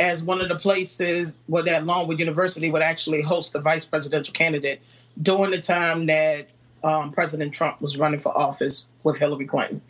as 0.00 0.22
one 0.22 0.40
of 0.40 0.48
the 0.48 0.56
places 0.56 1.34
where 1.46 1.62
that 1.64 1.84
Longwood 1.84 2.18
University 2.18 2.70
would 2.70 2.82
actually 2.82 3.22
host 3.22 3.52
the 3.52 3.60
vice 3.60 3.84
presidential 3.84 4.32
candidate 4.32 4.80
during 5.20 5.50
the 5.50 5.60
time 5.60 6.06
that 6.06 6.48
um, 6.84 7.12
President 7.12 7.52
Trump 7.52 7.80
was 7.80 7.96
running 7.96 8.20
for 8.20 8.36
office 8.36 8.88
with 9.02 9.18
Hillary 9.18 9.46
Clinton. 9.46 9.80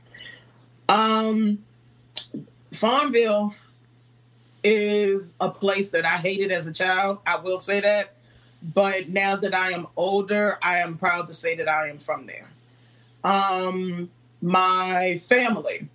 Um, 0.89 1.59
Farmville 2.73 3.55
is 4.65 5.35
a 5.41 5.51
place 5.51 5.91
that 5.91 6.05
I 6.05 6.17
hated 6.17 6.51
as 6.51 6.67
a 6.67 6.73
child. 6.73 7.19
I 7.27 7.37
will 7.37 7.61
say 7.61 7.81
that. 7.81 8.15
But 8.63 9.09
now 9.09 9.37
that 9.37 9.55
I 9.55 9.73
am 9.73 9.87
older, 9.97 10.59
I 10.63 10.79
am 10.79 10.99
proud 10.99 11.29
to 11.29 11.35
say 11.35 11.57
that 11.57 11.69
I 11.69 11.89
am 11.89 11.99
from 11.99 12.27
there. 12.27 12.49
Um, 13.25 14.11
my 14.43 15.19
family 15.19 15.89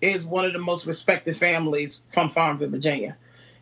is 0.00 0.26
one 0.26 0.44
of 0.44 0.52
the 0.52 0.58
most 0.58 0.86
respected 0.86 1.36
families 1.36 2.02
from 2.08 2.28
Farmville, 2.28 2.70
Virginia. 2.70 3.16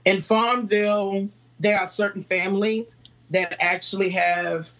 In 0.04 0.20
Farmville, 0.20 1.28
there 1.60 1.78
are 1.78 1.86
certain 1.86 2.22
families 2.22 2.96
that 3.30 3.56
actually 3.60 4.10
have 4.10 4.70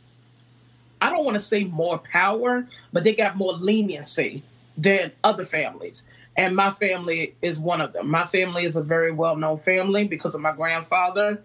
I 1.01 1.11
don't 1.11 1.25
want 1.25 1.37
to 1.37 1.41
say 1.41 1.65
more 1.65 1.99
power, 1.99 2.67
but 2.93 3.05
they 3.05 3.15
got 3.15 3.37
more 3.37 3.53
leniency 3.53 4.43
than 4.77 5.13
other 5.23 5.45
families. 5.45 6.03
And 6.37 6.55
my 6.55 6.71
family 6.71 7.35
is 7.43 7.59
one 7.59 7.81
of 7.81 7.93
them. 7.93 8.11
My 8.11 8.25
family 8.25 8.65
is 8.65 8.77
a 8.77 8.83
very 8.83 9.13
well 9.13 9.37
known 9.37 9.57
family 9.57 10.05
because 10.05 10.35
of 10.35 10.41
my 10.41 10.53
grandfather, 10.53 11.41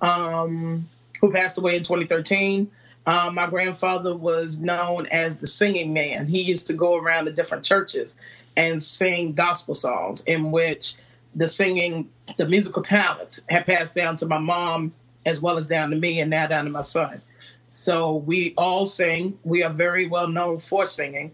um, 0.00 0.88
who 1.20 1.32
passed 1.32 1.58
away 1.58 1.76
in 1.76 1.82
2013. 1.82 2.70
Um, 3.06 3.34
my 3.34 3.48
grandfather 3.48 4.16
was 4.16 4.58
known 4.58 5.06
as 5.06 5.36
the 5.36 5.46
singing 5.46 5.92
man. 5.92 6.26
He 6.26 6.42
used 6.42 6.66
to 6.66 6.72
go 6.72 6.96
around 6.96 7.26
to 7.26 7.32
different 7.32 7.64
churches 7.64 8.18
and 8.56 8.82
sing 8.82 9.32
gospel 9.32 9.74
songs 9.74 10.22
in 10.22 10.50
which 10.50 10.96
the 11.34 11.46
singing, 11.46 12.08
the 12.36 12.46
musical 12.46 12.82
talent 12.82 13.40
had 13.48 13.66
passed 13.66 13.94
down 13.94 14.16
to 14.16 14.26
my 14.26 14.38
mom 14.38 14.92
as 15.24 15.40
well 15.40 15.58
as 15.58 15.66
down 15.66 15.90
to 15.90 15.96
me 15.96 16.20
and 16.20 16.30
now 16.30 16.46
down 16.46 16.64
to 16.64 16.70
my 16.70 16.80
son. 16.80 17.20
So 17.70 18.16
we 18.16 18.54
all 18.56 18.86
sing. 18.86 19.38
We 19.44 19.62
are 19.62 19.72
very 19.72 20.06
well 20.08 20.28
known 20.28 20.58
for 20.58 20.86
singing. 20.86 21.32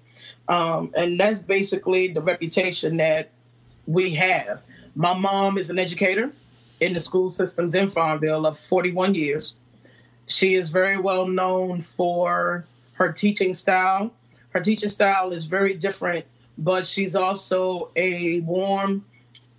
Um, 0.49 0.91
and 0.97 1.21
that's 1.21 1.39
basically 1.39 2.09
the 2.09 2.21
reputation 2.21 2.97
that 2.97 3.31
we 3.87 4.15
have. 4.15 4.65
My 4.95 5.15
mom 5.15 5.57
is 5.57 5.71
an 5.71 5.79
educator 5.79 6.33
in 6.81 6.95
the 6.95 7.01
school 7.01 7.31
systems 7.31 7.75
in 7.75 7.87
Farmville 7.87 8.45
of 8.45 8.59
41 8.59 9.15
years. 9.15 9.55
She 10.27 10.55
is 10.55 10.71
very 10.71 10.99
well 10.99 11.27
known 11.27 11.81
for 11.81 12.65
her 12.95 13.13
teaching 13.13 13.55
style. 13.55 14.13
Her 14.51 14.61
teaching 14.61 14.89
style 14.89 15.33
is 15.33 15.47
very 15.47 15.75
different, 15.75 16.25
but 16.59 16.87
she's 16.87 17.15
also 17.15 17.91
a 17.97 18.41
warm, 18.41 19.05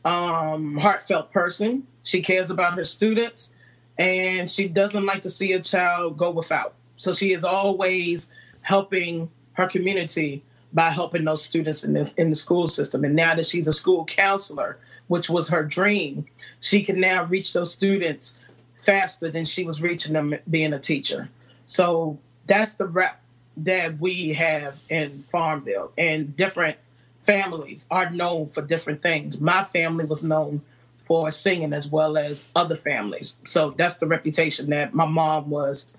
um, 0.06 0.78
heartfelt 0.78 1.32
person. 1.32 1.86
She 2.04 2.22
cares 2.22 2.50
about 2.50 2.76
her 2.76 2.84
students 2.84 3.50
and 3.98 4.50
she 4.50 4.68
doesn't 4.68 5.06
like 5.06 5.22
to 5.24 5.30
see 5.30 5.54
a 5.54 5.62
child 5.62 6.18
go 6.18 6.32
without. 6.32 6.74
So 6.98 7.14
she 7.14 7.34
is 7.34 7.44
always 7.44 8.30
helping 8.62 9.30
her 9.54 9.68
community 9.68 10.44
by 10.74 10.90
helping 10.90 11.24
those 11.24 11.44
students 11.44 11.84
in 11.84 11.94
the, 11.94 12.12
in 12.18 12.30
the 12.30 12.36
school 12.36 12.68
system. 12.68 13.04
And 13.04 13.16
now 13.16 13.36
that 13.36 13.46
she's 13.46 13.68
a 13.68 13.74
school 13.74 14.06
counselor, 14.06 14.80
which 15.08 15.30
was 15.30 15.48
her 15.50 15.64
dream, 15.64 16.26
she 16.62 16.84
can 16.84 17.00
now 17.00 17.26
reach 17.26 17.54
those 17.54 17.72
students 17.72 18.36
faster 18.84 19.30
than 19.30 19.46
she 19.46 19.64
was 19.64 19.82
reaching 19.82 20.14
them 20.14 20.36
being 20.50 20.74
a 20.74 20.80
teacher. 20.80 21.30
So 21.66 22.20
that's 22.46 22.74
the 22.74 22.86
rep 22.86 23.22
that 23.58 24.00
we 24.00 24.34
have 24.34 24.80
in 24.90 25.24
Farmville. 25.32 25.92
And 25.98 26.36
different 26.36 26.78
families 27.20 27.86
are 27.90 28.10
known 28.10 28.48
for 28.48 28.62
different 28.62 29.02
things. 29.02 29.40
My 29.40 29.64
family 29.64 30.06
was 30.06 30.24
known 30.24 30.62
for 30.98 31.32
singing 31.32 31.74
as 31.74 31.88
well 31.88 32.18
as 32.18 32.44
other 32.56 32.78
families. 32.78 33.38
So 33.48 33.72
that's 33.72 33.98
the 33.98 34.08
reputation 34.08 34.70
that 34.70 34.94
my 34.94 35.06
mom 35.06 35.50
was 35.50 35.96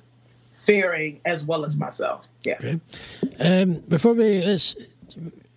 fearing 0.52 1.20
as 1.24 1.44
well 1.44 1.64
as 1.64 1.76
myself. 1.76 2.24
Yeah. 2.42 2.54
Okay. 2.54 2.80
Um, 3.40 3.74
before 3.88 4.14
we 4.14 4.42
let's 4.42 4.76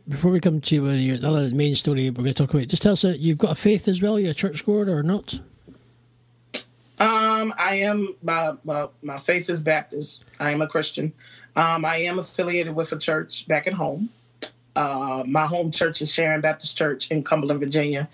before 0.07 0.31
we 0.31 0.39
come 0.39 0.61
to 0.61 0.87
uh, 0.87 0.93
your 0.93 1.17
other 1.25 1.49
main 1.49 1.75
story, 1.75 2.09
we're 2.09 2.23
going 2.23 2.27
to 2.27 2.33
talk 2.33 2.53
about. 2.53 2.67
Just 2.67 2.83
tell 2.83 2.93
us 2.93 3.03
you've 3.03 3.37
got 3.37 3.51
a 3.51 3.55
faith 3.55 3.87
as 3.87 4.01
well. 4.01 4.19
You're 4.19 4.31
a 4.31 4.33
church 4.33 4.65
goer 4.65 4.89
or 4.89 5.03
not? 5.03 5.39
Um, 6.99 7.53
I 7.57 7.75
am. 7.75 8.15
My, 8.23 8.53
my 8.63 8.87
my 9.01 9.17
faith 9.17 9.49
is 9.49 9.61
Baptist. 9.61 10.25
I 10.39 10.51
am 10.51 10.61
a 10.61 10.67
Christian. 10.67 11.13
Um, 11.55 11.85
I 11.85 11.97
am 11.97 12.19
affiliated 12.19 12.75
with 12.75 12.91
a 12.91 12.97
church 12.97 13.47
back 13.47 13.67
at 13.67 13.73
home. 13.73 14.09
Uh, 14.75 15.23
my 15.25 15.45
home 15.45 15.71
church 15.71 16.01
is 16.01 16.13
Sharon 16.13 16.41
Baptist 16.41 16.77
Church 16.77 17.09
in 17.09 17.23
Cumberland, 17.23 17.59
Virginia. 17.59 18.07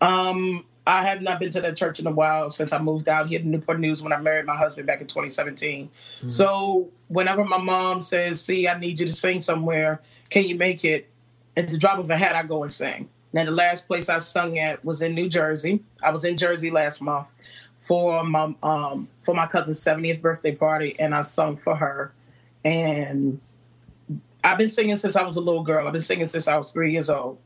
Um, 0.00 0.64
I 0.86 1.02
have 1.02 1.20
not 1.20 1.40
been 1.40 1.50
to 1.50 1.60
that 1.62 1.76
church 1.76 1.98
in 1.98 2.06
a 2.06 2.10
while 2.10 2.48
since 2.48 2.72
I 2.72 2.78
moved 2.78 3.08
out 3.08 3.26
here 3.26 3.38
to 3.38 3.46
Newport 3.46 3.80
News 3.80 4.02
when 4.02 4.12
I 4.12 4.18
married 4.18 4.46
my 4.46 4.56
husband 4.56 4.86
back 4.86 5.00
in 5.00 5.06
2017. 5.06 5.88
Mm-hmm. 5.88 6.28
So 6.28 6.88
whenever 7.08 7.44
my 7.44 7.58
mom 7.58 8.00
says, 8.00 8.40
"See, 8.42 8.68
I 8.68 8.78
need 8.78 9.00
you 9.00 9.06
to 9.06 9.12
sing 9.12 9.40
somewhere. 9.40 10.02
Can 10.28 10.44
you 10.44 10.56
make 10.56 10.84
it?" 10.84 11.08
At 11.56 11.70
the 11.70 11.78
drop 11.78 11.98
of 11.98 12.10
a 12.10 12.16
hat, 12.18 12.36
I 12.36 12.42
go 12.42 12.62
and 12.62 12.72
sing. 12.72 13.08
Now, 13.32 13.44
the 13.44 13.50
last 13.50 13.86
place 13.86 14.08
I 14.08 14.18
sung 14.18 14.58
at 14.58 14.84
was 14.84 15.02
in 15.02 15.14
New 15.14 15.28
Jersey. 15.28 15.82
I 16.02 16.10
was 16.10 16.24
in 16.24 16.36
Jersey 16.36 16.70
last 16.70 17.02
month 17.02 17.32
for 17.86 18.24
my 18.24 18.52
um, 18.64 19.08
for 19.22 19.34
my 19.34 19.46
cousin's 19.46 19.80
70th 19.80 20.20
birthday 20.20 20.54
party, 20.54 20.96
and 20.98 21.14
I 21.14 21.22
sung 21.22 21.56
for 21.56 21.76
her. 21.76 22.12
And 22.64 23.40
I've 24.42 24.58
been 24.58 24.68
singing 24.68 24.96
since 24.96 25.14
I 25.14 25.22
was 25.22 25.36
a 25.36 25.40
little 25.40 25.62
girl. 25.62 25.86
I've 25.86 25.92
been 25.92 26.02
singing 26.02 26.26
since 26.26 26.48
I 26.48 26.56
was 26.56 26.70
three 26.72 26.90
years 26.92 27.08
old. 27.08 27.38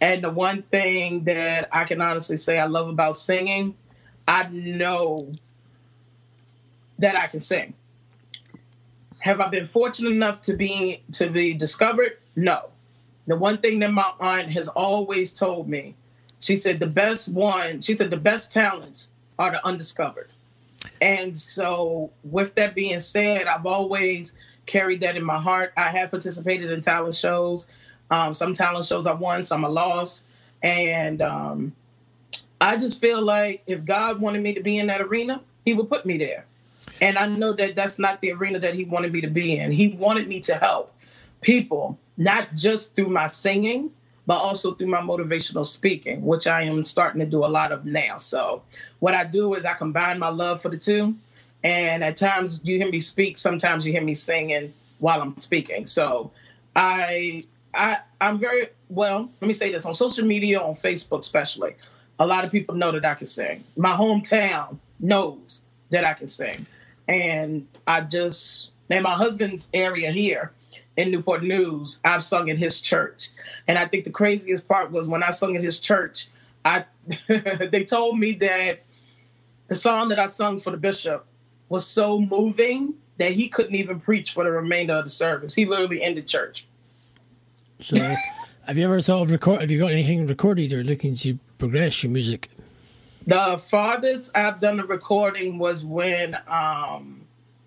And 0.00 0.24
the 0.24 0.30
one 0.30 0.62
thing 0.62 1.24
that 1.24 1.68
I 1.70 1.84
can 1.84 2.00
honestly 2.00 2.38
say 2.38 2.58
I 2.58 2.64
love 2.64 2.88
about 2.88 3.16
singing, 3.16 3.74
I 4.26 4.44
know 4.48 5.32
that 6.98 7.14
I 7.14 7.26
can 7.26 7.40
sing. 7.40 7.74
Have 9.18 9.40
I 9.40 9.48
been 9.48 9.66
fortunate 9.66 10.10
enough 10.10 10.42
to 10.42 10.56
be 10.56 11.02
to 11.12 11.28
be 11.28 11.52
discovered? 11.52 12.18
No. 12.36 12.70
The 13.26 13.36
one 13.36 13.58
thing 13.58 13.80
that 13.80 13.92
my 13.92 14.12
aunt 14.18 14.50
has 14.50 14.66
always 14.66 15.32
told 15.32 15.68
me, 15.68 15.94
she 16.40 16.56
said 16.56 16.80
the 16.80 16.86
best 16.86 17.28
one, 17.28 17.82
she 17.82 17.96
said 17.96 18.10
the 18.10 18.16
best 18.16 18.50
talents 18.50 19.10
are 19.42 19.50
the 19.50 19.66
undiscovered. 19.66 20.30
And 21.00 21.36
so 21.36 22.10
with 22.22 22.54
that 22.54 22.76
being 22.76 23.00
said, 23.00 23.46
I've 23.48 23.66
always 23.66 24.34
carried 24.66 25.00
that 25.00 25.16
in 25.16 25.24
my 25.24 25.40
heart. 25.40 25.72
I 25.76 25.90
have 25.90 26.10
participated 26.10 26.70
in 26.70 26.80
talent 26.80 27.16
shows. 27.16 27.66
Um, 28.10 28.34
some 28.34 28.54
talent 28.54 28.86
shows 28.86 29.06
I 29.06 29.12
won, 29.12 29.42
some 29.42 29.64
I 29.64 29.68
lost. 29.68 30.22
And 30.62 31.20
um, 31.20 31.72
I 32.60 32.76
just 32.76 33.00
feel 33.00 33.20
like 33.20 33.62
if 33.66 33.84
God 33.84 34.20
wanted 34.20 34.42
me 34.42 34.54
to 34.54 34.60
be 34.60 34.78
in 34.78 34.86
that 34.86 35.00
arena, 35.00 35.40
He 35.64 35.74
would 35.74 35.88
put 35.88 36.06
me 36.06 36.18
there. 36.18 36.46
And 37.00 37.18
I 37.18 37.26
know 37.26 37.52
that 37.52 37.74
that's 37.74 37.98
not 37.98 38.20
the 38.20 38.30
arena 38.32 38.60
that 38.60 38.74
He 38.74 38.84
wanted 38.84 39.12
me 39.12 39.22
to 39.22 39.28
be 39.28 39.58
in. 39.58 39.72
He 39.72 39.88
wanted 39.88 40.28
me 40.28 40.40
to 40.42 40.54
help 40.54 40.94
people, 41.40 41.98
not 42.16 42.54
just 42.54 42.94
through 42.94 43.08
my 43.08 43.26
singing, 43.26 43.90
but 44.32 44.38
also 44.38 44.72
through 44.72 44.86
my 44.86 45.02
motivational 45.02 45.66
speaking, 45.66 46.24
which 46.24 46.46
I 46.46 46.62
am 46.62 46.84
starting 46.84 47.20
to 47.20 47.26
do 47.26 47.44
a 47.44 47.52
lot 47.58 47.70
of 47.70 47.84
now. 47.84 48.16
So, 48.16 48.62
what 48.98 49.14
I 49.14 49.24
do 49.24 49.52
is 49.52 49.66
I 49.66 49.74
combine 49.74 50.18
my 50.18 50.30
love 50.30 50.62
for 50.62 50.70
the 50.70 50.78
two. 50.78 51.16
And 51.62 52.02
at 52.02 52.16
times 52.16 52.58
you 52.62 52.78
hear 52.78 52.90
me 52.90 53.02
speak, 53.02 53.36
sometimes 53.36 53.84
you 53.84 53.92
hear 53.92 54.00
me 54.00 54.14
singing 54.14 54.72
while 55.00 55.20
I'm 55.20 55.36
speaking. 55.36 55.84
So, 55.84 56.30
I 56.74 57.44
I 57.74 57.98
I'm 58.22 58.38
very 58.38 58.68
well. 58.88 59.28
Let 59.42 59.48
me 59.48 59.52
say 59.52 59.70
this 59.70 59.84
on 59.84 59.94
social 59.94 60.24
media, 60.24 60.58
on 60.60 60.72
Facebook 60.72 61.18
especially. 61.18 61.74
A 62.18 62.26
lot 62.26 62.46
of 62.46 62.50
people 62.50 62.74
know 62.74 62.90
that 62.92 63.04
I 63.04 63.12
can 63.12 63.26
sing. 63.26 63.62
My 63.76 63.94
hometown 63.94 64.78
knows 64.98 65.60
that 65.90 66.06
I 66.06 66.14
can 66.14 66.28
sing, 66.28 66.64
and 67.06 67.68
I 67.86 68.00
just 68.00 68.70
and 68.88 69.02
my 69.02 69.12
husband's 69.12 69.68
area 69.74 70.10
here 70.10 70.52
in 70.96 71.10
Newport 71.10 71.42
News, 71.42 72.00
I've 72.04 72.22
sung 72.22 72.48
in 72.48 72.56
his 72.56 72.80
church, 72.80 73.28
and 73.66 73.78
I 73.78 73.86
think 73.86 74.04
the 74.04 74.10
craziest 74.10 74.68
part 74.68 74.90
was 74.90 75.08
when 75.08 75.22
I 75.22 75.30
sung 75.30 75.54
in 75.54 75.62
his 75.62 75.78
church. 75.78 76.28
I 76.64 76.84
they 77.28 77.84
told 77.84 78.18
me 78.18 78.32
that 78.34 78.82
the 79.68 79.74
song 79.74 80.08
that 80.08 80.18
I 80.18 80.26
sung 80.26 80.58
for 80.60 80.70
the 80.70 80.76
bishop 80.76 81.26
was 81.68 81.86
so 81.86 82.20
moving 82.20 82.94
that 83.18 83.32
he 83.32 83.48
couldn't 83.48 83.74
even 83.74 84.00
preach 84.00 84.32
for 84.32 84.44
the 84.44 84.50
remainder 84.50 84.94
of 84.94 85.04
the 85.04 85.10
service. 85.10 85.54
He 85.54 85.64
literally 85.64 86.02
ended 86.02 86.28
church. 86.28 86.66
So, 87.80 87.96
have 88.66 88.78
you 88.78 88.84
ever 88.84 89.00
thought 89.00 89.22
of 89.22 89.30
record? 89.32 89.60
Have 89.60 89.70
you 89.70 89.78
got 89.78 89.92
anything 89.92 90.26
recorded 90.26 90.72
or 90.72 90.84
looking 90.84 91.14
to 91.16 91.38
progress 91.58 92.02
your 92.02 92.12
music? 92.12 92.50
The 93.26 93.56
farthest 93.58 94.36
I've 94.36 94.60
done 94.60 94.76
the 94.76 94.84
recording 94.84 95.58
was 95.58 95.84
when 95.84 96.36
um 96.48 97.21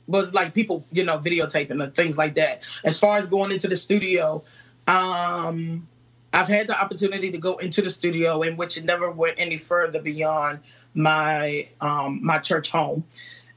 was 0.08 0.34
like 0.34 0.53
people, 0.53 0.86
you 0.91 1.03
know, 1.03 1.18
videotaping 1.18 1.82
and 1.84 1.95
things 1.95 2.18
like 2.18 2.36
that. 2.36 2.64
As 2.84 2.99
far 2.99 3.18
as 3.18 3.28
going 3.28 3.51
into 3.51 3.68
the 3.68 3.76
studio, 3.76 4.43
um 4.88 5.88
I've 6.34 6.49
had 6.49 6.68
the 6.68 6.80
opportunity 6.80 7.32
to 7.32 7.38
go 7.38 7.56
into 7.58 7.82
the 7.82 7.89
studio 7.89 8.41
in 8.41 8.58
which 8.58 8.78
it 8.78 8.84
never 8.84 9.10
went 9.10 9.36
any 9.39 9.58
further 9.58 10.01
beyond 10.01 10.60
my 10.93 11.68
um 11.82 12.20
my 12.24 12.39
church 12.39 12.70
home. 12.70 13.03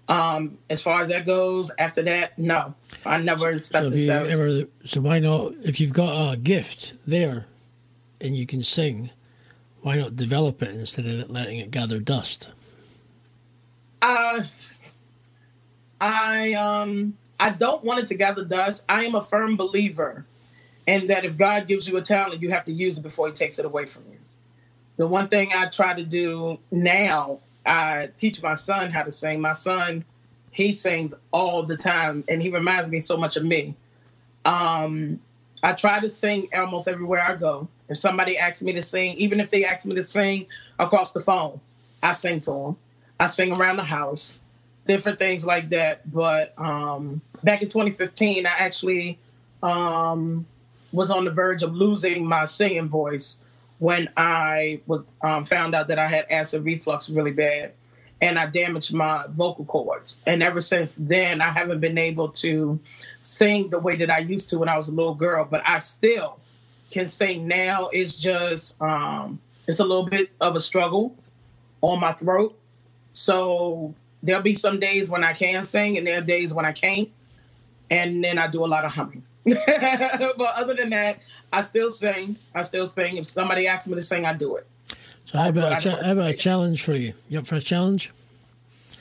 Um, 0.09 0.57
as 0.71 0.81
far 0.81 1.03
as 1.03 1.11
that 1.11 1.27
goes, 1.27 1.71
after 1.79 2.01
that, 2.03 2.39
no, 2.39 2.73
I 3.05 3.19
never 3.19 3.59
stepped 3.61 3.95
so 3.95 4.25
ever, 4.25 4.65
so 4.83 5.03
why 5.03 5.19
not? 5.19 5.53
If 5.63 5.81
you've 5.81 5.93
got 5.93 6.33
a 6.33 6.37
gift 6.39 6.95
there, 7.07 7.45
and 8.21 8.37
you 8.37 8.47
can 8.47 8.63
sing, 8.63 9.11
why 9.83 9.97
not 9.97 10.17
develop 10.17 10.63
it 10.63 10.75
instead 10.75 11.07
of 11.07 11.31
letting 11.31 11.59
it 11.59 11.71
gather 11.71 11.99
dust? 11.99 12.51
Uh, 14.01 14.45
I 16.01 16.55
um, 16.55 17.17
I 17.41 17.51
don't 17.51 17.83
want 17.85 18.01
it 18.01 18.07
to 18.09 18.15
gather 18.15 18.45
dust. 18.45 18.85
I 18.89 19.05
am 19.05 19.15
a 19.15 19.23
firm 19.23 19.57
believer 19.57 20.25
in 20.87 21.09
that 21.09 21.25
if 21.25 21.37
God 21.37 21.69
gives 21.69 21.87
you 21.87 21.97
a 21.97 22.03
talent, 22.03 22.41
you 22.43 22.51
have 22.51 22.65
to 22.67 22.73
use 22.73 22.99
it 22.99 23.03
before 23.03 23.29
He 23.29 23.35
takes 23.35 23.59
it 23.59 23.65
away 23.65 23.87
from 23.87 24.05
you. 24.11 24.19
The 24.97 25.07
one 25.07 25.29
thing 25.29 25.53
I 25.55 25.67
try 25.67 25.95
to 25.95 26.05
do 26.05 26.59
now 26.71 27.41
I 27.69 28.09
teach 28.17 28.43
my 28.43 28.55
son 28.55 28.91
how 28.91 29.03
to 29.03 29.13
sing. 29.13 29.41
My 29.41 29.53
son, 29.53 30.05
he 30.51 30.73
sings 30.73 31.15
all 31.33 31.63
the 31.63 31.77
time, 31.77 32.25
and 32.29 32.41
he 32.43 32.49
reminds 32.49 32.91
me 32.91 33.01
so 33.01 33.17
much 33.17 33.37
of 33.37 33.45
me. 33.45 33.75
Um, 34.45 35.21
I 35.63 35.73
try 35.75 36.01
to 36.01 36.09
sing 36.09 36.49
almost 36.55 36.89
everywhere 36.89 37.23
I 37.23 37.37
go. 37.37 37.69
If 37.89 38.01
somebody 38.01 38.39
asks 38.39 38.63
me 38.63 38.73
to 38.73 38.83
sing, 38.83 39.17
even 39.17 39.39
if 39.39 39.51
they 39.51 39.65
ask 39.65 39.87
me 39.87 39.95
to 39.97 40.03
sing 40.03 40.47
across 40.79 41.13
the 41.13 41.21
phone, 41.21 41.61
I 42.03 42.15
sing 42.15 42.41
to 42.43 42.51
them. 42.51 42.77
I 43.21 43.27
sing 43.27 43.53
around 43.53 43.77
the 43.77 43.85
house, 43.85 44.39
different 44.89 45.21
things 45.21 45.47
like 45.47 45.69
that. 45.69 46.11
But 46.13 46.55
um, 46.59 47.21
back 47.45 47.63
in 47.63 47.69
2015, 47.69 48.47
I 48.47 48.51
actually 48.51 49.19
um, 49.63 50.45
was 50.91 51.11
on 51.11 51.25
the 51.25 51.31
verge 51.31 51.63
of 51.63 51.75
losing 51.75 52.27
my 52.27 52.47
singing 52.47 52.89
voice 52.89 53.39
when 53.79 54.09
I 54.17 54.81
was 54.87 55.03
um, 55.23 55.45
found 55.45 55.77
out 55.77 55.87
that 55.89 56.01
I 56.01 56.09
had 56.09 56.27
acid 56.31 56.65
reflux 56.65 57.09
really 57.09 57.31
bad, 57.31 57.73
and 58.21 58.37
I 58.37 58.47
damaged 58.47 58.93
my 58.93 59.27
vocal 59.29 59.67
cords. 59.67 60.19
And 60.27 60.43
ever 60.43 60.61
since 60.61 60.97
then, 60.97 61.41
I 61.41 61.53
haven't 61.53 61.79
been 61.79 61.99
able 61.99 62.31
to 62.31 62.81
sing 63.21 63.69
the 63.69 63.79
way 63.79 63.95
that 63.97 64.11
I 64.11 64.19
used 64.19 64.51
to 64.51 64.59
when 64.59 64.69
I 64.69 64.79
was 64.79 64.89
a 64.89 64.93
little 64.93 65.15
girl. 65.15 65.47
But 65.49 65.63
I 65.65 65.79
still 65.81 66.41
can 66.91 67.07
sing 67.07 67.47
now. 67.47 67.91
It's 67.93 68.17
just 68.17 68.81
um, 68.83 69.39
it's 69.69 69.81
a 69.81 69.85
little 69.85 70.07
bit 70.07 70.31
of 70.41 70.57
a 70.57 70.61
struggle 70.61 71.15
on 71.83 72.01
my 72.01 72.15
throat. 72.15 72.59
So 73.13 73.95
there'll 74.23 74.43
be 74.43 74.55
some 74.55 74.81
days 74.81 75.09
when 75.09 75.25
I 75.25 75.33
can 75.33 75.65
sing, 75.65 75.99
and 75.99 76.07
there 76.07 76.19
are 76.19 76.23
days 76.23 76.53
when 76.53 76.65
I 76.65 76.73
can't. 76.73 77.09
And 77.91 78.23
then 78.23 78.39
I 78.39 78.49
do 78.49 78.65
a 78.65 78.67
lot 78.67 78.85
of 78.85 78.93
humming. 78.93 79.23
but 79.45 80.55
other 80.57 80.75
than 80.75 80.91
that, 80.91 81.21
I 81.53 81.63
still 81.63 81.91
sing. 81.91 82.37
I 82.55 82.63
still 82.63 82.91
sing. 82.91 83.17
If 83.17 83.27
somebody 83.27 83.67
asks 83.67 83.89
me 83.89 83.95
to 83.95 84.03
sing, 84.03 84.27
I 84.27 84.35
do 84.35 84.57
it. 84.57 84.67
So 85.25 85.39
how 85.39 85.49
about, 85.49 85.85
a 85.85 85.91
how 86.03 86.13
about 86.13 86.31
a 86.31 86.35
challenge 86.35 86.83
for 86.83 86.95
you? 86.95 87.15
You 87.29 87.39
up 87.39 87.47
for 87.47 87.57
a 87.57 87.61
challenge? 87.61 88.13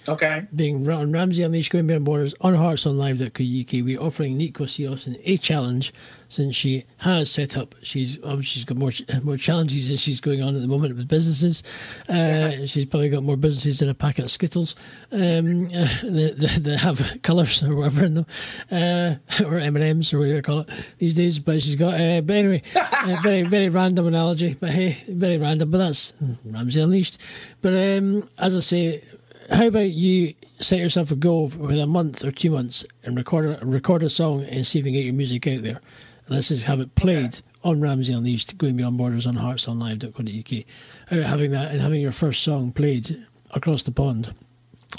Okay. 0.09 0.45
Being 0.55 0.89
on 0.89 1.11
Ramsey 1.11 1.43
Unleashed 1.43 1.71
Going 1.71 1.87
Beyond 1.87 2.05
Borders 2.05 2.33
on 2.41 2.55
heartsonglive.co.uk, 2.55 3.85
we're 3.85 3.99
offering 3.99 4.37
Nico 4.37 4.63
Austin 4.63 5.17
a 5.23 5.37
challenge 5.37 5.93
since 6.29 6.55
she 6.55 6.85
has 6.97 7.31
set 7.31 7.57
up. 7.57 7.75
She's 7.81 8.17
obviously 8.23 8.43
she's 8.43 8.65
got 8.65 8.77
more 8.77 8.91
more 9.23 9.37
challenges 9.37 9.89
as 9.91 9.99
she's 9.99 10.19
going 10.19 10.41
on 10.41 10.55
at 10.55 10.61
the 10.61 10.67
moment 10.67 10.95
with 10.95 11.07
businesses. 11.07 11.63
Uh, 12.09 12.13
yeah. 12.13 12.65
She's 12.65 12.85
probably 12.85 13.09
got 13.09 13.23
more 13.23 13.37
businesses 13.37 13.79
than 13.79 13.89
a 13.89 13.93
packet 13.93 14.25
of 14.25 14.31
Skittles 14.31 14.75
um, 15.11 15.65
uh, 15.75 15.87
that, 16.03 16.59
that, 16.63 16.77
have 16.79 17.21
colours 17.21 17.63
or 17.63 17.75
whatever 17.75 18.05
in 18.05 18.13
them, 18.15 18.25
uh, 18.71 19.15
or 19.43 19.57
M 19.57 19.75
and 19.75 19.85
M's 19.85 20.13
or 20.13 20.19
whatever 20.19 20.35
you 20.37 20.41
call 20.41 20.59
it 20.61 20.69
these 20.99 21.13
days. 21.13 21.39
But 21.39 21.61
she's 21.61 21.75
got. 21.75 21.99
Uh, 21.99 22.21
but 22.21 22.35
anyway, 22.35 22.63
uh, 22.75 23.19
very 23.23 23.43
very 23.43 23.69
random 23.69 24.07
analogy, 24.07 24.53
but 24.53 24.69
hey, 24.69 24.97
very 25.07 25.37
random. 25.37 25.71
But 25.71 25.79
that's 25.79 26.13
Ramsey 26.45 26.81
Unleashed. 26.81 27.21
But 27.61 27.73
um, 27.73 28.29
as 28.37 28.55
I 28.55 28.59
say 28.59 29.03
how 29.49 29.67
about 29.67 29.91
you 29.91 30.33
set 30.59 30.79
yourself 30.79 31.11
a 31.11 31.15
goal 31.15 31.47
with 31.47 31.79
a 31.79 31.87
month 31.87 32.23
or 32.23 32.31
two 32.31 32.51
months 32.51 32.85
and 33.03 33.15
record 33.15 33.45
a, 33.61 33.65
record 33.65 34.03
a 34.03 34.09
song 34.09 34.43
and 34.43 34.65
see 34.65 34.79
if 34.79 34.85
you 34.85 34.91
can 34.91 34.99
get 34.99 35.05
your 35.05 35.13
music 35.13 35.47
out 35.47 35.61
there. 35.61 35.79
And 36.25 36.35
let's 36.35 36.49
just 36.49 36.63
have 36.63 36.79
it 36.79 36.93
played 36.95 37.35
okay. 37.35 37.41
on 37.63 37.79
Ramsey 37.79 38.13
Unleashed, 38.13 38.57
going 38.57 38.75
beyond 38.75 38.97
borders 38.97 39.25
on 39.25 39.35
heartsonglive.co.uk. 39.35 40.65
How 41.09 41.17
about 41.17 41.29
having 41.29 41.51
that 41.51 41.71
and 41.71 41.79
having 41.79 42.01
your 42.01 42.11
first 42.11 42.43
song 42.43 42.71
played 42.71 43.25
across 43.51 43.83
the 43.83 43.91
pond 43.91 44.33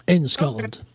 in 0.06 0.26
Scotland? 0.28 0.78
Okay. 0.80 0.88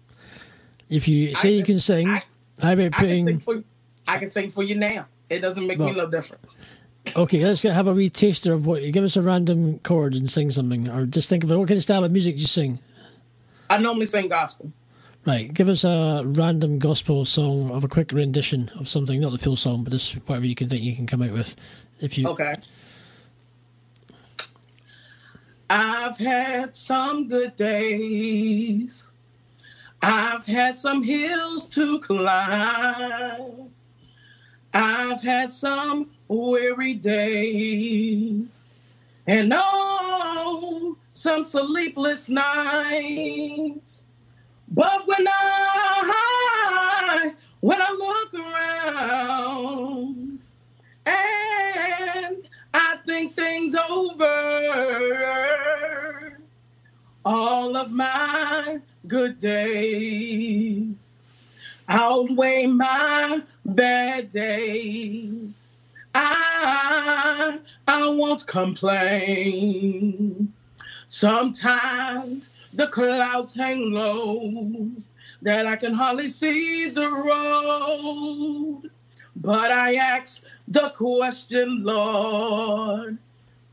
If 0.90 1.08
you 1.08 1.36
say 1.36 1.50
I 1.50 1.52
you 1.52 1.64
can 1.64 1.80
sing, 1.80 2.10
I, 2.10 2.24
how 2.62 2.74
about 2.74 2.94
putting. 2.94 3.28
I 3.28 3.32
can, 3.32 3.40
for, 3.40 3.64
I 4.08 4.18
can, 4.18 4.28
sing 4.30 4.50
for, 4.50 4.64
you 4.64 4.76
now. 4.76 5.06
It 5.30 5.40
doesn't 5.40 5.66
make 5.66 5.80
well, 5.80 5.90
me 5.90 5.96
no 5.96 6.10
difference. 6.10 6.58
Okay, 7.16 7.44
let's 7.44 7.64
have 7.64 7.88
a 7.88 7.94
wee 7.94 8.10
taster 8.10 8.54
of 8.54 8.66
what. 8.66 8.82
You 8.82 8.92
give 8.92 9.04
us 9.04 9.16
a 9.16 9.22
random 9.22 9.80
chord 9.80 10.16
and 10.16 10.30
sing 10.30 10.50
something, 10.52 10.90
or 10.90 11.06
just 11.06 11.30
think 11.30 11.44
of 11.44 11.52
it. 11.52 11.58
What 11.58 11.68
kind 11.68 11.78
of 11.78 11.84
style 11.84 12.04
of 12.04 12.12
music 12.12 12.36
do 12.36 12.42
you 12.42 12.48
sing? 12.48 12.80
I 13.74 13.78
normally 13.80 14.06
sing 14.06 14.28
gospel. 14.28 14.72
Right, 15.26 15.52
give 15.52 15.68
us 15.68 15.84
a 15.84 16.22
random 16.24 16.78
gospel 16.78 17.26
song 17.26 17.72
of 17.72 17.84
a 17.84 17.88
quick 17.88 18.12
rendition 18.12 18.70
of 18.80 18.88
something, 18.88 19.20
not 19.20 19.32
the 19.32 19.40
full 19.40 19.56
song, 19.56 19.84
but 19.84 19.92
just 19.92 20.14
whatever 20.28 20.46
you 20.46 20.54
can 20.54 20.70
think 20.70 20.84
you 20.84 20.96
can 20.96 21.08
come 21.08 21.24
out 21.24 21.32
with. 21.32 21.56
If 22.00 22.16
you 22.16 22.28
okay. 22.28 22.58
I've 25.72 26.20
had 26.20 26.76
some 26.76 27.28
good 27.28 27.56
days. 27.56 29.08
I've 30.04 30.46
had 30.46 30.76
some 30.76 31.02
hills 31.02 31.68
to 31.70 32.00
climb. 32.00 33.72
I've 34.72 35.24
had 35.24 35.52
some 35.52 36.12
weary 36.28 36.94
days. 36.94 38.62
And 39.26 39.52
oh, 39.56 40.83
some 41.14 41.46
sleepless 41.46 42.28
nights. 42.30 44.04
But 44.70 45.08
when 45.08 45.28
I 45.28 47.34
when 47.62 47.82
I 47.82 47.92
look 47.92 48.34
around 48.34 50.40
and 51.06 52.38
I 52.74 52.98
think 53.06 53.36
things 53.36 53.76
over, 53.76 54.34
all 57.24 57.78
of 57.78 57.92
my 57.92 58.80
good 59.08 59.40
days 59.40 61.22
outweigh 61.88 62.66
my 62.66 63.44
bad 63.66 64.32
days. 64.32 65.68
I 66.16 67.60
I 67.88 68.08
won't 68.08 68.48
complain. 68.48 70.53
Sometimes 71.08 72.50
the 72.74 72.88
clouds 72.88 73.54
hang 73.54 73.92
low 73.92 74.90
that 75.42 75.66
I 75.66 75.76
can 75.76 75.94
hardly 75.94 76.30
see 76.30 76.90
the 76.90 77.12
road. 77.12 78.90
But 79.36 79.72
I 79.72 79.96
ask 79.96 80.46
the 80.68 80.90
question, 80.92 81.84
Lord, 81.84 83.18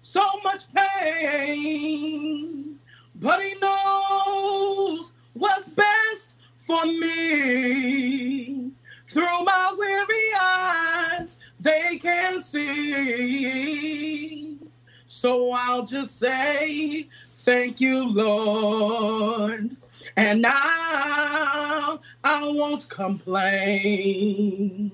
so 0.00 0.24
much 0.42 0.72
pain? 0.72 2.78
But 3.16 3.42
He 3.42 3.54
knows 3.60 5.12
what's 5.34 5.68
best 5.68 6.36
for 6.56 6.86
me. 6.86 8.70
Through 9.08 9.44
my 9.44 9.74
weary 9.76 10.32
eyes, 10.40 11.38
they 11.60 11.98
can 11.98 12.40
see. 12.40 13.38
So 15.06 15.52
I'll 15.52 15.84
just 15.84 16.18
say, 16.18 17.06
Thank 17.34 17.80
you, 17.80 18.12
Lord. 18.12 19.76
And 20.16 20.42
now 20.42 22.00
I 22.24 22.42
won't 22.42 22.90
complain. 22.90 24.90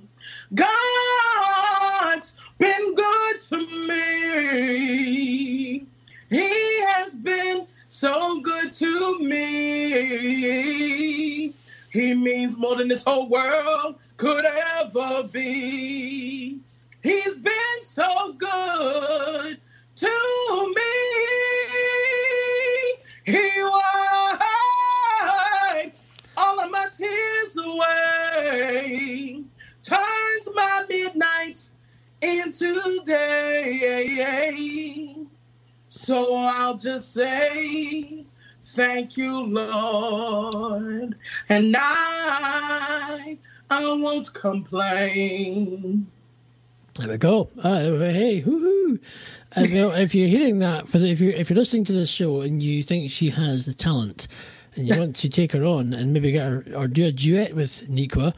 God's 0.55 2.37
been 2.59 2.95
good 2.95 3.41
to 3.43 3.57
me. 3.89 5.85
He 6.31 6.81
has 6.83 7.15
been 7.15 7.67
so 7.89 8.41
good 8.41 8.73
to 8.75 9.19
me. 9.21 11.53
He 11.93 12.15
means 12.15 12.57
more 12.57 12.77
than 12.77 12.87
this 12.89 13.03
whole 13.03 13.29
world 13.29 13.97
could 14.17 14.45
ever 14.47 15.25
be. 15.25 16.61
He's 17.03 17.39
been 17.39 17.83
so 17.83 18.33
good 18.35 19.59
to 19.97 20.75
me. 20.77 20.83
He 23.25 23.51
wipes 23.65 24.45
all 26.37 26.61
of 26.61 26.71
my 26.71 26.87
tears 26.97 27.57
away, 27.57 29.43
turns 29.83 30.49
my 30.55 30.85
midnights 30.89 31.73
into 32.23 33.03
day. 33.05 35.17
So 35.89 36.35
I'll 36.35 36.77
just 36.77 37.13
say, 37.13 38.25
Thank 38.63 39.19
you, 39.19 39.43
Lord. 39.43 41.17
And 41.51 41.77
I 41.79 43.39
I 43.71 43.85
won't 43.85 44.33
complain. 44.35 46.07
There 46.95 47.09
we 47.09 47.17
go. 47.17 47.51
Uh, 47.61 47.81
hey, 47.99 48.41
hoo 48.41 49.01
well, 49.57 49.93
if 49.93 50.15
you're 50.15 50.29
hearing 50.29 50.59
that, 50.59 50.89
for 50.89 50.99
the, 50.99 51.11
if 51.11 51.21
you're 51.21 51.33
if 51.33 51.51
you're 51.51 51.57
listening 51.57 51.85
to 51.85 51.93
this 51.93 52.11
show 52.11 52.41
and 52.41 52.63
you 52.63 52.83
think 52.83 53.11
she 53.11 53.31
has 53.31 53.67
the 53.67 53.75
talent, 53.75 54.29
and 54.75 54.89
you 54.89 54.99
want 54.99 55.17
to 55.17 55.29
take 55.29 55.53
her 55.53 55.65
on 55.65 55.93
and 55.93 56.13
maybe 56.13 56.33
get 56.33 56.47
her 56.47 56.65
or 56.75 56.87
do 56.89 57.07
a 57.07 57.13
duet 57.13 57.55
with 57.55 57.89
Nikwa, 57.89 58.35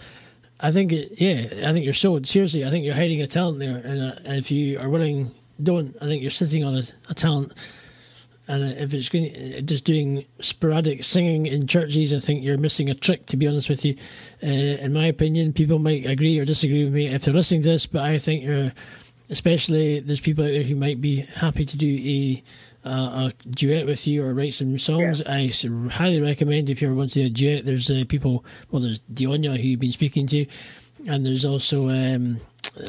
I 0.61 0.73
think 0.73 0.93
it, 0.93 1.21
yeah, 1.21 1.69
I 1.69 1.73
think 1.73 1.85
you're 1.85 1.95
so 1.95 2.21
seriously. 2.23 2.65
I 2.65 2.71
think 2.71 2.85
you're 2.85 2.95
hiding 2.95 3.23
a 3.23 3.27
talent 3.27 3.59
there, 3.59 3.77
and, 3.77 4.03
uh, 4.03 4.15
and 4.25 4.37
if 4.39 4.51
you 4.51 4.79
are 4.79 4.89
willing, 4.89 5.35
don't. 5.63 5.97
I 6.01 6.05
think 6.07 6.23
you're 6.23 6.31
sitting 6.31 6.65
on 6.65 6.77
a, 6.77 6.83
a 7.09 7.15
talent 7.15 7.53
and 8.49 8.63
if 8.79 8.95
it's 8.95 9.09
going 9.09 9.67
just 9.67 9.85
doing 9.85 10.25
sporadic 10.41 11.03
singing 11.03 11.47
in 11.47 11.67
churches, 11.67 12.15
I 12.15 12.21
think 12.21 12.45
you're 12.45 12.59
missing 12.59 12.89
a 12.89 12.95
trick. 12.95 13.27
To 13.27 13.37
be 13.37 13.49
honest 13.49 13.69
with 13.69 13.85
you, 13.85 13.97
uh, 14.43 14.47
in 14.47 14.93
my 14.93 15.07
opinion, 15.07 15.53
people 15.53 15.79
might 15.79 16.07
agree 16.07 16.39
or 16.39 16.45
disagree 16.45 16.85
with 16.85 16.93
me 16.93 17.09
if 17.09 17.25
they're 17.25 17.35
listening 17.35 17.63
to 17.63 17.71
this, 17.71 17.87
but 17.87 18.03
I 18.03 18.19
think 18.19 18.45
you're, 18.45 18.73
especially 19.31 20.01
there's 20.01 20.21
people 20.21 20.45
out 20.45 20.53
there 20.53 20.63
who 20.63 20.77
might 20.77 21.01
be 21.01 21.23
happy 21.23 21.65
to 21.65 21.77
do 21.77 21.89
a 21.89 22.43
uh, 22.87 23.31
a 23.31 23.49
duet 23.51 23.85
with 23.85 24.07
you 24.07 24.25
or 24.25 24.33
write 24.33 24.55
some 24.55 24.79
songs. 24.79 25.21
Yeah. 25.21 25.33
I 25.33 25.51
highly 25.91 26.21
recommend 26.21 26.71
if 26.71 26.81
you 26.81 26.87
ever 26.87 26.97
want 26.97 27.13
to 27.13 27.21
do 27.21 27.27
a 27.27 27.31
duet. 27.31 27.65
There's 27.65 27.91
uh, 27.91 28.05
people, 28.09 28.45
well, 28.71 28.81
there's 28.81 29.01
Dionia 29.13 29.57
who 29.57 29.69
you've 29.69 29.81
been 29.81 29.91
speaking 29.91 30.29
to, 30.29 30.47
and 31.07 31.27
there's 31.27 31.45
also. 31.45 31.89
Um, 31.89 32.41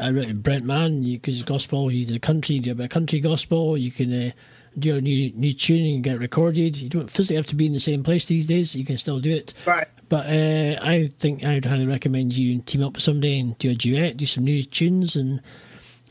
I 0.01 0.12
Brent 0.12 0.66
Mann, 0.66 1.01
because 1.01 1.41
gospel, 1.43 1.88
he's 1.88 2.12
a 2.12 2.20
country, 2.20 2.55
you 2.55 2.62
do 2.62 2.72
a 2.72 2.76
bit 2.76 2.84
of 2.86 2.89
country 2.89 3.22
gospel. 3.22 3.78
You 3.78 3.89
can 3.89 4.12
uh, 4.14 4.32
do 4.80 4.95
a 4.95 5.01
new 5.01 5.32
new 5.34 5.53
tuning 5.53 5.95
and 5.95 6.03
get 6.03 6.19
recorded. 6.19 6.78
You 6.78 6.89
don't 6.89 7.09
physically 7.09 7.38
have 7.38 7.47
to 7.47 7.55
be 7.55 7.65
in 7.65 7.73
the 7.73 7.80
same 7.80 8.03
place 8.03 8.25
these 8.25 8.45
days. 8.45 8.75
You 8.75 8.86
can 8.86 8.97
still 8.97 9.19
do 9.19 9.32
it. 9.32 9.53
Right. 9.65 9.88
But 10.09 10.28
uh, 10.28 10.80
I 10.82 11.11
think 11.19 11.43
I'd 11.43 11.65
highly 11.65 11.86
recommend 11.86 12.34
you 12.34 12.61
team 12.61 12.84
up 12.84 12.93
with 12.93 13.03
somebody 13.03 13.39
and 13.39 13.57
do 13.57 13.71
a 13.71 13.75
duet, 13.75 14.17
do 14.17 14.25
some 14.25 14.45
new 14.45 14.63
tunes, 14.63 15.15
and 15.15 15.41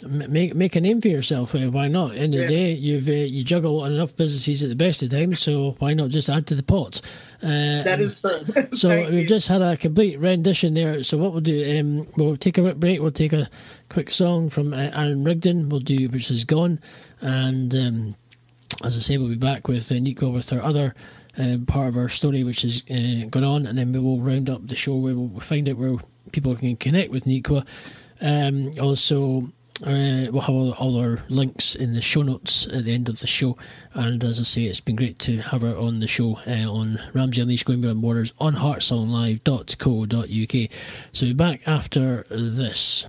make 0.02 0.54
make 0.54 0.76
a 0.76 0.80
name 0.80 1.00
for 1.00 1.08
yourself. 1.08 1.54
Uh, 1.54 1.70
why 1.70 1.88
not? 1.88 2.14
End 2.14 2.34
of 2.34 2.40
yeah. 2.40 2.46
the 2.46 2.54
day, 2.54 2.72
you've 2.72 3.08
uh, 3.08 3.12
you 3.12 3.42
juggle 3.42 3.84
enough 3.84 4.14
businesses 4.14 4.62
at 4.62 4.68
the 4.68 4.76
best 4.76 5.02
of 5.02 5.10
times, 5.10 5.40
so 5.40 5.76
why 5.78 5.94
not 5.94 6.10
just 6.10 6.28
add 6.28 6.46
to 6.48 6.54
the 6.54 6.62
pot? 6.62 7.00
Uh, 7.42 7.82
that 7.82 8.00
is 8.00 8.20
true. 8.20 8.40
so 8.72 8.88
we've 9.10 9.20
you. 9.20 9.26
just 9.26 9.48
had 9.48 9.62
a 9.62 9.76
complete 9.76 10.18
rendition 10.18 10.74
there. 10.74 11.02
So 11.02 11.16
what 11.16 11.32
we'll 11.32 11.40
do, 11.40 11.78
um, 11.78 12.06
we'll 12.16 12.36
take 12.36 12.58
a 12.58 12.62
quick 12.62 12.76
break. 12.76 13.00
We'll 13.00 13.10
take 13.10 13.32
a 13.32 13.48
quick 13.88 14.10
song 14.10 14.50
from 14.50 14.74
uh, 14.74 14.90
Aaron 14.92 15.24
Rigdon. 15.24 15.68
We'll 15.68 15.80
do 15.80 16.08
which 16.08 16.30
is 16.30 16.44
gone, 16.44 16.80
and. 17.20 17.74
Um, 17.74 18.16
as 18.84 18.96
I 18.96 19.00
say, 19.00 19.18
we'll 19.18 19.28
be 19.28 19.36
back 19.36 19.68
with 19.68 19.90
uh, 19.90 19.98
Nico 19.98 20.30
with 20.30 20.52
our 20.52 20.62
other 20.62 20.94
uh, 21.38 21.56
part 21.66 21.88
of 21.88 21.96
our 21.96 22.08
story 22.08 22.44
which 22.44 22.64
is 22.64 22.82
uh, 22.90 23.26
going 23.30 23.44
on, 23.44 23.66
and 23.66 23.78
then 23.78 23.92
we 23.92 23.98
will 23.98 24.20
round 24.20 24.50
up 24.50 24.66
the 24.66 24.74
show 24.74 24.96
where 24.96 25.14
we'll 25.14 25.40
find 25.40 25.68
out 25.68 25.76
where 25.76 25.96
people 26.32 26.56
can 26.56 26.76
connect 26.76 27.10
with 27.10 27.24
Nikwa. 27.24 27.66
Um, 28.20 28.72
also, 28.80 29.48
uh, 29.82 30.30
we'll 30.30 30.40
have 30.40 30.54
all, 30.54 30.72
all, 30.74 30.98
our 30.98 31.18
links 31.28 31.74
in 31.74 31.94
the 31.94 32.00
show 32.00 32.22
notes 32.22 32.66
at 32.72 32.84
the 32.84 32.94
end 32.94 33.10
of 33.10 33.20
the 33.20 33.26
show. 33.26 33.58
And 33.92 34.24
as 34.24 34.40
I 34.40 34.44
say, 34.44 34.62
it's 34.64 34.80
been 34.80 34.96
great 34.96 35.18
to 35.20 35.36
have 35.38 35.60
her 35.60 35.76
on 35.76 36.00
the 36.00 36.06
show 36.06 36.38
uh, 36.46 36.70
on 36.70 36.98
Ramsey 37.12 37.42
Unleashed 37.42 37.66
Going 37.66 37.82
Beyond 37.82 38.00
Borders 38.00 38.32
on 38.38 38.56
heartsonglive.co.uk. 38.56 40.70
So, 41.12 41.26
we'll 41.26 41.34
be 41.34 41.36
back 41.36 41.68
after 41.68 42.24
this. 42.30 43.06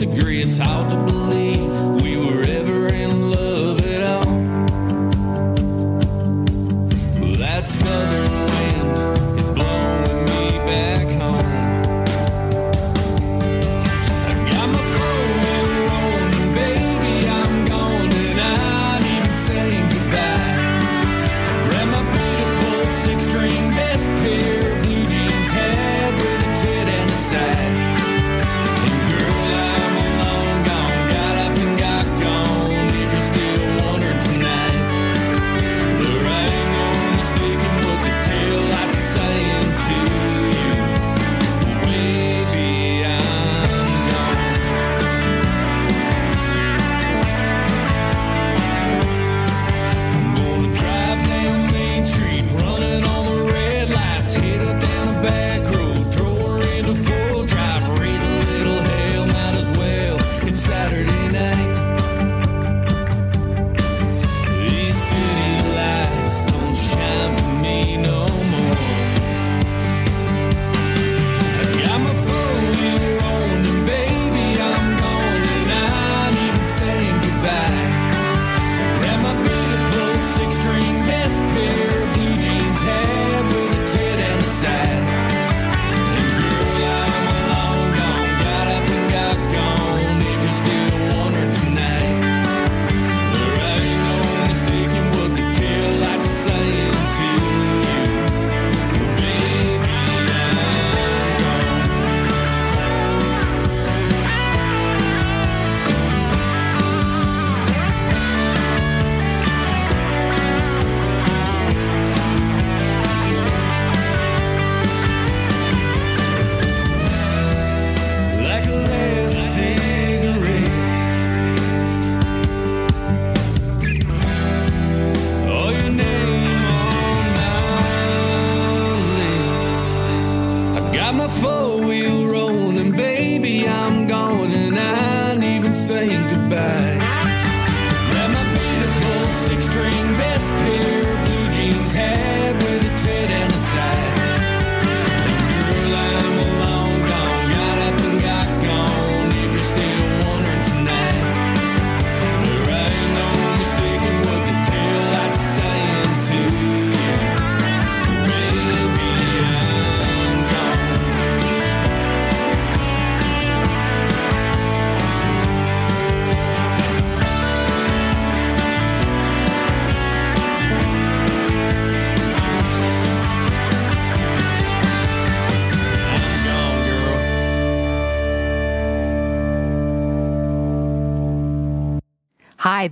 Hi, 0.00 1.17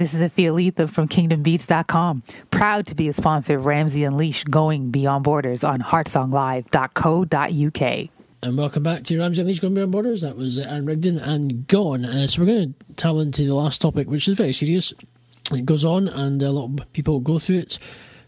this 0.07 0.14
is 0.14 0.30
Afia 0.30 0.54
Letha 0.54 0.86
from 0.86 1.09
KingdomBeads.com. 1.09 2.22
Proud 2.52 2.86
to 2.86 2.94
be 2.94 3.09
a 3.09 3.12
sponsor 3.12 3.57
of 3.57 3.66
Ramsey 3.66 4.04
Unleashed 4.04 4.48
Going 4.48 4.92
Beyond 4.92 5.24
Borders 5.24 5.64
on 5.64 5.82
HeartsongLive.co.uk. 5.82 8.09
And 8.42 8.57
welcome 8.57 8.84
back 8.84 9.02
to 9.02 9.18
Ramsey 9.18 9.40
Unleashed 9.40 9.62
Going 9.62 9.74
Beyond 9.74 9.90
Borders. 9.90 10.20
That 10.20 10.36
was 10.36 10.61
Aaron 10.61 10.86
Rigdon 10.86 11.18
and 11.18 11.66
Gone. 11.66 12.04
Uh, 12.04 12.28
so 12.28 12.40
we're 12.40 12.46
going 12.46 12.72
to 12.72 12.74
tell 12.94 13.18
into 13.18 13.44
the 13.44 13.57
last 13.57 13.82
topic, 13.82 14.07
which 14.07 14.28
is 14.28 14.36
very 14.36 14.52
serious. 14.52 14.94
It 15.50 15.66
goes 15.66 15.84
on, 15.84 16.07
and 16.07 16.40
a 16.40 16.52
lot 16.52 16.80
of 16.80 16.92
people 16.92 17.18
go 17.18 17.40
through 17.40 17.59
it 17.59 17.80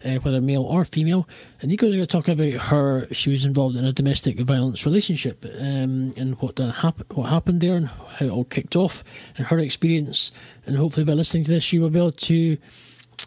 uh, 0.04 0.16
whether 0.16 0.40
male 0.40 0.62
or 0.62 0.84
female. 0.84 1.28
And 1.60 1.70
Nico's 1.70 1.94
going 1.94 2.06
to 2.06 2.06
talk 2.06 2.28
about 2.28 2.52
her. 2.68 3.06
She 3.12 3.30
was 3.30 3.44
involved 3.44 3.76
in 3.76 3.84
a 3.84 3.92
domestic 3.92 4.40
violence 4.40 4.84
relationship 4.86 5.44
um, 5.44 6.14
and 6.16 6.40
what 6.40 6.58
hap- 6.58 7.12
what 7.12 7.30
happened 7.30 7.60
there 7.60 7.76
and 7.76 7.88
how 7.88 8.26
it 8.26 8.30
all 8.30 8.44
kicked 8.44 8.76
off 8.76 9.04
and 9.36 9.46
her 9.46 9.58
experience. 9.58 10.32
And 10.66 10.76
hopefully, 10.76 11.04
by 11.04 11.12
listening 11.12 11.44
to 11.44 11.50
this, 11.50 11.64
she 11.64 11.78
will 11.78 11.90
be 11.90 11.98
able 11.98 12.12
to. 12.12 12.58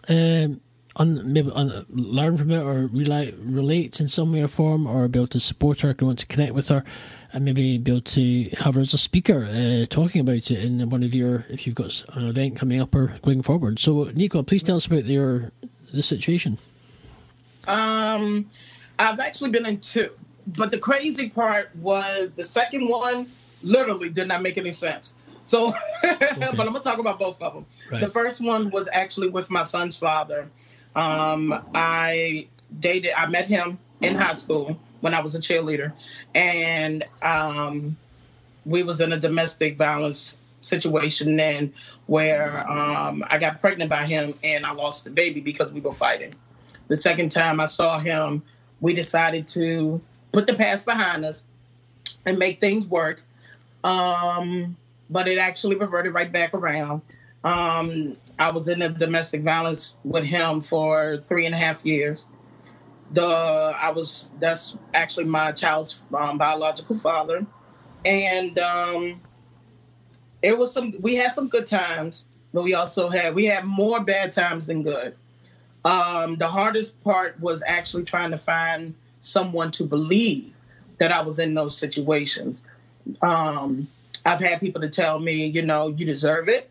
Um, 0.08 0.62
Un, 0.98 1.32
maybe 1.32 1.50
un, 1.54 1.86
learn 1.90 2.36
from 2.36 2.52
it 2.52 2.62
or 2.62 2.88
relate, 2.88 3.34
relate 3.40 4.02
in 4.02 4.10
some 4.10 4.34
way 4.34 4.42
or 4.42 4.50
form 4.50 4.86
or 4.86 5.08
be 5.08 5.20
able 5.20 5.28
to 5.28 5.40
support 5.40 5.80
her, 5.80 5.96
want 6.02 6.20
to 6.20 6.26
connect 6.26 6.54
with 6.54 6.68
her 6.68 6.84
and 7.32 7.46
maybe 7.46 7.78
be 7.78 7.92
able 7.92 8.02
to 8.02 8.50
have 8.58 8.76
her 8.76 8.82
as 8.82 8.94
a 8.94 8.98
speaker 8.98 9.46
uh, 9.46 9.86
talking 9.86 10.20
about 10.20 10.52
it 10.52 10.52
in 10.52 10.90
one 10.90 11.02
of 11.04 11.14
your, 11.14 11.46
if 11.50 11.66
you've 11.66 11.76
got 11.76 12.04
an 12.10 12.28
event 12.28 12.58
coming 12.58 12.82
up 12.82 12.94
or 12.94 13.18
going 13.22 13.42
forward. 13.42 13.80
So, 13.80 14.12
Nico, 14.14 14.44
please 14.44 14.64
tell 14.64 14.76
us 14.76 14.86
about 14.86 15.06
your 15.06 15.52
the 15.92 16.04
situation? 16.04 16.58
Um, 17.68 18.50
I've 19.00 19.20
actually 19.20 19.52
been 19.52 19.66
in 19.66 19.80
two, 19.80 20.12
but 20.48 20.72
the 20.72 20.78
crazy 20.78 21.30
part 21.30 21.76
was 21.76 22.32
the 22.32 22.44
second 22.44 22.88
one 22.88 23.28
literally 23.64 24.10
did 24.10 24.28
not 24.28 24.42
make 24.42 24.58
any 24.58 24.72
sense. 24.72 25.14
So, 25.46 25.74
okay. 26.04 26.18
but 26.30 26.60
I'm 26.60 26.68
gonna 26.68 26.80
talk 26.80 27.00
about 27.00 27.20
both 27.20 27.42
of 27.42 27.54
them. 27.54 27.66
Right. 27.92 28.02
The 28.02 28.08
first 28.08 28.42
one 28.42 28.70
was 28.70 28.88
actually 28.92 29.30
with 29.30 29.50
my 29.50 29.64
son's 29.64 29.98
father. 29.98 30.48
Um, 30.96 31.64
I 31.74 32.48
dated. 32.80 33.14
I 33.18 33.28
met 33.28 33.46
him 33.46 33.80
in 34.02 34.16
high 34.16 34.34
school 34.34 34.78
when 35.02 35.14
I 35.14 35.22
was 35.22 35.36
a 35.36 35.40
cheerleader, 35.40 35.94
and 36.36 37.04
um, 37.22 37.98
we 38.66 38.84
was 38.84 39.02
in 39.02 39.14
a 39.14 39.18
domestic 39.18 39.78
violence 39.78 40.36
situation 40.62 41.36
then 41.38 41.74
where 42.12 42.70
um, 42.70 43.24
I 43.30 43.38
got 43.38 43.62
pregnant 43.62 43.90
by 43.90 44.06
him 44.06 44.34
and 44.44 44.66
I 44.66 44.74
lost 44.74 45.06
the 45.06 45.10
baby 45.10 45.40
because 45.40 45.72
we 45.72 45.80
were 45.80 45.94
fighting. 45.94 46.36
The 46.90 46.98
second 46.98 47.32
time 47.32 47.62
I 47.62 47.68
saw 47.68 48.00
him, 48.00 48.44
we 48.82 48.94
decided 48.94 49.48
to 49.50 50.02
put 50.34 50.46
the 50.46 50.54
past 50.56 50.86
behind 50.86 51.24
us 51.24 51.46
and 52.26 52.38
make 52.38 52.60
things 52.60 52.86
work. 52.86 53.24
Um, 53.86 54.76
but 55.10 55.30
it 55.30 55.38
actually 55.38 55.78
reverted 55.78 56.14
right 56.14 56.30
back 56.30 56.54
around. 56.54 57.02
Um, 57.46 58.18
I 58.38 58.52
was 58.52 58.68
in 58.68 58.82
a 58.82 58.90
domestic 58.90 59.44
violence 59.44 59.96
with 60.04 60.26
him 60.26 60.60
for 60.60 61.24
three 61.30 61.46
and 61.46 61.56
a 61.56 61.58
half 61.58 61.86
years. 61.86 62.26
The 63.14 63.24
I 63.24 63.92
was 63.92 64.30
that's 64.38 64.76
actually 64.94 65.28
my 65.28 65.54
child's 65.54 66.04
um, 66.14 66.38
biological 66.38 66.98
father, 66.98 67.46
and 68.04 68.60
um, 68.60 69.22
it 70.42 70.58
was 70.58 70.74
some. 70.74 70.94
We 71.00 71.16
had 71.16 71.32
some 71.32 71.48
good 71.48 71.66
times, 71.66 72.26
but 72.54 72.64
we 72.64 72.74
also 72.74 73.10
had 73.10 73.36
we 73.36 73.46
had 73.46 73.66
more 73.66 74.04
bad 74.04 74.32
times 74.32 74.68
than 74.68 74.84
good. 74.84 75.16
Um, 75.84 76.36
the 76.38 76.48
hardest 76.48 77.04
part 77.04 77.40
was 77.40 77.64
actually 77.66 78.04
trying 78.04 78.32
to 78.32 78.38
find 78.38 78.94
someone 79.20 79.72
to 79.72 79.84
believe 79.84 80.54
that 81.00 81.12
I 81.12 81.22
was 81.22 81.40
in 81.40 81.54
those 81.54 81.78
situations. 81.78 82.62
Um, 83.22 83.88
I've 84.26 84.40
had 84.40 84.60
people 84.60 84.82
to 84.82 84.90
tell 84.90 85.18
me, 85.18 85.48
you 85.48 85.64
know, 85.64 85.88
you 85.88 86.06
deserve 86.06 86.48
it. 86.50 86.70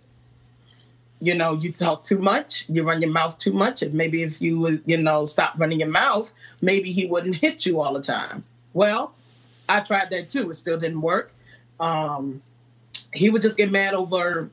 You 1.23 1.35
know, 1.35 1.53
you 1.53 1.73
talk 1.73 2.07
too 2.07 2.19
much, 2.19 2.65
you 2.71 2.83
run 2.83 3.03
your 3.03 3.11
mouth 3.11 3.37
too 3.37 3.53
much, 3.53 3.83
and 3.83 3.93
maybe 3.93 4.23
if 4.23 4.41
you 4.41 4.59
would, 4.61 4.83
you 4.87 4.97
know, 4.97 5.27
stop 5.27 5.55
running 5.59 5.81
your 5.81 5.91
mouth, 5.91 6.33
maybe 6.63 6.93
he 6.93 7.05
wouldn't 7.05 7.37
hit 7.37 7.67
you 7.67 7.81
all 7.81 7.93
the 7.93 8.01
time. 8.01 8.43
Well, 8.73 9.13
I 9.69 9.81
tried 9.81 10.11
that 10.11 10.31
too. 10.31 10.51
It 10.51 10.55
still 10.55 10.79
didn't 10.79 11.03
work. 11.03 11.33
Um, 11.79 12.41
he 13.13 13.31
would 13.31 13.43
just 13.43 13.57
get 13.57 13.71
mad 13.71 13.95
over 13.95 14.51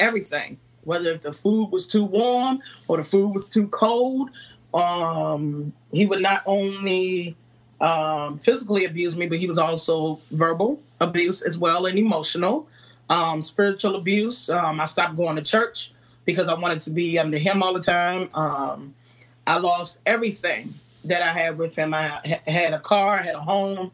everything, 0.00 0.58
whether 0.84 1.10
if 1.10 1.22
the 1.22 1.32
food 1.32 1.70
was 1.70 1.86
too 1.86 2.04
warm 2.04 2.60
or 2.86 2.96
the 2.96 3.02
food 3.02 3.34
was 3.34 3.48
too 3.48 3.68
cold. 3.68 4.30
Um, 4.74 5.72
he 5.92 6.06
would 6.06 6.20
not 6.20 6.42
only 6.46 7.36
um, 7.80 8.38
physically 8.38 8.84
abuse 8.84 9.16
me, 9.16 9.26
but 9.26 9.38
he 9.38 9.46
was 9.46 9.58
also 9.58 10.20
verbal 10.30 10.80
abuse 11.00 11.42
as 11.42 11.58
well 11.58 11.86
and 11.86 11.98
emotional. 11.98 12.68
Um, 13.10 13.40
spiritual 13.40 13.96
abuse. 13.96 14.50
Um, 14.50 14.80
I 14.80 14.86
stopped 14.86 15.16
going 15.16 15.36
to 15.36 15.42
church 15.42 15.92
because 16.24 16.48
I 16.48 16.54
wanted 16.54 16.82
to 16.82 16.90
be 16.90 17.18
under 17.18 17.38
him 17.38 17.62
all 17.62 17.72
the 17.72 17.80
time. 17.80 18.28
Um, 18.34 18.94
I 19.46 19.56
lost 19.58 20.00
everything 20.04 20.74
that 21.04 21.22
I 21.22 21.32
had 21.32 21.56
with 21.56 21.74
him. 21.74 21.94
I 21.94 22.40
had 22.46 22.74
a 22.74 22.80
car, 22.80 23.20
I 23.20 23.22
had 23.22 23.34
a 23.34 23.40
home, 23.40 23.90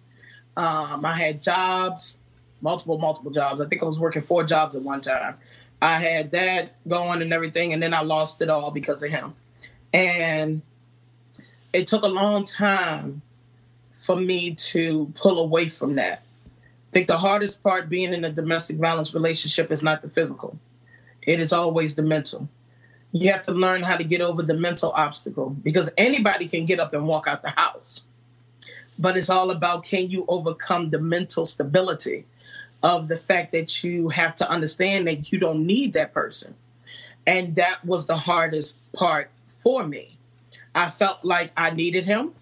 um, 0.57 1.05
I 1.05 1.17
had 1.17 1.43
jobs, 1.43 2.19
multiple, 2.65 2.99
multiple 2.99 3.31
jobs. 3.31 3.61
I 3.61 3.67
think 3.67 3.83
I 3.83 3.85
was 3.85 4.01
working 4.01 4.23
four 4.23 4.43
jobs 4.43 4.75
at 4.75 4.83
one 4.83 5.03
time. 5.03 5.37
I 5.83 5.99
had 5.99 6.31
that 6.31 6.75
going 6.89 7.21
and 7.21 7.33
everything, 7.33 7.75
and 7.75 7.83
then 7.83 7.93
I 7.93 8.01
lost 8.01 8.41
it 8.41 8.49
all 8.49 8.71
because 8.71 9.03
of 9.03 9.11
him. 9.11 9.35
And 9.93 10.63
it 11.75 11.87
took 11.87 12.03
a 12.03 12.09
long 12.09 12.47
time 12.47 13.21
for 13.93 14.17
me 14.17 14.55
to 14.55 15.13
pull 15.15 15.39
away 15.39 15.69
from 15.69 15.97
that. 15.97 16.23
I 16.57 16.91
think 16.91 17.07
the 17.07 17.19
hardest 17.19 17.63
part 17.63 17.91
being 17.91 18.15
in 18.15 18.25
a 18.25 18.33
domestic 18.33 18.79
violence 18.79 19.13
relationship 19.15 19.71
is 19.71 19.83
not 19.83 20.01
the 20.01 20.09
physical, 20.09 20.59
it 21.23 21.39
is 21.39 21.53
always 21.53 21.95
the 21.95 22.03
mental. 22.03 22.49
You 23.13 23.31
have 23.31 23.45
to 23.45 23.53
learn 23.53 23.85
how 23.85 23.97
to 23.97 24.03
get 24.03 24.21
over 24.23 24.43
the 24.43 24.55
mental 24.55 24.91
obstacle 24.91 25.51
because 25.51 25.89
anybody 25.97 26.49
can 26.49 26.67
get 26.67 26.81
up 26.81 26.95
and 26.95 27.07
walk 27.07 27.29
out 27.29 27.43
the 27.43 27.51
house. 27.51 28.01
But 28.99 29.17
it's 29.17 29.31
all 29.31 29.51
about 29.51 29.85
can 29.85 30.11
you 30.11 30.25
overcome 30.27 30.91
the 30.91 30.99
mental 30.99 31.47
stability 31.47 32.25
of 32.85 33.09
the 33.09 33.19
fact 33.19 33.53
that 33.55 33.85
you 33.85 34.11
have 34.11 34.37
to 34.37 34.51
understand 34.51 35.09
that 35.09 35.33
you 35.33 35.41
don't 35.41 35.67
need 35.67 35.95
that 35.95 36.15
person. 36.15 36.55
And 37.27 37.57
that 37.57 37.85
was 37.85 38.07
the 38.07 38.19
hardest 38.19 38.77
part 38.95 39.31
for 39.47 39.87
me. 39.87 40.19
I 40.77 40.91
felt 40.91 41.25
like 41.25 41.53
I 41.57 41.71
needed 41.71 42.05
him 42.05 42.33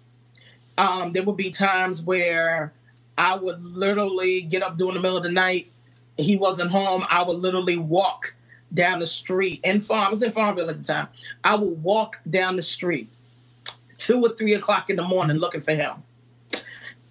um, 0.77 1.13
there 1.13 1.23
would 1.23 1.37
be 1.37 1.51
times 1.51 2.03
where 2.03 2.73
I 3.17 3.35
would 3.35 3.63
literally 3.63 4.41
get 4.43 4.63
up 4.63 4.77
during 4.77 4.95
the 4.95 5.01
middle 5.01 5.17
of 5.17 5.23
the 5.23 5.31
night. 5.31 5.71
He 6.17 6.37
wasn't 6.37 6.71
home. 6.71 7.05
I 7.09 7.23
would 7.23 7.37
literally 7.37 7.77
walk 7.77 8.35
down 8.73 8.99
the 8.99 9.07
street 9.07 9.61
in 9.63 9.81
farm. 9.81 10.07
I 10.07 10.11
was 10.11 10.23
in 10.23 10.31
Farmville 10.31 10.69
at 10.69 10.79
the 10.79 10.83
time. 10.83 11.07
I 11.43 11.55
would 11.55 11.83
walk 11.83 12.19
down 12.29 12.55
the 12.55 12.63
street 12.63 13.09
two 13.99 14.21
or 14.21 14.35
three 14.35 14.55
o'clock 14.55 14.89
in 14.89 14.97
the 14.97 15.03
morning 15.03 15.37
looking 15.37 15.61
for 15.61 15.75
him. 15.75 15.93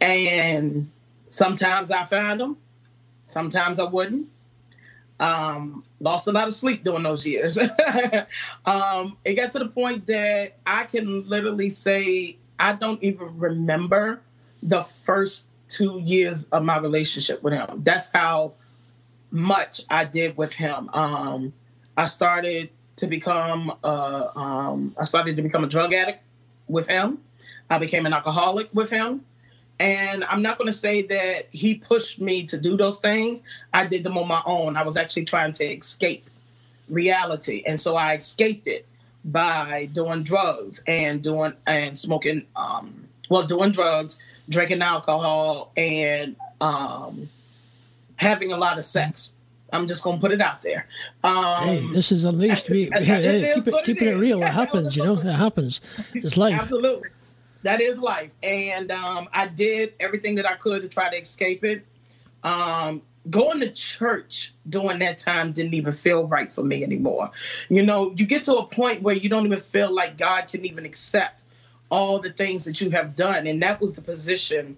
And 0.00 0.90
sometimes 1.30 1.90
I 1.90 2.04
found 2.04 2.40
him. 2.40 2.56
Sometimes 3.32 3.78
I 3.78 3.84
wouldn't. 3.84 4.28
Um, 5.18 5.84
lost 6.00 6.26
a 6.26 6.32
lot 6.32 6.48
of 6.48 6.54
sleep 6.54 6.84
during 6.84 7.04
those 7.04 7.24
years. 7.24 7.56
um, 8.66 9.16
it 9.24 9.34
got 9.34 9.52
to 9.52 9.60
the 9.60 9.68
point 9.68 10.06
that 10.06 10.56
I 10.66 10.84
can 10.84 11.28
literally 11.28 11.70
say 11.70 12.36
I 12.58 12.72
don't 12.74 13.02
even 13.02 13.38
remember 13.38 14.20
the 14.62 14.82
first 14.82 15.48
two 15.68 16.00
years 16.00 16.46
of 16.46 16.62
my 16.62 16.78
relationship 16.78 17.42
with 17.42 17.52
him. 17.52 17.82
That's 17.82 18.10
how 18.12 18.52
much 19.30 19.82
I 19.88 20.04
did 20.04 20.36
with 20.36 20.52
him. 20.52 20.90
Um, 20.92 21.52
I 21.96 22.06
started 22.06 22.70
to 22.96 23.06
become 23.06 23.72
uh, 23.82 24.76
I 24.98 25.04
started 25.04 25.36
to 25.36 25.42
become 25.42 25.64
a 25.64 25.68
drug 25.68 25.92
addict 25.94 26.22
with 26.68 26.88
him. 26.88 27.18
I 27.70 27.78
became 27.78 28.06
an 28.06 28.12
alcoholic 28.12 28.68
with 28.74 28.90
him. 28.90 29.24
And 29.82 30.22
I'm 30.22 30.42
not 30.42 30.58
going 30.58 30.68
to 30.68 30.72
say 30.72 31.02
that 31.02 31.48
he 31.50 31.74
pushed 31.74 32.20
me 32.20 32.44
to 32.46 32.56
do 32.56 32.76
those 32.76 33.00
things. 33.00 33.42
I 33.74 33.84
did 33.84 34.04
them 34.04 34.16
on 34.16 34.28
my 34.28 34.40
own. 34.46 34.76
I 34.76 34.84
was 34.84 34.96
actually 34.96 35.24
trying 35.24 35.52
to 35.54 35.64
escape 35.64 36.24
reality. 36.88 37.64
And 37.66 37.80
so 37.80 37.96
I 37.96 38.14
escaped 38.14 38.68
it 38.68 38.86
by 39.24 39.88
doing 39.92 40.22
drugs 40.22 40.84
and 40.86 41.20
doing 41.20 41.52
and 41.66 41.96
smoking 41.96 42.44
um 42.56 43.08
well 43.28 43.44
doing 43.44 43.70
drugs 43.70 44.18
drinking 44.48 44.82
alcohol 44.82 45.70
and 45.76 46.34
um 46.60 47.28
having 48.16 48.52
a 48.52 48.56
lot 48.56 48.78
of 48.78 48.84
sex. 48.84 49.30
I'm 49.72 49.86
just 49.86 50.02
gonna 50.02 50.18
put 50.20 50.32
it 50.32 50.40
out 50.40 50.62
there. 50.62 50.86
Um 51.22 51.64
hey 51.64 51.86
this 51.92 52.12
is 52.12 52.24
at 52.24 52.34
least 52.34 52.70
we 52.70 52.84
hey, 52.92 53.52
keep 53.54 53.66
it 53.66 53.84
keeping 53.84 54.08
it, 54.08 54.14
it 54.14 54.18
real. 54.18 54.42
It 54.42 54.48
happens 54.62 54.96
you 54.96 55.04
know? 55.04 55.18
It 55.18 55.24
happens. 55.24 55.80
It's 56.14 56.36
life. 56.36 56.60
Absolutely 56.60 57.08
that 57.62 57.80
is 57.80 57.98
life 57.98 58.34
and 58.42 58.90
um 58.90 59.28
i 59.32 59.46
did 59.46 59.94
everything 60.00 60.34
that 60.34 60.48
i 60.48 60.54
could 60.54 60.82
to 60.82 60.88
try 60.88 61.10
to 61.10 61.16
escape 61.16 61.64
it 61.64 61.84
um 62.44 63.02
going 63.30 63.60
to 63.60 63.70
church 63.70 64.52
during 64.68 64.98
that 64.98 65.18
time 65.18 65.52
didn't 65.52 65.74
even 65.74 65.92
feel 65.92 66.26
right 66.26 66.50
for 66.50 66.62
me 66.64 66.82
anymore. 66.82 67.30
You 67.68 67.82
know, 67.82 68.12
you 68.16 68.26
get 68.26 68.44
to 68.44 68.54
a 68.56 68.66
point 68.66 69.02
where 69.02 69.14
you 69.14 69.28
don't 69.28 69.46
even 69.46 69.60
feel 69.60 69.92
like 69.92 70.18
God 70.18 70.48
can 70.48 70.64
even 70.64 70.84
accept 70.84 71.44
all 71.90 72.18
the 72.18 72.30
things 72.30 72.64
that 72.64 72.80
you 72.80 72.90
have 72.90 73.14
done. 73.14 73.46
And 73.46 73.62
that 73.62 73.80
was 73.80 73.94
the 73.94 74.02
position 74.02 74.76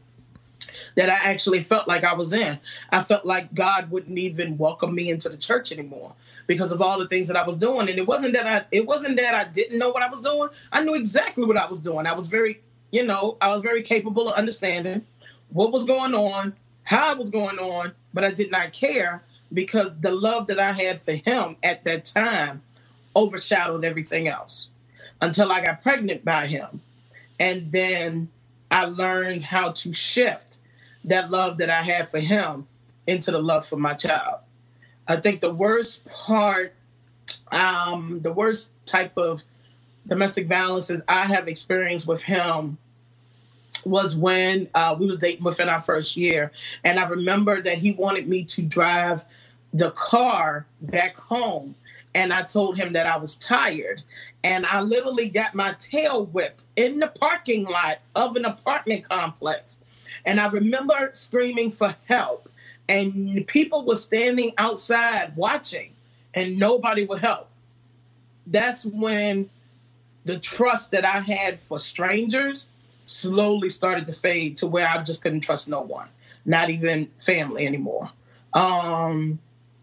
that 0.96 1.08
I 1.08 1.30
actually 1.30 1.60
felt 1.60 1.88
like 1.88 2.04
I 2.04 2.14
was 2.14 2.32
in. 2.32 2.58
I 2.90 3.02
felt 3.02 3.24
like 3.24 3.54
God 3.54 3.90
wouldn't 3.90 4.18
even 4.18 4.58
welcome 4.58 4.94
me 4.94 5.10
into 5.10 5.28
the 5.28 5.36
church 5.36 5.72
anymore 5.72 6.12
because 6.46 6.72
of 6.72 6.82
all 6.82 6.98
the 6.98 7.08
things 7.08 7.28
that 7.28 7.36
I 7.36 7.46
was 7.46 7.56
doing. 7.56 7.88
And 7.88 7.98
it 7.98 8.06
wasn't 8.06 8.34
that 8.34 8.46
I 8.46 8.64
it 8.70 8.86
wasn't 8.86 9.16
that 9.16 9.34
I 9.34 9.44
didn't 9.44 9.78
know 9.78 9.90
what 9.90 10.02
I 10.02 10.10
was 10.10 10.20
doing. 10.20 10.50
I 10.72 10.82
knew 10.82 10.94
exactly 10.94 11.44
what 11.44 11.56
I 11.56 11.66
was 11.66 11.80
doing. 11.80 12.06
I 12.06 12.12
was 12.12 12.28
very, 12.28 12.60
you 12.94 13.04
know, 13.04 13.36
I 13.40 13.52
was 13.52 13.64
very 13.64 13.82
capable 13.82 14.28
of 14.28 14.36
understanding 14.36 15.04
what 15.50 15.72
was 15.72 15.82
going 15.82 16.14
on, 16.14 16.54
how 16.84 17.10
it 17.10 17.18
was 17.18 17.28
going 17.28 17.58
on, 17.58 17.90
but 18.12 18.22
I 18.22 18.30
did 18.30 18.52
not 18.52 18.72
care 18.72 19.20
because 19.52 19.90
the 20.00 20.12
love 20.12 20.46
that 20.46 20.60
I 20.60 20.70
had 20.70 21.00
for 21.00 21.10
him 21.10 21.56
at 21.64 21.82
that 21.82 22.04
time 22.04 22.62
overshadowed 23.16 23.84
everything 23.84 24.28
else 24.28 24.68
until 25.20 25.50
I 25.50 25.60
got 25.60 25.82
pregnant 25.82 26.24
by 26.24 26.46
him. 26.46 26.80
And 27.40 27.72
then 27.72 28.28
I 28.70 28.84
learned 28.84 29.42
how 29.42 29.72
to 29.72 29.92
shift 29.92 30.58
that 31.06 31.32
love 31.32 31.56
that 31.56 31.70
I 31.70 31.82
had 31.82 32.08
for 32.08 32.20
him 32.20 32.64
into 33.08 33.32
the 33.32 33.42
love 33.42 33.66
for 33.66 33.76
my 33.76 33.94
child. 33.94 34.38
I 35.08 35.16
think 35.16 35.40
the 35.40 35.52
worst 35.52 36.06
part, 36.06 36.72
um, 37.50 38.20
the 38.22 38.32
worst 38.32 38.70
type 38.86 39.18
of 39.18 39.42
domestic 40.06 40.46
violence 40.46 40.90
is 40.90 41.02
I 41.08 41.24
have 41.24 41.48
experienced 41.48 42.06
with 42.06 42.22
him 42.22 42.78
was 43.86 44.16
when 44.16 44.68
uh, 44.74 44.96
we 44.98 45.06
was 45.06 45.18
dating 45.18 45.44
within 45.44 45.68
our 45.68 45.80
first 45.80 46.16
year, 46.16 46.52
and 46.84 46.98
I 46.98 47.08
remember 47.08 47.62
that 47.62 47.78
he 47.78 47.92
wanted 47.92 48.28
me 48.28 48.44
to 48.44 48.62
drive 48.62 49.24
the 49.72 49.90
car 49.92 50.66
back 50.82 51.16
home, 51.16 51.74
and 52.14 52.32
I 52.32 52.42
told 52.42 52.76
him 52.76 52.92
that 52.92 53.06
I 53.06 53.16
was 53.16 53.36
tired, 53.36 54.02
and 54.42 54.66
I 54.66 54.80
literally 54.80 55.28
got 55.28 55.54
my 55.54 55.74
tail 55.80 56.26
whipped 56.26 56.64
in 56.76 57.00
the 57.00 57.08
parking 57.08 57.64
lot 57.64 57.98
of 58.14 58.36
an 58.36 58.44
apartment 58.44 59.08
complex, 59.08 59.80
and 60.24 60.40
I 60.40 60.46
remember 60.48 61.10
screaming 61.14 61.70
for 61.70 61.94
help. 62.08 62.48
And 62.86 63.46
people 63.46 63.86
were 63.86 63.96
standing 63.96 64.52
outside 64.58 65.34
watching, 65.36 65.92
and 66.34 66.58
nobody 66.58 67.06
would 67.06 67.20
help. 67.20 67.48
That's 68.46 68.84
when 68.84 69.48
the 70.26 70.38
trust 70.38 70.90
that 70.90 71.04
I 71.04 71.20
had 71.20 71.58
for 71.58 71.78
strangers 71.78 72.68
slowly 73.06 73.70
started 73.70 74.06
to 74.06 74.12
fade 74.12 74.58
to 74.58 74.66
where 74.66 74.88
I 74.88 75.02
just 75.02 75.22
couldn't 75.22 75.40
trust 75.40 75.68
no 75.68 75.80
one, 75.80 76.08
not 76.44 76.70
even 76.70 77.08
family 77.18 77.66
anymore. 77.66 78.10
Um, 78.52 79.38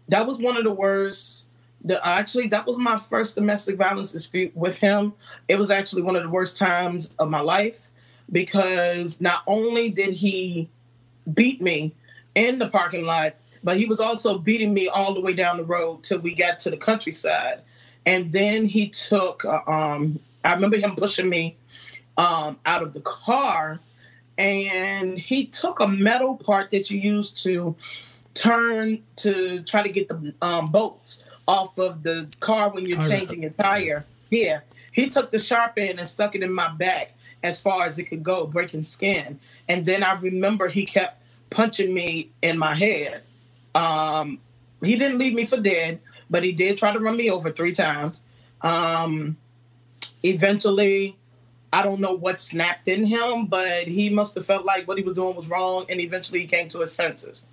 that 0.08 0.26
was 0.26 0.38
one 0.38 0.56
of 0.56 0.64
the 0.64 0.72
worst. 0.72 1.46
The, 1.84 2.04
actually, 2.06 2.48
that 2.48 2.66
was 2.66 2.78
my 2.78 2.96
first 2.96 3.34
domestic 3.34 3.76
violence 3.76 4.12
dispute 4.12 4.56
with 4.56 4.78
him. 4.78 5.12
It 5.48 5.58
was 5.58 5.70
actually 5.70 6.02
one 6.02 6.16
of 6.16 6.22
the 6.22 6.28
worst 6.28 6.56
times 6.56 7.14
of 7.18 7.28
my 7.28 7.40
life 7.40 7.88
because 8.30 9.20
not 9.20 9.42
only 9.46 9.90
did 9.90 10.14
he 10.14 10.68
beat 11.32 11.60
me 11.60 11.92
in 12.34 12.58
the 12.58 12.68
parking 12.68 13.04
lot, 13.04 13.34
but 13.64 13.76
he 13.76 13.86
was 13.86 14.00
also 14.00 14.38
beating 14.38 14.72
me 14.72 14.88
all 14.88 15.14
the 15.14 15.20
way 15.20 15.32
down 15.32 15.56
the 15.56 15.64
road 15.64 16.02
till 16.02 16.18
we 16.18 16.34
got 16.34 16.60
to 16.60 16.70
the 16.70 16.76
countryside. 16.76 17.60
And 18.04 18.32
then 18.32 18.66
he 18.66 18.88
took, 18.88 19.44
uh, 19.44 19.60
um, 19.66 20.18
I 20.44 20.52
remember 20.54 20.76
him 20.76 20.96
pushing 20.96 21.28
me 21.28 21.56
um, 22.16 22.58
out 22.66 22.82
of 22.82 22.92
the 22.92 23.00
car, 23.00 23.80
and 24.38 25.18
he 25.18 25.46
took 25.46 25.80
a 25.80 25.88
metal 25.88 26.36
part 26.36 26.70
that 26.70 26.90
you 26.90 26.98
use 26.98 27.30
to 27.42 27.74
turn 28.34 29.02
to 29.16 29.62
try 29.62 29.82
to 29.82 29.88
get 29.90 30.08
the 30.08 30.34
um, 30.40 30.66
bolts 30.66 31.22
off 31.46 31.78
of 31.78 32.02
the 32.02 32.28
car 32.40 32.70
when 32.70 32.86
you're 32.86 33.02
changing 33.02 33.42
your 33.42 33.50
tire. 33.50 34.04
Yeah, 34.30 34.60
he 34.92 35.08
took 35.08 35.30
the 35.30 35.38
sharp 35.38 35.74
end 35.76 35.98
and 35.98 36.08
stuck 36.08 36.34
it 36.34 36.42
in 36.42 36.52
my 36.52 36.68
back 36.68 37.14
as 37.42 37.60
far 37.60 37.84
as 37.84 37.98
it 37.98 38.04
could 38.04 38.22
go, 38.22 38.46
breaking 38.46 38.82
skin. 38.82 39.38
And 39.68 39.84
then 39.84 40.02
I 40.02 40.12
remember 40.14 40.68
he 40.68 40.84
kept 40.84 41.22
punching 41.50 41.92
me 41.92 42.30
in 42.40 42.58
my 42.58 42.74
head. 42.74 43.22
Um, 43.74 44.38
he 44.82 44.96
didn't 44.96 45.18
leave 45.18 45.34
me 45.34 45.44
for 45.44 45.58
dead, 45.58 46.00
but 46.30 46.44
he 46.44 46.52
did 46.52 46.78
try 46.78 46.92
to 46.92 46.98
run 46.98 47.16
me 47.16 47.30
over 47.30 47.50
three 47.50 47.72
times. 47.72 48.20
Um, 48.60 49.36
eventually, 50.22 51.16
I 51.72 51.82
don't 51.82 52.00
know 52.00 52.12
what 52.12 52.38
snapped 52.38 52.86
in 52.88 53.04
him, 53.04 53.46
but 53.46 53.86
he 53.86 54.10
must 54.10 54.34
have 54.34 54.44
felt 54.44 54.64
like 54.64 54.86
what 54.86 54.98
he 54.98 55.04
was 55.04 55.16
doing 55.16 55.36
was 55.36 55.48
wrong, 55.48 55.86
and 55.88 56.00
eventually 56.00 56.40
he 56.40 56.46
came 56.46 56.68
to 56.70 56.80
his 56.80 56.92
senses. 56.92 57.44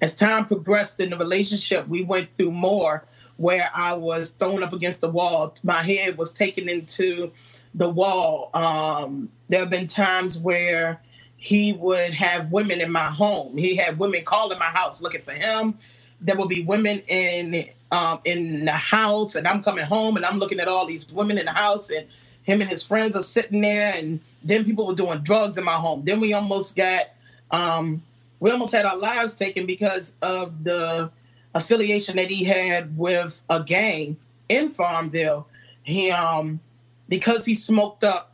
As 0.00 0.14
time 0.14 0.46
progressed 0.46 1.00
in 1.00 1.10
the 1.10 1.16
relationship, 1.16 1.86
we 1.86 2.02
went 2.02 2.28
through 2.36 2.52
more 2.52 3.04
where 3.36 3.70
I 3.74 3.92
was 3.92 4.30
thrown 4.30 4.62
up 4.62 4.72
against 4.72 5.00
the 5.00 5.08
wall. 5.08 5.54
My 5.62 5.82
head 5.82 6.16
was 6.16 6.32
taken 6.32 6.68
into 6.68 7.30
the 7.74 7.88
wall. 7.88 8.50
Um, 8.54 9.28
there 9.48 9.60
have 9.60 9.70
been 9.70 9.86
times 9.86 10.38
where 10.38 11.00
he 11.36 11.72
would 11.72 12.12
have 12.14 12.50
women 12.50 12.80
in 12.80 12.90
my 12.90 13.10
home. 13.10 13.56
He 13.56 13.76
had 13.76 13.98
women 13.98 14.24
calling 14.24 14.58
my 14.58 14.70
house 14.70 15.00
looking 15.02 15.22
for 15.22 15.32
him. 15.32 15.78
There 16.20 16.36
would 16.36 16.48
be 16.48 16.62
women 16.62 17.00
in 17.06 17.68
um, 17.92 18.20
in 18.24 18.64
the 18.64 18.72
house, 18.72 19.34
and 19.34 19.46
I'm 19.46 19.62
coming 19.62 19.84
home 19.84 20.16
and 20.16 20.26
I'm 20.26 20.38
looking 20.38 20.60
at 20.60 20.68
all 20.68 20.84
these 20.84 21.10
women 21.12 21.38
in 21.38 21.46
the 21.46 21.52
house, 21.52 21.90
and 21.90 22.06
him 22.48 22.62
and 22.62 22.70
his 22.70 22.82
friends 22.82 23.14
are 23.14 23.22
sitting 23.22 23.60
there, 23.60 23.92
and 23.94 24.20
then 24.42 24.64
people 24.64 24.86
were 24.86 24.94
doing 24.94 25.18
drugs 25.18 25.58
in 25.58 25.64
my 25.64 25.76
home. 25.76 26.02
Then 26.02 26.18
we 26.18 26.32
almost 26.32 26.74
got, 26.74 27.10
um, 27.50 28.02
we 28.40 28.50
almost 28.50 28.72
had 28.72 28.86
our 28.86 28.96
lives 28.96 29.34
taken 29.34 29.66
because 29.66 30.14
of 30.22 30.64
the 30.64 31.10
affiliation 31.54 32.16
that 32.16 32.30
he 32.30 32.44
had 32.44 32.96
with 32.96 33.42
a 33.50 33.62
gang 33.62 34.16
in 34.48 34.70
Farmville. 34.70 35.46
He, 35.82 36.10
um, 36.10 36.58
because 37.06 37.44
he 37.44 37.54
smoked 37.54 38.02
up 38.02 38.32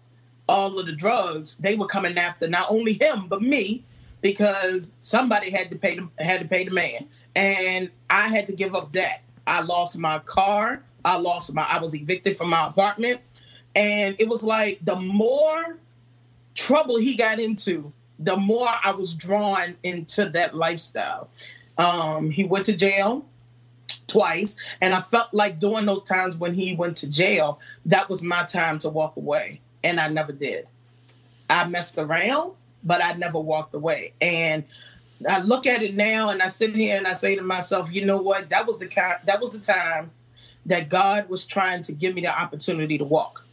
all 0.48 0.78
of 0.78 0.86
the 0.86 0.92
drugs, 0.92 1.56
they 1.56 1.74
were 1.74 1.88
coming 1.88 2.16
after 2.16 2.46
not 2.46 2.70
only 2.70 2.92
him 2.92 3.26
but 3.26 3.42
me 3.42 3.82
because 4.20 4.92
somebody 5.00 5.50
had 5.50 5.72
to 5.72 5.76
pay 5.76 5.96
the, 5.96 6.24
had 6.24 6.40
to 6.40 6.46
pay 6.46 6.62
the 6.62 6.70
man, 6.70 7.08
and 7.34 7.90
I 8.10 8.28
had 8.28 8.46
to 8.46 8.52
give 8.52 8.76
up 8.76 8.92
that. 8.92 9.22
I 9.44 9.62
lost 9.62 9.98
my 9.98 10.20
car. 10.20 10.82
I 11.04 11.16
lost 11.16 11.52
my. 11.52 11.64
I 11.64 11.80
was 11.80 11.96
evicted 11.96 12.36
from 12.36 12.50
my 12.50 12.68
apartment. 12.68 13.20
And 13.74 14.16
it 14.18 14.28
was 14.28 14.42
like 14.42 14.78
the 14.84 14.96
more 14.96 15.78
trouble 16.54 16.96
he 16.96 17.16
got 17.16 17.40
into, 17.40 17.92
the 18.18 18.36
more 18.36 18.68
I 18.82 18.92
was 18.92 19.12
drawn 19.14 19.74
into 19.82 20.28
that 20.30 20.54
lifestyle. 20.54 21.28
Um, 21.78 22.30
he 22.30 22.44
went 22.44 22.66
to 22.66 22.72
jail 22.72 23.24
twice, 24.06 24.56
and 24.80 24.94
I 24.94 25.00
felt 25.00 25.34
like 25.34 25.58
during 25.58 25.86
those 25.86 26.04
times 26.04 26.36
when 26.36 26.54
he 26.54 26.74
went 26.76 26.96
to 26.98 27.08
jail, 27.08 27.58
that 27.86 28.08
was 28.08 28.22
my 28.22 28.44
time 28.44 28.78
to 28.80 28.88
walk 28.88 29.16
away, 29.16 29.60
and 29.82 30.00
I 30.00 30.08
never 30.08 30.32
did. 30.32 30.68
I 31.50 31.64
messed 31.64 31.98
around, 31.98 32.52
but 32.84 33.02
I 33.04 33.12
never 33.14 33.40
walked 33.40 33.74
away. 33.74 34.12
And 34.20 34.64
I 35.28 35.40
look 35.40 35.66
at 35.66 35.82
it 35.82 35.94
now, 35.94 36.30
and 36.30 36.42
I 36.42 36.48
sit 36.48 36.74
here 36.74 36.96
and 36.96 37.06
I 37.06 37.12
say 37.12 37.34
to 37.34 37.42
myself, 37.42 37.92
you 37.92 38.04
know 38.04 38.18
what? 38.18 38.50
That 38.50 38.66
was 38.66 38.78
the 38.78 38.86
that 39.24 39.40
was 39.40 39.50
the 39.50 39.58
time 39.58 40.10
that 40.66 40.88
God 40.88 41.28
was 41.28 41.44
trying 41.44 41.82
to 41.82 41.92
give 41.92 42.14
me 42.14 42.22
the 42.22 42.28
opportunity 42.28 42.98
to 42.98 43.04
walk. 43.04 43.43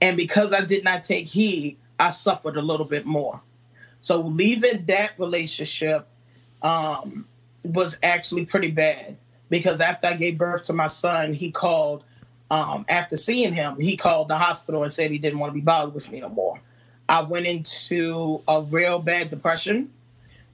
And 0.00 0.16
because 0.16 0.52
I 0.52 0.62
did 0.62 0.84
not 0.84 1.04
take 1.04 1.28
heed, 1.28 1.76
I 1.98 2.10
suffered 2.10 2.56
a 2.56 2.62
little 2.62 2.86
bit 2.86 3.04
more. 3.04 3.40
So 4.00 4.22
leaving 4.22 4.86
that 4.86 5.18
relationship 5.18 6.06
um, 6.62 7.26
was 7.64 7.98
actually 8.02 8.46
pretty 8.46 8.70
bad 8.70 9.16
because 9.50 9.80
after 9.80 10.08
I 10.08 10.14
gave 10.14 10.38
birth 10.38 10.64
to 10.64 10.72
my 10.72 10.86
son, 10.86 11.34
he 11.34 11.50
called. 11.50 12.04
Um, 12.52 12.84
after 12.88 13.16
seeing 13.16 13.54
him, 13.54 13.78
he 13.78 13.96
called 13.96 14.26
the 14.26 14.36
hospital 14.36 14.82
and 14.82 14.92
said 14.92 15.12
he 15.12 15.18
didn't 15.18 15.38
want 15.38 15.50
to 15.50 15.54
be 15.54 15.60
bothered 15.60 15.94
with 15.94 16.10
me 16.10 16.20
no 16.20 16.28
more. 16.28 16.60
I 17.08 17.22
went 17.22 17.46
into 17.46 18.42
a 18.48 18.62
real 18.62 18.98
bad 18.98 19.30
depression 19.30 19.92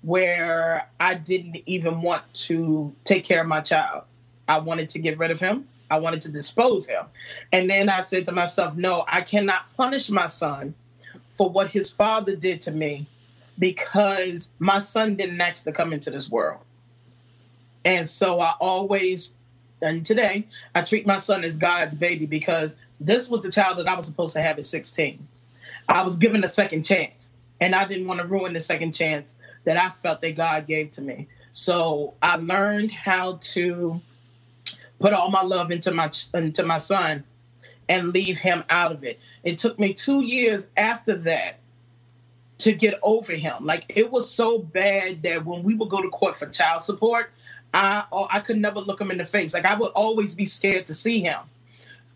where 0.02 0.88
I 1.00 1.14
didn't 1.14 1.56
even 1.64 2.02
want 2.02 2.22
to 2.34 2.94
take 3.04 3.24
care 3.24 3.40
of 3.40 3.46
my 3.46 3.62
child. 3.62 4.04
I 4.46 4.58
wanted 4.58 4.90
to 4.90 4.98
get 4.98 5.18
rid 5.18 5.30
of 5.30 5.40
him. 5.40 5.68
I 5.90 5.98
wanted 5.98 6.22
to 6.22 6.28
dispose 6.28 6.86
him. 6.86 7.04
And 7.52 7.70
then 7.70 7.88
I 7.88 8.00
said 8.00 8.24
to 8.26 8.32
myself, 8.32 8.76
no, 8.76 9.04
I 9.06 9.20
cannot 9.20 9.74
punish 9.76 10.10
my 10.10 10.26
son 10.26 10.74
for 11.28 11.48
what 11.48 11.70
his 11.70 11.90
father 11.90 12.34
did 12.34 12.62
to 12.62 12.70
me 12.70 13.06
because 13.58 14.50
my 14.58 14.80
son 14.80 15.16
didn't 15.16 15.40
ask 15.40 15.64
to 15.64 15.72
come 15.72 15.92
into 15.92 16.10
this 16.10 16.30
world. 16.30 16.60
And 17.84 18.08
so 18.08 18.40
I 18.40 18.54
always, 18.60 19.30
and 19.80 20.04
today, 20.04 20.46
I 20.74 20.82
treat 20.82 21.06
my 21.06 21.18
son 21.18 21.44
as 21.44 21.56
God's 21.56 21.94
baby 21.94 22.26
because 22.26 22.74
this 23.00 23.28
was 23.28 23.44
the 23.44 23.50
child 23.50 23.78
that 23.78 23.88
I 23.88 23.94
was 23.94 24.06
supposed 24.06 24.34
to 24.34 24.42
have 24.42 24.58
at 24.58 24.66
16. 24.66 25.26
I 25.88 26.02
was 26.02 26.16
given 26.16 26.42
a 26.42 26.48
second 26.48 26.84
chance, 26.84 27.30
and 27.60 27.74
I 27.74 27.84
didn't 27.84 28.08
want 28.08 28.20
to 28.20 28.26
ruin 28.26 28.54
the 28.54 28.60
second 28.60 28.92
chance 28.92 29.36
that 29.64 29.76
I 29.76 29.88
felt 29.88 30.20
that 30.22 30.36
God 30.36 30.66
gave 30.66 30.92
to 30.92 31.00
me. 31.00 31.28
So 31.52 32.14
I 32.20 32.36
learned 32.36 32.90
how 32.90 33.38
to 33.52 34.00
put 34.98 35.12
all 35.12 35.30
my 35.30 35.42
love 35.42 35.70
into 35.70 35.92
my 35.92 36.10
into 36.34 36.62
my 36.62 36.78
son 36.78 37.24
and 37.88 38.12
leave 38.12 38.38
him 38.38 38.64
out 38.68 38.92
of 38.92 39.04
it. 39.04 39.18
It 39.44 39.58
took 39.58 39.78
me 39.78 39.94
2 39.94 40.22
years 40.22 40.68
after 40.76 41.14
that 41.18 41.58
to 42.58 42.72
get 42.72 42.98
over 43.02 43.32
him. 43.32 43.64
Like 43.64 43.84
it 43.88 44.10
was 44.10 44.30
so 44.30 44.58
bad 44.58 45.22
that 45.22 45.44
when 45.44 45.62
we 45.62 45.74
would 45.74 45.88
go 45.88 46.02
to 46.02 46.08
court 46.08 46.36
for 46.36 46.46
child 46.46 46.82
support, 46.82 47.30
I 47.74 48.04
oh, 48.10 48.26
I 48.30 48.40
could 48.40 48.58
never 48.58 48.80
look 48.80 49.00
him 49.00 49.10
in 49.10 49.18
the 49.18 49.24
face. 49.24 49.54
Like 49.54 49.66
I 49.66 49.74
would 49.74 49.92
always 49.92 50.34
be 50.34 50.46
scared 50.46 50.86
to 50.86 50.94
see 50.94 51.20
him. 51.20 51.40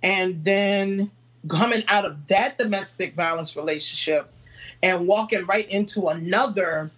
And 0.02 0.42
then 0.44 1.10
coming 1.48 1.84
out 1.88 2.04
of 2.04 2.26
that 2.28 2.58
domestic 2.58 3.14
violence 3.14 3.56
relationship 3.56 4.30
and 4.82 5.06
walking 5.06 5.44
right 5.46 5.68
into 5.68 6.08
another 6.08 6.90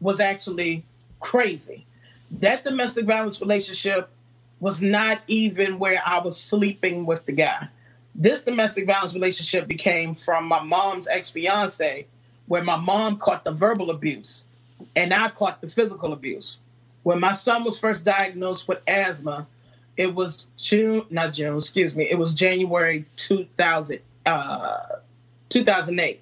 was 0.00 0.20
actually 0.20 0.84
crazy. 1.20 1.86
That 2.40 2.64
domestic 2.64 3.06
violence 3.06 3.40
relationship 3.40 4.10
was 4.60 4.82
not 4.82 5.22
even 5.26 5.78
where 5.78 6.02
I 6.04 6.18
was 6.18 6.38
sleeping 6.38 7.06
with 7.06 7.26
the 7.26 7.32
guy. 7.32 7.68
This 8.14 8.42
domestic 8.42 8.86
violence 8.86 9.14
relationship 9.14 9.66
became 9.66 10.14
from 10.14 10.44
my 10.44 10.62
mom's 10.62 11.08
ex 11.08 11.30
fiance, 11.30 12.06
where 12.46 12.62
my 12.62 12.76
mom 12.76 13.18
caught 13.18 13.44
the 13.44 13.52
verbal 13.52 13.90
abuse 13.90 14.44
and 14.96 15.12
I 15.14 15.30
caught 15.30 15.60
the 15.60 15.68
physical 15.68 16.12
abuse. 16.12 16.58
When 17.02 17.20
my 17.20 17.32
son 17.32 17.64
was 17.64 17.78
first 17.78 18.04
diagnosed 18.04 18.68
with 18.68 18.80
asthma, 18.86 19.46
it 19.96 20.14
was 20.14 20.48
June, 20.58 21.04
not 21.10 21.34
June, 21.34 21.56
excuse 21.56 21.96
me, 21.96 22.08
it 22.10 22.18
was 22.18 22.34
January 22.34 23.04
2000, 23.16 24.00
uh, 24.26 24.78
2008. 25.48 26.20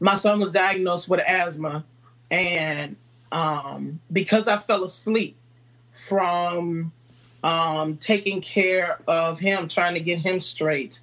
My 0.00 0.14
son 0.14 0.40
was 0.40 0.50
diagnosed 0.50 1.08
with 1.08 1.20
asthma, 1.20 1.84
and 2.30 2.96
um, 3.32 4.00
because 4.12 4.48
I 4.48 4.56
fell 4.56 4.84
asleep 4.84 5.36
from 5.90 6.92
um, 7.42 7.96
taking 7.96 8.40
care 8.40 9.00
of 9.06 9.38
him, 9.38 9.68
trying 9.68 9.94
to 9.94 10.00
get 10.00 10.18
him 10.18 10.40
straight. 10.40 11.00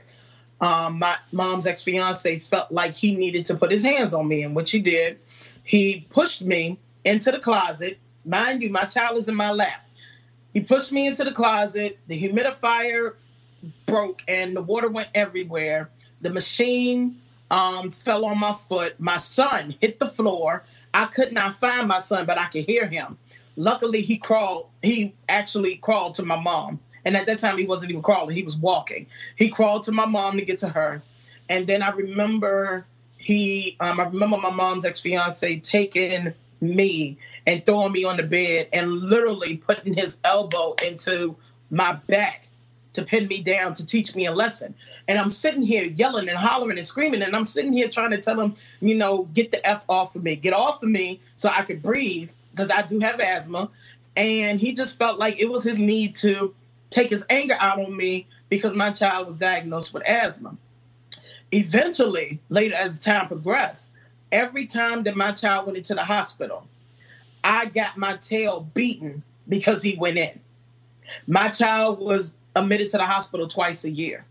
Um, 0.60 1.00
my 1.00 1.18
mom's 1.32 1.68
ex 1.68 1.84
fiance 1.84 2.40
felt 2.40 2.72
like 2.72 2.96
he 2.96 3.16
needed 3.16 3.46
to 3.48 3.56
put 3.56 3.72
his 3.72 3.84
hands 3.84 4.14
on 4.14 4.28
me, 4.28 4.44
and 4.44 4.56
what 4.56 4.70
he 4.70 4.80
did, 4.80 5.20
he 5.64 6.06
pushed 6.10 6.42
me 6.42 6.80
into 7.06 7.32
the 7.32 7.40
closet. 7.40 8.00
Mind 8.26 8.62
you, 8.62 8.70
my 8.70 8.86
child 8.86 9.18
is 9.18 9.28
in 9.28 9.36
my 9.36 9.52
lap. 9.52 9.86
He 10.54 10.62
pushed 10.62 10.92
me 10.92 11.08
into 11.08 11.24
the 11.24 11.32
closet. 11.32 12.00
The 12.08 12.22
humidifier 12.22 13.14
broke, 13.86 14.24
and 14.28 14.56
the 14.56 14.62
water 14.62 14.90
went 14.90 15.10
everywhere. 15.14 15.90
The 16.22 16.30
machine 16.32 17.22
um, 17.52 17.92
fell 17.92 18.26
on 18.26 18.40
my 18.40 18.54
foot. 18.54 19.00
My 19.00 19.18
son 19.18 19.76
hit 19.80 20.00
the 20.00 20.08
floor. 20.08 20.64
I 20.94 21.06
could 21.06 21.32
not 21.32 21.54
find 21.54 21.88
my 21.88 22.00
son, 22.00 22.26
but 22.26 22.38
I 22.38 22.48
could 22.48 22.66
hear 22.66 22.88
him. 22.88 23.18
Luckily, 23.58 24.04
he 24.04 24.18
crawled. 24.18 24.68
He 24.84 25.16
actually 25.28 25.78
crawled 25.78 26.14
to 26.16 26.24
my 26.24 26.40
mom, 26.40 26.80
and 27.04 27.18
at 27.18 27.26
that 27.26 27.40
time 27.40 27.58
he 27.58 27.66
wasn't 27.66 27.90
even 27.90 28.04
crawling; 28.04 28.36
he 28.36 28.44
was 28.44 28.56
walking. 28.56 29.08
He 29.36 29.50
crawled 29.50 29.84
to 29.84 29.92
my 29.92 30.06
mom 30.06 30.38
to 30.38 30.46
get 30.46 30.60
to 30.60 30.70
her, 30.70 31.02
and 31.50 31.66
then 31.66 31.82
I 31.82 31.90
remember 31.90 32.86
he. 33.18 33.76
Um, 33.80 34.00
I 34.00 34.04
remember 34.04 34.38
my 34.38 34.52
mom's 34.52 34.86
ex 34.86 35.00
fiance 35.00 35.60
taking 35.60 36.36
me 36.62 37.18
and 37.48 37.66
throwing 37.66 37.94
me 37.94 38.04
on 38.04 38.18
the 38.18 38.24
bed 38.24 38.68
and 38.74 38.92
literally 38.92 39.58
putting 39.58 39.96
his 39.96 40.20
elbow 40.24 40.76
into 40.86 41.36
my 41.72 41.94
back 41.94 42.48
to 42.94 43.04
pin 43.04 43.28
me 43.28 43.42
down 43.42 43.74
to 43.76 43.86
teach 43.86 44.16
me 44.16 44.28
a 44.28 44.34
lesson. 44.34 44.76
And 45.08 45.18
I'm 45.18 45.30
sitting 45.30 45.64
here 45.64 45.84
yelling 45.84 46.30
and 46.30 46.38
hollering 46.38 46.78
and 46.78 46.86
screaming, 46.86 47.24
and 47.24 47.36
I'm 47.36 47.46
sitting 47.46 47.74
here 47.74 47.90
trying 47.90 48.12
to 48.12 48.22
tell 48.22 48.40
him, 48.40 48.56
you 48.82 48.94
know, 48.94 49.24
get 49.34 49.50
the 49.50 49.66
F 49.66 49.86
off 49.90 50.16
of 50.16 50.24
me, 50.24 50.36
get 50.36 50.54
off 50.54 50.84
of 50.84 50.90
me 50.90 51.22
so 51.38 51.50
I 51.50 51.64
could 51.64 51.82
breathe 51.82 52.30
because 52.58 52.72
I 52.72 52.82
do 52.82 53.00
have 53.00 53.20
asthma. 53.20 53.70
And 54.16 54.60
he 54.60 54.74
just 54.74 54.98
felt 54.98 55.20
like 55.20 55.40
it 55.40 55.50
was 55.50 55.64
his 55.64 55.78
need 55.78 56.16
to 56.18 56.54
take 56.90 57.10
his 57.10 57.26
anger 57.30 57.56
out 57.60 57.80
on 57.80 57.96
me 57.96 58.28
because 58.50 58.74
my 58.74 58.90
child 58.90 59.28
was 59.28 59.38
diagnosed 59.38 59.94
with 59.94 60.04
asthma. 60.08 60.58
Eventually, 61.52 62.40
later 62.50 62.76
as 62.76 62.98
time 63.00 63.28
progressed, 63.28 63.92
every 64.32 64.66
time 64.66 65.04
that 65.04 65.16
my 65.16 65.32
child 65.32 65.68
went 65.68 65.78
into 65.78 65.94
the 65.94 66.04
hospital, 66.04 66.68
I 67.44 67.68
got 67.68 67.98
my 67.98 68.18
tail 68.18 68.68
beaten 68.74 69.24
because 69.48 69.82
he 69.82 69.96
went 69.96 70.18
in. 70.18 70.40
My 71.28 71.50
child 71.50 72.00
was 72.00 72.34
admitted 72.56 72.90
to 72.90 72.98
the 72.98 73.06
hospital 73.06 73.48
twice 73.48 73.86
a 73.86 73.92
year. 73.92 74.26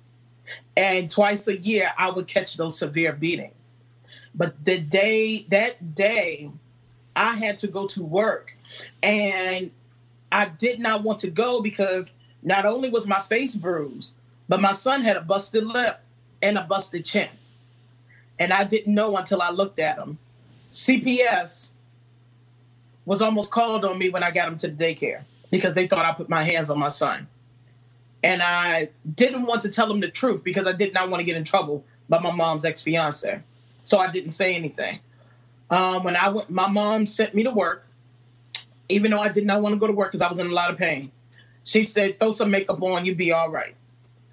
And 0.76 1.10
twice 1.10 1.48
a 1.48 1.56
year, 1.56 1.90
I 1.96 2.10
would 2.10 2.26
catch 2.26 2.56
those 2.56 2.78
severe 2.78 3.12
beatings. 3.12 3.76
But 4.34 4.62
the 4.64 4.78
day, 4.78 5.46
that 5.48 5.94
day, 5.94 6.50
I 7.16 7.34
had 7.34 7.58
to 7.58 7.66
go 7.66 7.86
to 7.88 8.04
work. 8.04 8.54
And 9.02 9.70
I 10.30 10.46
did 10.46 10.78
not 10.78 11.02
want 11.02 11.20
to 11.20 11.30
go 11.30 11.62
because 11.62 12.12
not 12.42 12.66
only 12.66 12.90
was 12.90 13.06
my 13.06 13.20
face 13.20 13.54
bruised, 13.54 14.12
but 14.48 14.60
my 14.60 14.72
son 14.72 15.02
had 15.02 15.16
a 15.16 15.22
busted 15.22 15.66
lip 15.66 16.00
and 16.42 16.58
a 16.58 16.62
busted 16.62 17.04
chin. 17.04 17.28
And 18.38 18.52
I 18.52 18.64
didn't 18.64 18.94
know 18.94 19.16
until 19.16 19.40
I 19.40 19.50
looked 19.50 19.78
at 19.78 19.98
him. 19.98 20.18
CPS 20.70 21.70
was 23.06 23.22
almost 23.22 23.50
called 23.50 23.84
on 23.84 23.98
me 23.98 24.10
when 24.10 24.22
I 24.22 24.30
got 24.30 24.48
him 24.48 24.58
to 24.58 24.68
the 24.68 24.84
daycare 24.84 25.22
because 25.50 25.74
they 25.74 25.86
thought 25.86 26.04
I 26.04 26.12
put 26.12 26.28
my 26.28 26.44
hands 26.44 26.68
on 26.68 26.78
my 26.78 26.88
son. 26.88 27.26
And 28.22 28.42
I 28.42 28.90
didn't 29.14 29.46
want 29.46 29.62
to 29.62 29.70
tell 29.70 29.90
him 29.90 30.00
the 30.00 30.08
truth 30.08 30.44
because 30.44 30.66
I 30.66 30.72
did 30.72 30.92
not 30.92 31.08
want 31.08 31.20
to 31.20 31.24
get 31.24 31.36
in 31.36 31.44
trouble 31.44 31.84
by 32.08 32.18
my 32.18 32.32
mom's 32.32 32.64
ex 32.64 32.82
fiance. 32.82 33.40
So 33.84 33.98
I 33.98 34.10
didn't 34.10 34.30
say 34.30 34.54
anything. 34.54 34.98
Um, 35.70 36.04
when 36.04 36.16
I 36.16 36.28
went, 36.28 36.50
my 36.50 36.68
mom 36.68 37.06
sent 37.06 37.34
me 37.34 37.42
to 37.44 37.50
work, 37.50 37.86
even 38.88 39.10
though 39.10 39.20
I 39.20 39.28
did 39.30 39.46
not 39.46 39.62
want 39.62 39.74
to 39.74 39.78
go 39.78 39.86
to 39.86 39.92
work 39.92 40.12
because 40.12 40.22
I 40.22 40.28
was 40.28 40.38
in 40.38 40.46
a 40.46 40.54
lot 40.54 40.70
of 40.70 40.78
pain. 40.78 41.10
She 41.64 41.84
said, 41.84 42.18
"Throw 42.18 42.30
some 42.30 42.50
makeup 42.50 42.82
on, 42.82 43.04
you'll 43.04 43.16
be 43.16 43.32
all 43.32 43.50
right." 43.50 43.74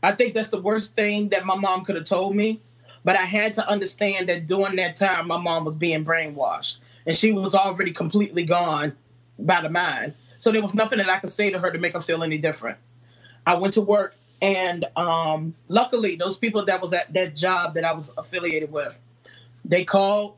I 0.04 0.12
think 0.12 0.34
that's 0.34 0.50
the 0.50 0.62
worst 0.62 0.96
thing 0.96 1.30
that 1.30 1.46
my 1.46 1.56
mom 1.56 1.86
could 1.86 1.96
have 1.96 2.06
told 2.06 2.36
me. 2.36 2.62
But 3.06 3.18
I 3.18 3.24
had 3.26 3.54
to 3.56 3.68
understand 3.68 4.30
that 4.30 4.48
during 4.48 4.78
that 4.78 4.96
time, 4.96 5.28
my 5.28 5.38
mom 5.38 5.66
was 5.66 5.76
being 5.76 6.06
brainwashed, 6.06 6.78
and 7.06 7.16
she 7.16 7.32
was 7.34 7.56
already 7.56 7.92
completely 7.92 8.44
gone 8.44 8.94
by 9.40 9.62
the 9.62 9.70
mind. 9.70 10.14
So 10.38 10.52
there 10.52 10.62
was 10.62 10.74
nothing 10.74 11.00
that 11.00 11.10
I 11.10 11.20
could 11.20 11.30
say 11.30 11.50
to 11.52 11.60
her 11.60 11.72
to 11.72 11.80
make 11.80 11.94
her 11.94 12.02
feel 12.02 12.24
any 12.24 12.38
different. 12.38 12.78
I 13.46 13.56
went 13.56 13.74
to 13.76 13.82
work, 13.82 14.16
and 14.42 14.86
um, 14.96 15.54
luckily, 15.68 16.16
those 16.16 16.38
people 16.38 16.66
that 16.66 16.82
was 16.82 16.94
at 16.94 17.14
that 17.14 17.36
job 17.36 17.74
that 17.76 17.84
I 17.86 17.94
was 17.94 18.12
affiliated 18.18 18.72
with, 18.72 18.98
they 19.66 19.84
called 19.84 20.36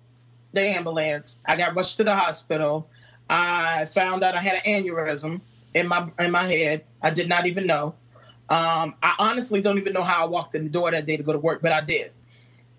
the 0.55 0.61
ambulance. 0.61 1.37
I 1.45 1.55
got 1.55 1.75
rushed 1.75 1.97
to 1.97 2.03
the 2.03 2.15
hospital. 2.15 2.89
I 3.29 3.85
found 3.85 4.23
out 4.23 4.35
I 4.35 4.41
had 4.41 4.61
an 4.65 4.83
aneurysm 4.83 5.41
in 5.73 5.87
my 5.87 6.09
in 6.19 6.31
my 6.31 6.47
head. 6.47 6.83
I 7.01 7.11
did 7.11 7.29
not 7.29 7.45
even 7.45 7.67
know. 7.67 7.95
Um, 8.49 8.95
I 9.01 9.15
honestly 9.17 9.61
don't 9.61 9.77
even 9.77 9.93
know 9.93 10.03
how 10.03 10.23
I 10.23 10.27
walked 10.27 10.55
in 10.55 10.63
the 10.63 10.69
door 10.69 10.91
that 10.91 11.05
day 11.05 11.17
to 11.17 11.23
go 11.23 11.33
to 11.33 11.39
work, 11.39 11.61
but 11.61 11.71
I 11.71 11.81
did. 11.81 12.11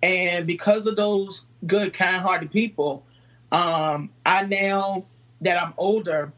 And 0.03 0.47
because 0.47 0.87
of 0.87 0.95
those 0.95 1.47
good, 1.67 1.93
kind-hearted 1.93 2.53
people, 2.53 3.05
um, 3.51 4.11
I 4.25 4.45
now 4.45 5.07
that 5.41 5.61
I'm 5.61 5.75
older, 5.77 6.33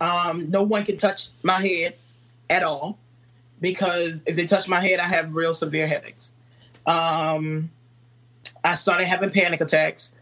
um, 0.00 0.50
no 0.50 0.62
one 0.62 0.84
can 0.84 0.96
touch 0.96 1.28
my 1.42 1.60
head 1.60 1.96
at 2.50 2.64
all 2.64 2.98
because 3.60 4.22
if 4.26 4.34
they 4.36 4.46
touch 4.46 4.68
my 4.68 4.80
head, 4.80 4.98
I 4.98 5.06
have 5.06 5.34
real 5.34 5.54
severe 5.54 5.86
headaches. 5.86 6.32
Um, 6.86 7.70
I 8.62 8.74
started 8.74 9.06
having 9.06 9.30
panic 9.30 9.60
attacks. 9.60 10.12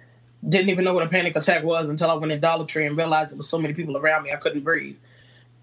Didn't 0.46 0.70
even 0.70 0.84
know 0.84 0.94
what 0.94 1.06
a 1.06 1.08
panic 1.08 1.36
attack 1.36 1.62
was 1.62 1.88
until 1.88 2.10
I 2.10 2.14
went 2.14 2.32
in 2.32 2.40
Dollar 2.40 2.66
Tree 2.66 2.86
and 2.86 2.96
realized 2.96 3.30
there 3.30 3.38
was 3.38 3.48
so 3.48 3.58
many 3.58 3.74
people 3.74 3.96
around 3.96 4.24
me 4.24 4.32
I 4.32 4.36
couldn't 4.36 4.62
breathe. 4.62 4.96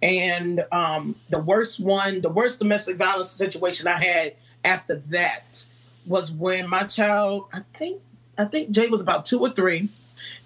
And 0.02 0.66
um, 0.72 1.16
the 1.30 1.40
worst 1.40 1.80
one, 1.80 2.22
the 2.22 2.30
worst 2.30 2.60
domestic 2.60 2.96
violence 2.96 3.32
situation 3.32 3.88
I 3.88 4.02
had 4.02 4.34
after 4.64 4.96
that 5.08 5.66
was 6.06 6.32
when 6.32 6.70
my 6.70 6.84
child, 6.84 7.48
I 7.52 7.62
think, 7.76 8.02
I 8.38 8.46
think 8.46 8.72
Jay 8.72 8.88
was 8.88 9.02
about 9.02 9.26
two 9.26 9.40
or 9.40 9.52
three, 9.52 9.90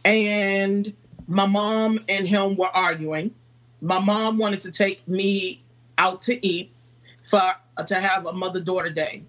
and 0.04 0.94
my 1.28 1.46
mom 1.46 2.00
and 2.10 2.28
him 2.28 2.56
were 2.56 2.68
arguing. 2.68 3.34
My 3.82 4.00
mom 4.00 4.38
wanted 4.38 4.62
to 4.62 4.72
take 4.72 5.08
me 5.08 5.62
out 5.98 6.24
to 6.24 6.46
eat 6.46 6.72
for 7.26 7.54
to 7.86 7.96
have 7.96 8.26
a 8.26 8.34
mother 8.34 8.60
daughter 8.60 8.90
day, 8.90 9.24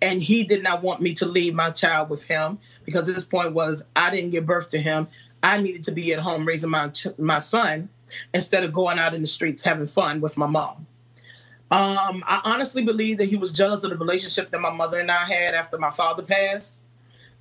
and 0.00 0.22
he 0.22 0.44
did 0.44 0.62
not 0.62 0.82
want 0.82 1.02
me 1.02 1.14
to 1.14 1.26
leave 1.26 1.54
my 1.54 1.70
child 1.70 2.10
with 2.10 2.24
him 2.24 2.58
because 2.86 3.06
his 3.06 3.24
point 3.24 3.52
was 3.52 3.84
I 3.94 4.10
didn't 4.10 4.30
give 4.30 4.46
birth 4.46 4.70
to 4.70 4.80
him. 4.80 5.08
I 5.42 5.60
needed 5.60 5.84
to 5.84 5.92
be 5.92 6.14
at 6.14 6.20
home 6.20 6.46
raising 6.46 6.70
my 6.70 6.90
my 7.18 7.38
son 7.38 7.90
instead 8.32 8.64
of 8.64 8.72
going 8.72 8.98
out 8.98 9.12
in 9.12 9.20
the 9.20 9.26
streets 9.26 9.62
having 9.62 9.86
fun 9.86 10.22
with 10.22 10.38
my 10.38 10.46
mom. 10.46 10.86
Um, 11.70 12.22
I 12.26 12.40
honestly 12.44 12.84
believe 12.84 13.18
that 13.18 13.28
he 13.28 13.36
was 13.36 13.52
jealous 13.52 13.82
of 13.82 13.90
the 13.90 13.96
relationship 13.96 14.50
that 14.50 14.60
my 14.60 14.70
mother 14.70 15.00
and 15.00 15.10
I 15.10 15.26
had 15.26 15.54
after 15.54 15.76
my 15.76 15.90
father 15.90 16.22
passed. 16.22 16.78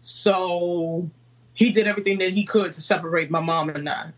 So 0.01 1.09
he 1.53 1.71
did 1.71 1.87
everything 1.87 2.17
that 2.17 2.31
he 2.31 2.43
could 2.43 2.73
to 2.73 2.81
separate 2.81 3.29
my 3.29 3.39
mom 3.39 3.69
and 3.69 3.87
I. 3.87 4.09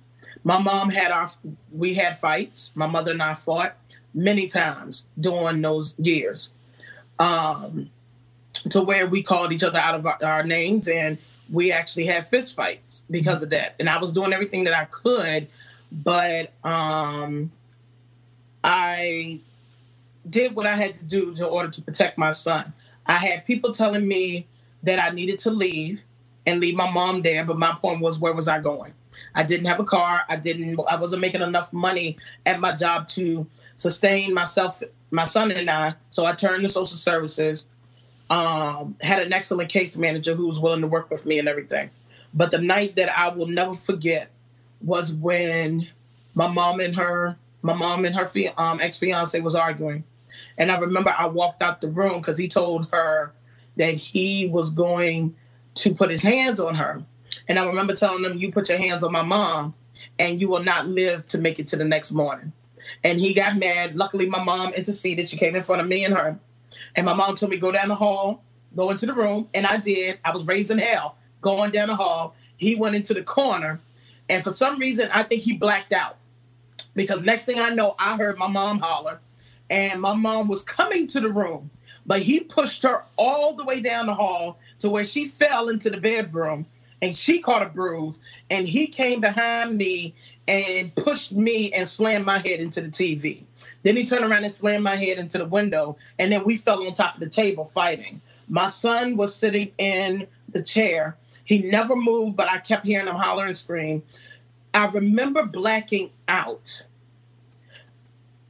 My 0.43 0.57
mom 0.57 0.89
had 0.89 1.11
our, 1.11 1.29
we 1.73 1.93
had 1.93 2.17
fights. 2.17 2.71
My 2.73 2.87
mother 2.87 3.11
and 3.11 3.21
I 3.21 3.33
fought 3.33 3.75
many 4.13 4.47
times 4.47 5.05
during 5.19 5.61
those 5.61 5.93
years, 5.97 6.51
um, 7.19 7.89
to 8.69 8.81
where 8.81 9.07
we 9.07 9.23
called 9.23 9.51
each 9.51 9.63
other 9.63 9.79
out 9.79 9.95
of 9.95 10.05
our, 10.05 10.17
our 10.23 10.43
names 10.43 10.87
and 10.87 11.17
we 11.51 11.71
actually 11.71 12.05
had 12.05 12.25
fist 12.25 12.55
fights 12.55 13.03
because 13.09 13.41
of 13.41 13.49
that. 13.51 13.75
And 13.79 13.89
I 13.89 13.97
was 13.97 14.11
doing 14.11 14.33
everything 14.33 14.65
that 14.65 14.73
I 14.73 14.85
could, 14.85 15.47
but 15.91 16.51
um, 16.63 17.51
I 18.63 19.39
did 20.29 20.55
what 20.55 20.67
I 20.67 20.75
had 20.75 20.95
to 20.95 21.03
do 21.05 21.33
in 21.35 21.43
order 21.43 21.69
to 21.69 21.81
protect 21.81 22.17
my 22.17 22.31
son. 22.31 22.73
I 23.05 23.17
had 23.17 23.45
people 23.45 23.71
telling 23.71 24.07
me 24.07 24.45
that 24.83 25.01
I 25.01 25.09
needed 25.11 25.39
to 25.39 25.51
leave 25.51 26.01
and 26.45 26.59
leave 26.59 26.75
my 26.75 26.89
mom 26.89 27.21
there, 27.21 27.45
but 27.45 27.57
my 27.57 27.73
point 27.73 28.01
was, 28.01 28.19
where 28.19 28.33
was 28.33 28.47
I 28.47 28.59
going? 28.59 28.93
I 29.35 29.43
didn't 29.43 29.67
have 29.67 29.79
a 29.79 29.83
car. 29.83 30.23
I 30.29 30.35
didn't. 30.35 30.79
I 30.87 30.95
wasn't 30.95 31.21
making 31.21 31.41
enough 31.41 31.71
money 31.73 32.17
at 32.45 32.59
my 32.59 32.75
job 32.75 33.07
to 33.09 33.45
sustain 33.75 34.33
myself, 34.33 34.81
my 35.11 35.23
son 35.23 35.51
and 35.51 35.69
I. 35.69 35.93
So 36.09 36.25
I 36.25 36.33
turned 36.33 36.63
to 36.63 36.69
social 36.69 36.97
services. 36.97 37.65
Um, 38.29 38.95
had 38.99 39.19
an 39.19 39.31
excellent 39.31 39.71
case 39.71 39.95
manager 39.95 40.35
who 40.35 40.47
was 40.47 40.59
willing 40.59 40.81
to 40.81 40.87
work 40.87 41.09
with 41.09 41.25
me 41.25 41.39
and 41.39 41.47
everything. 41.47 41.89
But 42.33 42.51
the 42.51 42.57
night 42.57 42.97
that 42.97 43.17
I 43.17 43.33
will 43.33 43.47
never 43.47 43.73
forget 43.73 44.31
was 44.81 45.13
when 45.13 45.87
my 46.35 46.47
mom 46.47 46.81
and 46.81 46.95
her, 46.95 47.37
my 47.61 47.73
mom 47.73 48.05
and 48.05 48.15
her 48.15 48.27
um, 48.57 48.81
ex 48.81 48.99
fiance 48.99 49.39
was 49.39 49.55
arguing, 49.55 50.03
and 50.57 50.71
I 50.71 50.77
remember 50.77 51.13
I 51.17 51.27
walked 51.27 51.61
out 51.61 51.81
the 51.81 51.87
room 51.87 52.19
because 52.19 52.37
he 52.37 52.47
told 52.47 52.89
her 52.91 53.31
that 53.77 53.95
he 53.95 54.47
was 54.47 54.69
going 54.71 55.35
to 55.75 55.93
put 55.93 56.09
his 56.09 56.21
hands 56.21 56.59
on 56.59 56.75
her. 56.75 57.03
And 57.47 57.57
I 57.57 57.65
remember 57.65 57.95
telling 57.95 58.23
him, 58.23 58.37
You 58.37 58.51
put 58.51 58.69
your 58.69 58.77
hands 58.77 59.03
on 59.03 59.11
my 59.11 59.21
mom, 59.21 59.73
and 60.19 60.41
you 60.41 60.49
will 60.49 60.63
not 60.63 60.87
live 60.87 61.25
to 61.27 61.37
make 61.37 61.59
it 61.59 61.69
to 61.69 61.75
the 61.75 61.85
next 61.85 62.11
morning. 62.11 62.51
And 63.03 63.19
he 63.19 63.33
got 63.33 63.57
mad. 63.57 63.95
Luckily, 63.95 64.27
my 64.27 64.43
mom 64.43 64.73
interceded. 64.73 65.29
She 65.29 65.37
came 65.37 65.55
in 65.55 65.61
front 65.61 65.81
of 65.81 65.87
me 65.87 66.05
and 66.05 66.13
her. 66.15 66.39
And 66.97 67.05
my 67.05 67.13
mom 67.13 67.35
told 67.35 67.51
me, 67.51 67.57
Go 67.57 67.71
down 67.71 67.89
the 67.89 67.95
hall, 67.95 68.43
go 68.75 68.91
into 68.91 69.05
the 69.05 69.13
room. 69.13 69.47
And 69.53 69.65
I 69.67 69.77
did. 69.77 70.19
I 70.25 70.35
was 70.35 70.47
raising 70.47 70.79
hell 70.79 71.17
going 71.41 71.71
down 71.71 71.89
the 71.89 71.95
hall. 71.95 72.35
He 72.57 72.75
went 72.75 72.95
into 72.95 73.13
the 73.13 73.23
corner. 73.23 73.79
And 74.29 74.43
for 74.43 74.51
some 74.51 74.79
reason, 74.79 75.09
I 75.13 75.23
think 75.23 75.43
he 75.43 75.53
blacked 75.57 75.93
out. 75.93 76.17
Because 76.95 77.23
next 77.23 77.45
thing 77.45 77.59
I 77.59 77.69
know, 77.69 77.95
I 77.99 78.17
heard 78.17 78.37
my 78.37 78.47
mom 78.47 78.79
holler 78.79 79.21
and 79.69 80.01
my 80.01 80.15
mom 80.15 80.47
was 80.47 80.63
coming 80.63 81.07
to 81.07 81.19
the 81.19 81.29
room, 81.29 81.69
but 82.07 82.21
he 82.21 82.39
pushed 82.39 82.83
her 82.83 83.03
all 83.17 83.53
the 83.53 83.65
way 83.65 83.81
down 83.81 84.07
the 84.07 84.15
hall 84.15 84.59
to 84.79 84.89
where 84.89 85.05
she 85.05 85.27
fell 85.27 85.69
into 85.69 85.91
the 85.91 85.97
bedroom 85.97 86.65
and 87.01 87.15
she 87.15 87.39
caught 87.39 87.61
a 87.61 87.67
bruise. 87.67 88.19
And 88.49 88.67
he 88.67 88.87
came 88.87 89.21
behind 89.21 89.77
me 89.77 90.15
and 90.47 90.95
pushed 90.95 91.31
me 91.33 91.71
and 91.73 91.87
slammed 91.87 92.25
my 92.25 92.39
head 92.39 92.59
into 92.59 92.81
the 92.81 92.89
TV. 92.89 93.43
Then 93.87 93.95
he 93.95 94.05
turned 94.05 94.25
around 94.25 94.43
and 94.43 94.53
slammed 94.53 94.83
my 94.83 94.95
head 94.95 95.17
into 95.17 95.37
the 95.37 95.45
window, 95.45 95.97
and 96.19 96.31
then 96.31 96.43
we 96.43 96.57
fell 96.57 96.85
on 96.85 96.93
top 96.93 97.15
of 97.15 97.19
the 97.21 97.29
table 97.29 97.63
fighting. 97.63 98.19
My 98.49 98.67
son 98.67 99.15
was 99.15 99.33
sitting 99.33 99.71
in 99.77 100.27
the 100.49 100.61
chair. 100.61 101.15
He 101.45 101.59
never 101.59 101.95
moved, 101.95 102.35
but 102.35 102.49
I 102.49 102.57
kept 102.57 102.85
hearing 102.85 103.07
him 103.07 103.15
holler 103.15 103.45
and 103.45 103.57
scream. 103.57 104.03
I 104.73 104.87
remember 104.87 105.45
blacking 105.45 106.09
out 106.27 106.83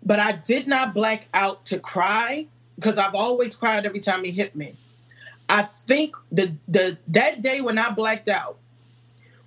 but 0.08 0.22
I 0.22 0.32
did 0.32 0.68
not 0.68 0.94
black 0.94 1.28
out 1.34 1.66
to 1.66 1.80
cry 1.80 2.48
because 2.76 2.98
I've 2.98 3.14
always 3.14 3.58
cried 3.58 3.86
every 3.86 4.00
time 4.00 4.24
he 4.24 4.32
hit 4.32 4.56
me. 4.56 4.74
I 5.50 5.64
think 5.64 6.16
the 6.32 6.54
the 6.70 6.98
that 7.10 7.42
day 7.42 7.60
when 7.60 7.78
I 7.78 7.92
blacked 7.92 8.30
out 8.30 8.58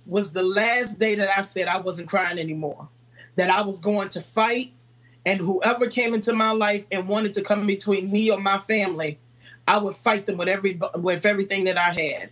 was 0.05 0.31
the 0.31 0.43
last 0.43 0.99
day 0.99 1.15
that 1.15 1.35
I 1.35 1.41
said 1.41 1.67
I 1.67 1.79
wasn't 1.79 2.07
crying 2.07 2.37
anymore. 2.37 2.87
That 3.37 3.49
I 3.49 3.61
was 3.61 3.79
going 3.79 4.09
to 4.09 4.21
fight, 4.21 4.71
and 5.25 5.39
whoever 5.39 5.87
came 5.87 6.13
into 6.13 6.33
my 6.33 6.51
life 6.51 6.85
and 6.91 7.07
wanted 7.07 7.33
to 7.35 7.41
come 7.41 7.67
between 7.67 8.11
me 8.11 8.31
or 8.31 8.39
my 8.39 8.57
family, 8.57 9.19
I 9.67 9.77
would 9.77 9.95
fight 9.95 10.25
them 10.25 10.37
with 10.37 10.47
every 10.47 10.79
with 10.95 11.25
everything 11.25 11.65
that 11.65 11.77
I 11.77 11.91
had. 11.93 12.29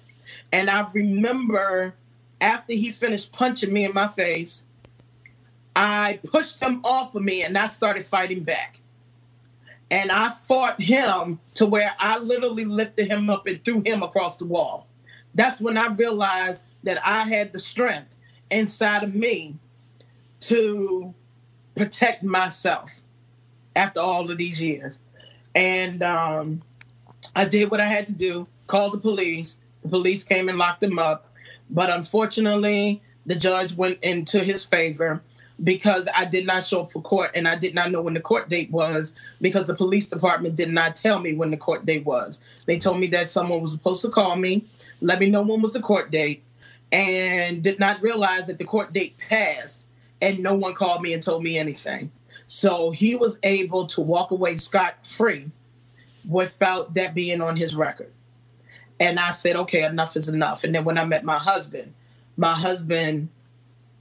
And 0.52 0.70
I 0.70 0.88
remember 0.94 1.94
after 2.42 2.74
he 2.74 2.92
finished 2.92 3.32
punching 3.32 3.72
me 3.72 3.86
in 3.86 3.94
my 3.94 4.08
face, 4.08 4.64
I 5.76 6.20
pushed 6.24 6.62
him 6.62 6.82
off 6.84 7.16
of 7.16 7.24
me 7.24 7.44
and 7.44 7.58
I 7.58 7.68
started 7.68 8.04
fighting 8.04 8.44
back. 8.44 8.80
And 9.92 10.12
I 10.12 10.30
fought 10.30 10.82
him 10.82 11.40
to 11.56 11.66
where 11.66 11.96
I 12.00 12.20
literally 12.20 12.66
lifted 12.66 13.10
him 13.10 13.30
up 13.30 13.48
and 13.48 13.64
threw 13.64 13.82
him 13.82 14.04
across 14.04 14.38
the 14.38 14.46
wall. 14.46 14.88
That's 15.36 15.62
when 15.62 15.78
I 15.78 15.88
realized 15.88 16.64
that 16.84 17.04
I 17.06 17.24
had 17.24 17.52
the 17.52 17.60
strength 17.60 18.16
inside 18.52 19.04
of 19.04 19.16
me 19.16 19.56
to 20.42 21.14
protect 21.80 22.24
myself 22.24 23.02
after 23.74 24.02
all 24.02 24.30
of 24.30 24.38
these 24.38 24.62
years. 24.62 25.00
And 25.56 26.04
um, 26.04 26.62
I 27.38 27.46
did 27.46 27.72
what 27.72 27.80
I 27.80 27.86
had 27.86 28.06
to 28.08 28.14
do, 28.14 28.48
called 28.68 28.94
the 28.94 28.98
police. 28.98 29.58
The 29.84 29.88
police 29.88 30.26
came 30.26 30.50
and 30.50 30.58
locked 30.58 30.84
him 30.84 31.00
up. 31.00 31.34
But 31.70 31.90
unfortunately, 31.90 33.02
the 33.26 33.36
judge 33.36 33.76
went 33.76 34.00
into 34.02 34.44
his 34.44 34.66
favor 34.66 35.22
because 35.64 36.10
I 36.14 36.26
did 36.26 36.46
not 36.46 36.66
show 36.66 36.82
up 36.82 36.92
for 36.92 37.02
court 37.02 37.32
and 37.34 37.48
I 37.48 37.56
did 37.56 37.74
not 37.74 37.92
know 37.92 38.02
when 38.02 38.14
the 38.14 38.20
court 38.20 38.50
date 38.50 38.72
was 38.72 39.14
because 39.40 39.68
the 39.68 39.76
police 39.76 40.08
department 40.10 40.58
did 40.58 40.70
not 40.70 40.98
tell 40.98 41.20
me 41.20 41.34
when 41.34 41.50
the 41.50 41.58
court 41.58 41.86
date 41.86 42.06
was. 42.06 42.42
They 42.66 42.78
told 42.78 43.00
me 43.00 43.08
that 43.08 43.30
someone 43.30 43.62
was 43.62 43.72
supposed 43.72 44.02
to 44.02 44.10
call 44.10 44.36
me, 44.36 44.66
let 45.02 45.20
me 45.20 45.30
know 45.30 45.44
when 45.44 45.62
was 45.62 45.74
the 45.74 45.82
court 45.82 46.12
date, 46.12 46.44
and 46.92 47.62
did 47.64 47.80
not 47.80 48.02
realize 48.02 48.48
that 48.48 48.58
the 48.58 48.66
court 48.66 48.94
date 48.94 49.16
passed 49.30 49.86
and 50.22 50.40
no 50.40 50.54
one 50.54 50.74
called 50.74 51.02
me 51.02 51.14
and 51.14 51.24
told 51.24 51.44
me 51.44 51.58
anything. 51.58 52.12
So 52.48 52.92
he 52.92 53.16
was 53.16 53.40
able 53.44 53.88
to 53.88 54.02
walk 54.02 54.32
away 54.32 54.58
scot 54.58 55.06
free 55.06 55.52
without 56.28 56.96
that 56.96 57.14
being 57.14 57.42
on 57.42 57.56
his 57.56 57.76
record. 57.76 58.12
And 59.00 59.20
I 59.20 59.30
said, 59.32 59.56
okay, 59.56 59.84
enough 59.84 60.18
is 60.18 60.28
enough. 60.28 60.64
And 60.64 60.76
then 60.76 60.84
when 60.84 60.98
I 60.98 61.06
met 61.06 61.24
my 61.24 61.38
husband, 61.38 61.94
my 62.36 62.54
husband 62.54 63.30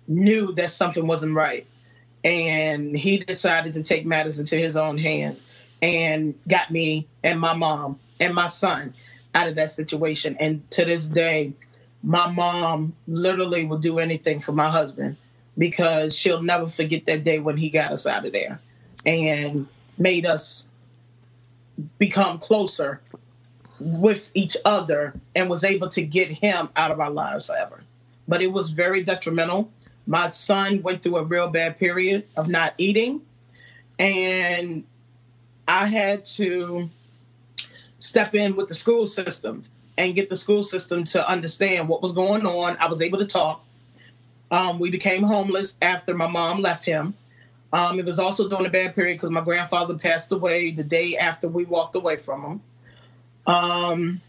knew 0.08 0.52
that 0.54 0.70
something 0.70 1.06
wasn't 1.06 1.34
right. 1.34 1.66
And 2.24 2.96
he 2.96 3.18
decided 3.18 3.74
to 3.74 3.82
take 3.82 4.04
matters 4.04 4.38
into 4.38 4.56
his 4.56 4.76
own 4.76 4.98
hands 4.98 5.42
and 5.80 6.34
got 6.48 6.70
me 6.70 7.06
and 7.22 7.38
my 7.38 7.54
mom 7.54 8.00
and 8.18 8.34
my 8.34 8.48
son 8.48 8.94
out 9.34 9.46
of 9.46 9.54
that 9.54 9.70
situation. 9.70 10.36
And 10.40 10.68
to 10.72 10.84
this 10.84 11.06
day, 11.06 11.52
my 12.02 12.28
mom 12.28 12.94
literally 13.06 13.66
will 13.66 13.78
do 13.78 13.98
anything 13.98 14.40
for 14.40 14.52
my 14.52 14.70
husband 14.70 15.16
because 15.58 16.16
she'll 16.16 16.42
never 16.42 16.68
forget 16.68 17.04
that 17.06 17.24
day 17.24 17.40
when 17.40 17.56
he 17.56 17.68
got 17.68 17.92
us 17.92 18.06
out 18.06 18.24
of 18.24 18.32
there 18.32 18.60
and 19.04 19.66
made 19.98 20.24
us 20.24 20.64
become 21.98 22.38
closer 22.38 23.00
with 23.80 24.30
each 24.34 24.56
other 24.64 25.14
and 25.34 25.50
was 25.50 25.64
able 25.64 25.88
to 25.88 26.02
get 26.02 26.28
him 26.28 26.68
out 26.76 26.90
of 26.90 27.00
our 27.00 27.10
lives 27.10 27.48
forever. 27.48 27.82
But 28.26 28.42
it 28.42 28.52
was 28.52 28.70
very 28.70 29.02
detrimental. 29.02 29.70
My 30.06 30.28
son 30.28 30.82
went 30.82 31.02
through 31.02 31.16
a 31.16 31.24
real 31.24 31.48
bad 31.48 31.78
period 31.78 32.26
of 32.36 32.48
not 32.48 32.74
eating, 32.78 33.20
and 33.98 34.84
I 35.66 35.86
had 35.86 36.24
to 36.26 36.88
step 37.98 38.34
in 38.34 38.56
with 38.56 38.68
the 38.68 38.74
school 38.74 39.06
system 39.06 39.62
and 39.96 40.14
get 40.14 40.28
the 40.28 40.36
school 40.36 40.62
system 40.62 41.04
to 41.04 41.28
understand 41.28 41.88
what 41.88 42.02
was 42.02 42.12
going 42.12 42.46
on. 42.46 42.76
I 42.78 42.86
was 42.86 43.02
able 43.02 43.18
to 43.18 43.26
talk. 43.26 43.64
Um, 44.50 44.78
we 44.78 44.90
became 44.90 45.22
homeless 45.22 45.76
after 45.82 46.14
my 46.14 46.26
mom 46.26 46.60
left 46.60 46.84
him. 46.84 47.14
Um, 47.72 47.98
it 47.98 48.06
was 48.06 48.18
also 48.18 48.48
during 48.48 48.66
a 48.66 48.70
bad 48.70 48.94
period 48.94 49.16
because 49.16 49.30
my 49.30 49.42
grandfather 49.42 49.94
passed 49.94 50.32
away 50.32 50.70
the 50.70 50.84
day 50.84 51.16
after 51.16 51.48
we 51.48 51.64
walked 51.64 51.96
away 51.96 52.16
from 52.16 52.42
him. 52.44 52.60
Um, 53.46 54.20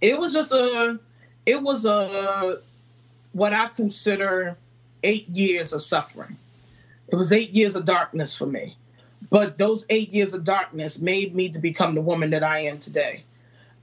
it 0.00 0.18
was 0.18 0.32
just 0.32 0.52
a, 0.52 0.98
it 1.44 1.62
was 1.62 1.84
a, 1.84 2.60
what 3.32 3.52
I 3.52 3.66
consider 3.68 4.56
eight 5.02 5.28
years 5.28 5.72
of 5.72 5.82
suffering. 5.82 6.36
It 7.08 7.16
was 7.16 7.32
eight 7.32 7.50
years 7.50 7.76
of 7.76 7.84
darkness 7.84 8.36
for 8.36 8.46
me. 8.46 8.76
But 9.30 9.58
those 9.58 9.84
eight 9.90 10.12
years 10.12 10.32
of 10.32 10.44
darkness 10.44 10.98
made 10.98 11.34
me 11.34 11.50
to 11.50 11.58
become 11.58 11.94
the 11.94 12.00
woman 12.00 12.30
that 12.30 12.42
I 12.42 12.60
am 12.60 12.78
today. 12.78 13.24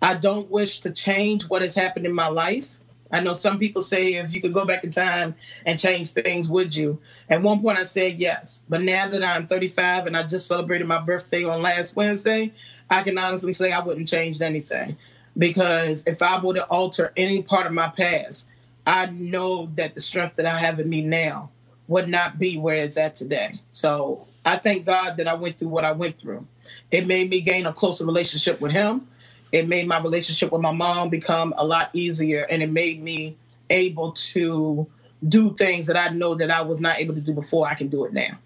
I 0.01 0.15
don't 0.15 0.49
wish 0.49 0.81
to 0.81 0.91
change 0.91 1.43
what 1.43 1.61
has 1.61 1.75
happened 1.75 2.05
in 2.05 2.13
my 2.13 2.27
life. 2.27 2.77
I 3.11 3.19
know 3.19 3.33
some 3.33 3.59
people 3.59 3.81
say 3.81 4.15
if 4.15 4.33
you 4.33 4.41
could 4.41 4.53
go 4.53 4.65
back 4.65 4.83
in 4.83 4.91
time 4.91 5.35
and 5.65 5.79
change 5.79 6.11
things, 6.11 6.47
would 6.49 6.75
you? 6.75 6.99
At 7.29 7.41
one 7.41 7.61
point, 7.61 7.77
I 7.77 7.83
said 7.83 8.19
yes. 8.19 8.63
But 8.67 8.81
now 8.81 9.07
that 9.07 9.23
I'm 9.23 9.47
35 9.47 10.07
and 10.07 10.17
I 10.17 10.23
just 10.23 10.47
celebrated 10.47 10.87
my 10.87 10.99
birthday 11.01 11.43
on 11.43 11.61
last 11.61 11.95
Wednesday, 11.95 12.51
I 12.89 13.03
can 13.03 13.17
honestly 13.17 13.53
say 13.53 13.71
I 13.71 13.79
wouldn't 13.79 14.07
change 14.07 14.41
anything. 14.41 14.97
Because 15.37 16.03
if 16.07 16.21
I 16.21 16.39
were 16.39 16.53
to 16.55 16.63
alter 16.65 17.11
any 17.17 17.41
part 17.43 17.67
of 17.67 17.73
my 17.73 17.89
past, 17.89 18.47
I 18.87 19.07
know 19.07 19.69
that 19.75 19.95
the 19.95 20.01
strength 20.01 20.35
that 20.37 20.45
I 20.45 20.59
have 20.59 20.79
in 20.79 20.89
me 20.89 21.01
now 21.01 21.49
would 21.87 22.07
not 22.07 22.39
be 22.39 22.57
where 22.57 22.83
it's 22.83 22.97
at 22.97 23.15
today. 23.15 23.59
So 23.69 24.27
I 24.45 24.57
thank 24.57 24.85
God 24.85 25.17
that 25.17 25.27
I 25.27 25.33
went 25.33 25.59
through 25.59 25.69
what 25.69 25.85
I 25.85 25.91
went 25.91 26.19
through. 26.19 26.47
It 26.91 27.07
made 27.07 27.29
me 27.29 27.41
gain 27.41 27.65
a 27.65 27.73
closer 27.73 28.05
relationship 28.05 28.61
with 28.61 28.71
Him. 28.71 29.07
It 29.51 29.67
made 29.67 29.87
my 29.87 29.99
relationship 29.99 30.51
with 30.51 30.61
my 30.61 30.71
mom 30.71 31.09
become 31.09 31.53
a 31.57 31.63
lot 31.63 31.89
easier, 31.93 32.43
and 32.43 32.61
it 32.61 32.71
made 32.71 33.01
me 33.01 33.37
able 33.69 34.11
to 34.11 34.87
do 35.27 35.53
things 35.55 35.87
that 35.87 35.97
I 35.97 36.09
know 36.09 36.35
that 36.35 36.51
I 36.51 36.61
was 36.61 36.79
not 36.81 36.97
able 36.97 37.15
to 37.15 37.21
do 37.21 37.33
before. 37.33 37.67
I 37.67 37.75
can 37.75 37.87
do 37.87 38.05
it 38.05 38.13
now. 38.13 38.37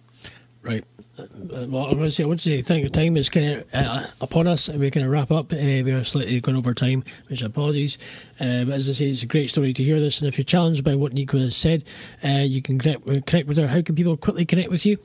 Right. 0.62 0.84
Uh, 1.18 1.26
well, 1.68 1.88
I 1.88 1.94
want 1.94 2.00
to 2.00 2.12
say, 2.12 2.24
I 2.24 2.28
want 2.28 2.40
to 2.42 2.50
say, 2.50 2.62
thank 2.62 2.84
you. 2.84 2.90
Time 2.90 3.18
is 3.18 3.30
kind 3.30 3.56
of 3.56 3.66
uh, 3.74 4.08
upon 4.22 4.48
us, 4.48 4.68
and 4.68 4.80
we're 4.80 4.90
going 4.90 5.06
to 5.06 5.10
wrap 5.10 5.32
up. 5.32 5.52
Uh, 5.52 5.58
we 5.58 5.92
are 5.92 6.04
slightly 6.04 6.40
going 6.40 6.58
over 6.58 6.74
time, 6.74 7.04
which 7.28 7.42
apologies. 7.42 7.98
Uh, 8.40 8.64
but 8.66 8.76
as 8.76 8.90
I 8.90 8.94
say, 8.94 9.06
it's 9.08 9.24
a 9.24 9.26
great 9.26 9.50
story 9.50 9.74
to 9.74 9.84
hear 9.84 10.00
this. 10.00 10.20
And 10.20 10.28
if 10.28 10.38
you're 10.38 10.46
challenged 10.46 10.84
by 10.84 10.96
what 10.96 11.14
Nico 11.14 11.38
has 11.40 11.56
said, 11.56 11.84
uh, 12.24 12.44
you 12.46 12.62
can 12.62 12.80
connect, 12.80 13.06
connect 13.26 13.48
with 13.48 13.58
her. 13.58 13.68
How 13.68 13.82
can 13.82 13.96
people 13.96 14.16
quickly 14.16 14.46
connect 14.46 14.70
with 14.70 14.86
you? 14.86 14.98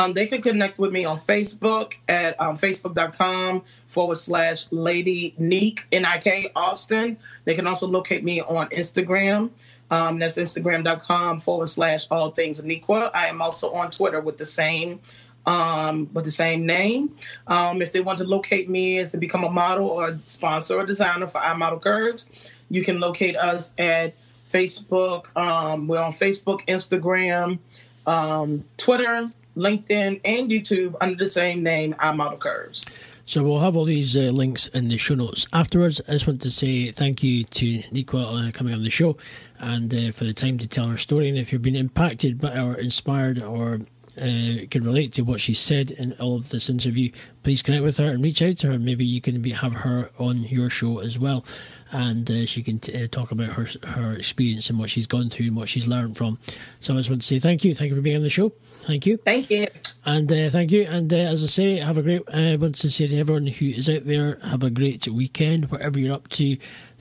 Um, 0.00 0.14
they 0.14 0.26
can 0.26 0.40
connect 0.40 0.78
with 0.78 0.92
me 0.92 1.04
on 1.04 1.14
Facebook 1.14 1.92
at 2.08 2.40
um, 2.40 2.54
facebook.com 2.54 3.62
forward 3.86 4.16
slash 4.16 4.66
Lady 4.70 5.34
Neek, 5.36 5.86
N 5.92 6.06
I 6.06 6.16
K 6.16 6.50
Austin. 6.56 7.18
They 7.44 7.54
can 7.54 7.66
also 7.66 7.86
locate 7.86 8.24
me 8.24 8.40
on 8.40 8.70
Instagram. 8.70 9.50
Um, 9.90 10.18
that's 10.18 10.38
instagram.com 10.38 11.40
forward 11.40 11.68
slash 11.68 12.06
all 12.10 12.30
things 12.30 12.62
Aniqua. 12.62 13.10
I 13.12 13.26
am 13.26 13.42
also 13.42 13.74
on 13.74 13.90
Twitter 13.90 14.22
with 14.22 14.38
the 14.38 14.46
same 14.46 15.00
um, 15.44 16.08
with 16.14 16.24
the 16.24 16.30
same 16.30 16.64
name. 16.64 17.14
Um, 17.46 17.82
if 17.82 17.92
they 17.92 18.00
want 18.00 18.20
to 18.20 18.24
locate 18.24 18.70
me 18.70 19.00
as 19.00 19.10
to 19.12 19.18
become 19.18 19.44
a 19.44 19.50
model 19.50 19.86
or 19.88 20.18
sponsor 20.24 20.76
or 20.76 20.86
designer 20.86 21.26
for 21.26 21.42
iModel 21.42 21.82
Curves, 21.82 22.30
you 22.70 22.82
can 22.82 23.00
locate 23.00 23.36
us 23.36 23.74
at 23.76 24.14
Facebook. 24.46 25.24
Um, 25.36 25.88
we're 25.88 26.00
on 26.00 26.12
Facebook, 26.12 26.66
Instagram, 26.68 27.58
um, 28.06 28.64
Twitter, 28.78 29.26
LinkedIn, 29.56 30.20
and 30.24 30.50
YouTube 30.50 30.94
under 31.00 31.16
the 31.16 31.30
same 31.30 31.62
name, 31.62 31.94
I 31.98 32.12
iModel 32.12 32.38
Curves. 32.38 32.84
So 33.30 33.44
we'll 33.44 33.60
have 33.60 33.76
all 33.76 33.84
these 33.84 34.16
uh, 34.16 34.32
links 34.32 34.66
in 34.68 34.88
the 34.88 34.98
show 34.98 35.14
notes 35.14 35.46
afterwards. 35.52 36.00
I 36.08 36.12
just 36.12 36.26
want 36.26 36.42
to 36.42 36.50
say 36.50 36.90
thank 36.90 37.22
you 37.22 37.44
to 37.44 37.78
Niqua 37.92 38.48
uh, 38.48 38.50
coming 38.50 38.74
on 38.74 38.82
the 38.82 38.90
show 38.90 39.16
and 39.60 39.94
uh, 39.94 40.10
for 40.10 40.24
the 40.24 40.34
time 40.34 40.58
to 40.58 40.66
tell 40.66 40.88
her 40.88 40.96
story. 40.96 41.28
And 41.28 41.38
if 41.38 41.52
you've 41.52 41.62
been 41.62 41.76
impacted 41.76 42.40
by 42.40 42.58
or 42.58 42.74
inspired 42.74 43.40
or 43.40 43.82
uh, 44.20 44.66
can 44.68 44.82
relate 44.82 45.12
to 45.12 45.22
what 45.22 45.40
she 45.40 45.54
said 45.54 45.92
in 45.92 46.12
all 46.14 46.36
of 46.36 46.48
this 46.48 46.68
interview, 46.68 47.12
please 47.44 47.62
connect 47.62 47.84
with 47.84 47.98
her 47.98 48.06
and 48.06 48.20
reach 48.20 48.42
out 48.42 48.58
to 48.58 48.72
her. 48.72 48.78
Maybe 48.80 49.04
you 49.04 49.20
can 49.20 49.40
be, 49.40 49.52
have 49.52 49.74
her 49.74 50.10
on 50.18 50.42
your 50.42 50.68
show 50.68 50.98
as 50.98 51.16
well 51.16 51.44
and 51.92 52.30
uh, 52.30 52.46
she 52.46 52.62
can 52.62 52.78
t- 52.78 53.04
uh, 53.04 53.08
talk 53.08 53.30
about 53.30 53.48
her 53.50 53.66
her 53.86 54.12
experience 54.12 54.70
and 54.70 54.78
what 54.78 54.90
she's 54.90 55.06
gone 55.06 55.30
through 55.30 55.46
and 55.46 55.56
what 55.56 55.68
she's 55.68 55.86
learned 55.86 56.16
from. 56.16 56.38
So 56.80 56.94
I 56.94 56.98
just 56.98 57.10
want 57.10 57.22
to 57.22 57.26
say 57.26 57.38
thank 57.38 57.64
you, 57.64 57.74
thank 57.74 57.90
you 57.90 57.96
for 57.96 58.02
being 58.02 58.16
on 58.16 58.22
the 58.22 58.30
show. 58.30 58.52
Thank 58.82 59.06
you, 59.06 59.16
thank 59.18 59.50
you, 59.50 59.66
and 60.04 60.32
uh, 60.32 60.50
thank 60.50 60.72
you. 60.72 60.82
And 60.82 61.12
uh, 61.12 61.16
as 61.16 61.42
I 61.42 61.46
say, 61.46 61.78
have 61.78 61.98
a 61.98 62.02
great. 62.02 62.22
I 62.32 62.56
want 62.56 62.76
to 62.76 62.90
say 62.90 63.06
to 63.08 63.18
everyone 63.18 63.46
who 63.46 63.66
is 63.66 63.88
out 63.90 64.04
there, 64.04 64.38
have 64.42 64.62
a 64.62 64.70
great 64.70 65.06
weekend, 65.08 65.70
whatever 65.70 65.98
you're 65.98 66.14
up 66.14 66.28
to. 66.28 66.56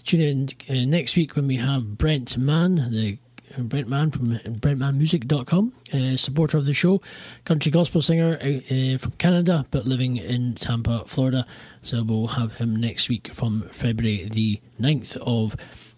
Tune 0.06 0.22
in 0.22 0.50
uh, 0.70 0.86
next 0.90 1.18
week 1.18 1.36
when 1.36 1.46
we 1.46 1.58
have 1.58 1.98
Brent 1.98 2.38
Mann, 2.38 2.76
the 2.76 3.18
Brent 3.68 3.88
Mann 3.88 4.12
from 4.12 4.34
uh, 4.34 4.40
brentmannmusic.com, 4.40 5.74
a 5.94 6.14
uh, 6.14 6.18
supporter 6.18 6.58
of 6.58 6.66
the 6.66 6.74
show, 6.74 7.02
country 7.46 7.72
gospel 7.72 8.02
singer 8.02 8.38
uh, 8.42 8.98
from 8.98 9.12
Canada 9.18 9.66
but 9.72 9.86
living 9.86 10.18
in 10.18 10.56
Tampa, 10.56 11.04
Florida. 11.06 11.46
So 11.82 12.04
we'll 12.04 12.28
have 12.28 12.54
him 12.54 12.76
next 12.76 13.10
week 13.10 13.34
from 13.34 13.70
February 13.72 14.30
the 14.32 14.60
9th 14.80 15.18
of 15.18 15.56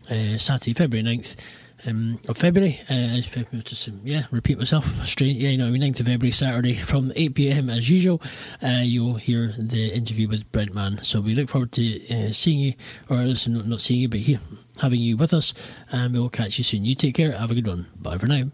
uh, 0.09 0.37
Saturday, 0.37 0.73
February 0.73 1.05
9th. 1.05 1.35
Um, 1.83 2.19
of 2.27 2.37
February. 2.37 2.79
Uh, 2.89 3.17
just, 3.63 3.89
um, 3.89 4.01
yeah, 4.03 4.25
repeat 4.29 4.59
myself. 4.59 4.85
Straight, 5.03 5.35
yeah, 5.35 5.49
you 5.49 5.57
know, 5.57 5.71
9th 5.71 6.01
of 6.01 6.05
February, 6.05 6.31
Saturday 6.31 6.75
from 6.75 7.11
8 7.15 7.33
pm 7.33 7.71
as 7.71 7.89
usual. 7.89 8.21
Uh, 8.61 8.81
you'll 8.83 9.15
hear 9.15 9.55
the 9.57 9.91
interview 9.91 10.27
with 10.27 10.51
Brent 10.51 10.75
Mann. 10.75 11.01
So 11.01 11.21
we 11.21 11.33
look 11.33 11.49
forward 11.49 11.71
to 11.71 12.27
uh, 12.27 12.31
seeing 12.33 12.59
you, 12.59 12.73
or 13.09 13.17
listen, 13.23 13.67
not 13.67 13.81
seeing 13.81 14.01
you, 14.01 14.09
but 14.09 14.19
here 14.19 14.39
having 14.81 14.99
you 14.99 15.17
with 15.17 15.33
us, 15.33 15.53
and 15.91 16.13
we 16.13 16.19
will 16.19 16.29
catch 16.29 16.57
you 16.57 16.63
soon. 16.63 16.85
You 16.85 16.95
take 16.95 17.15
care. 17.15 17.31
Have 17.31 17.51
a 17.51 17.55
good 17.55 17.67
one. 17.67 17.87
Bye 17.95 18.17
for 18.17 18.27
now. 18.27 18.51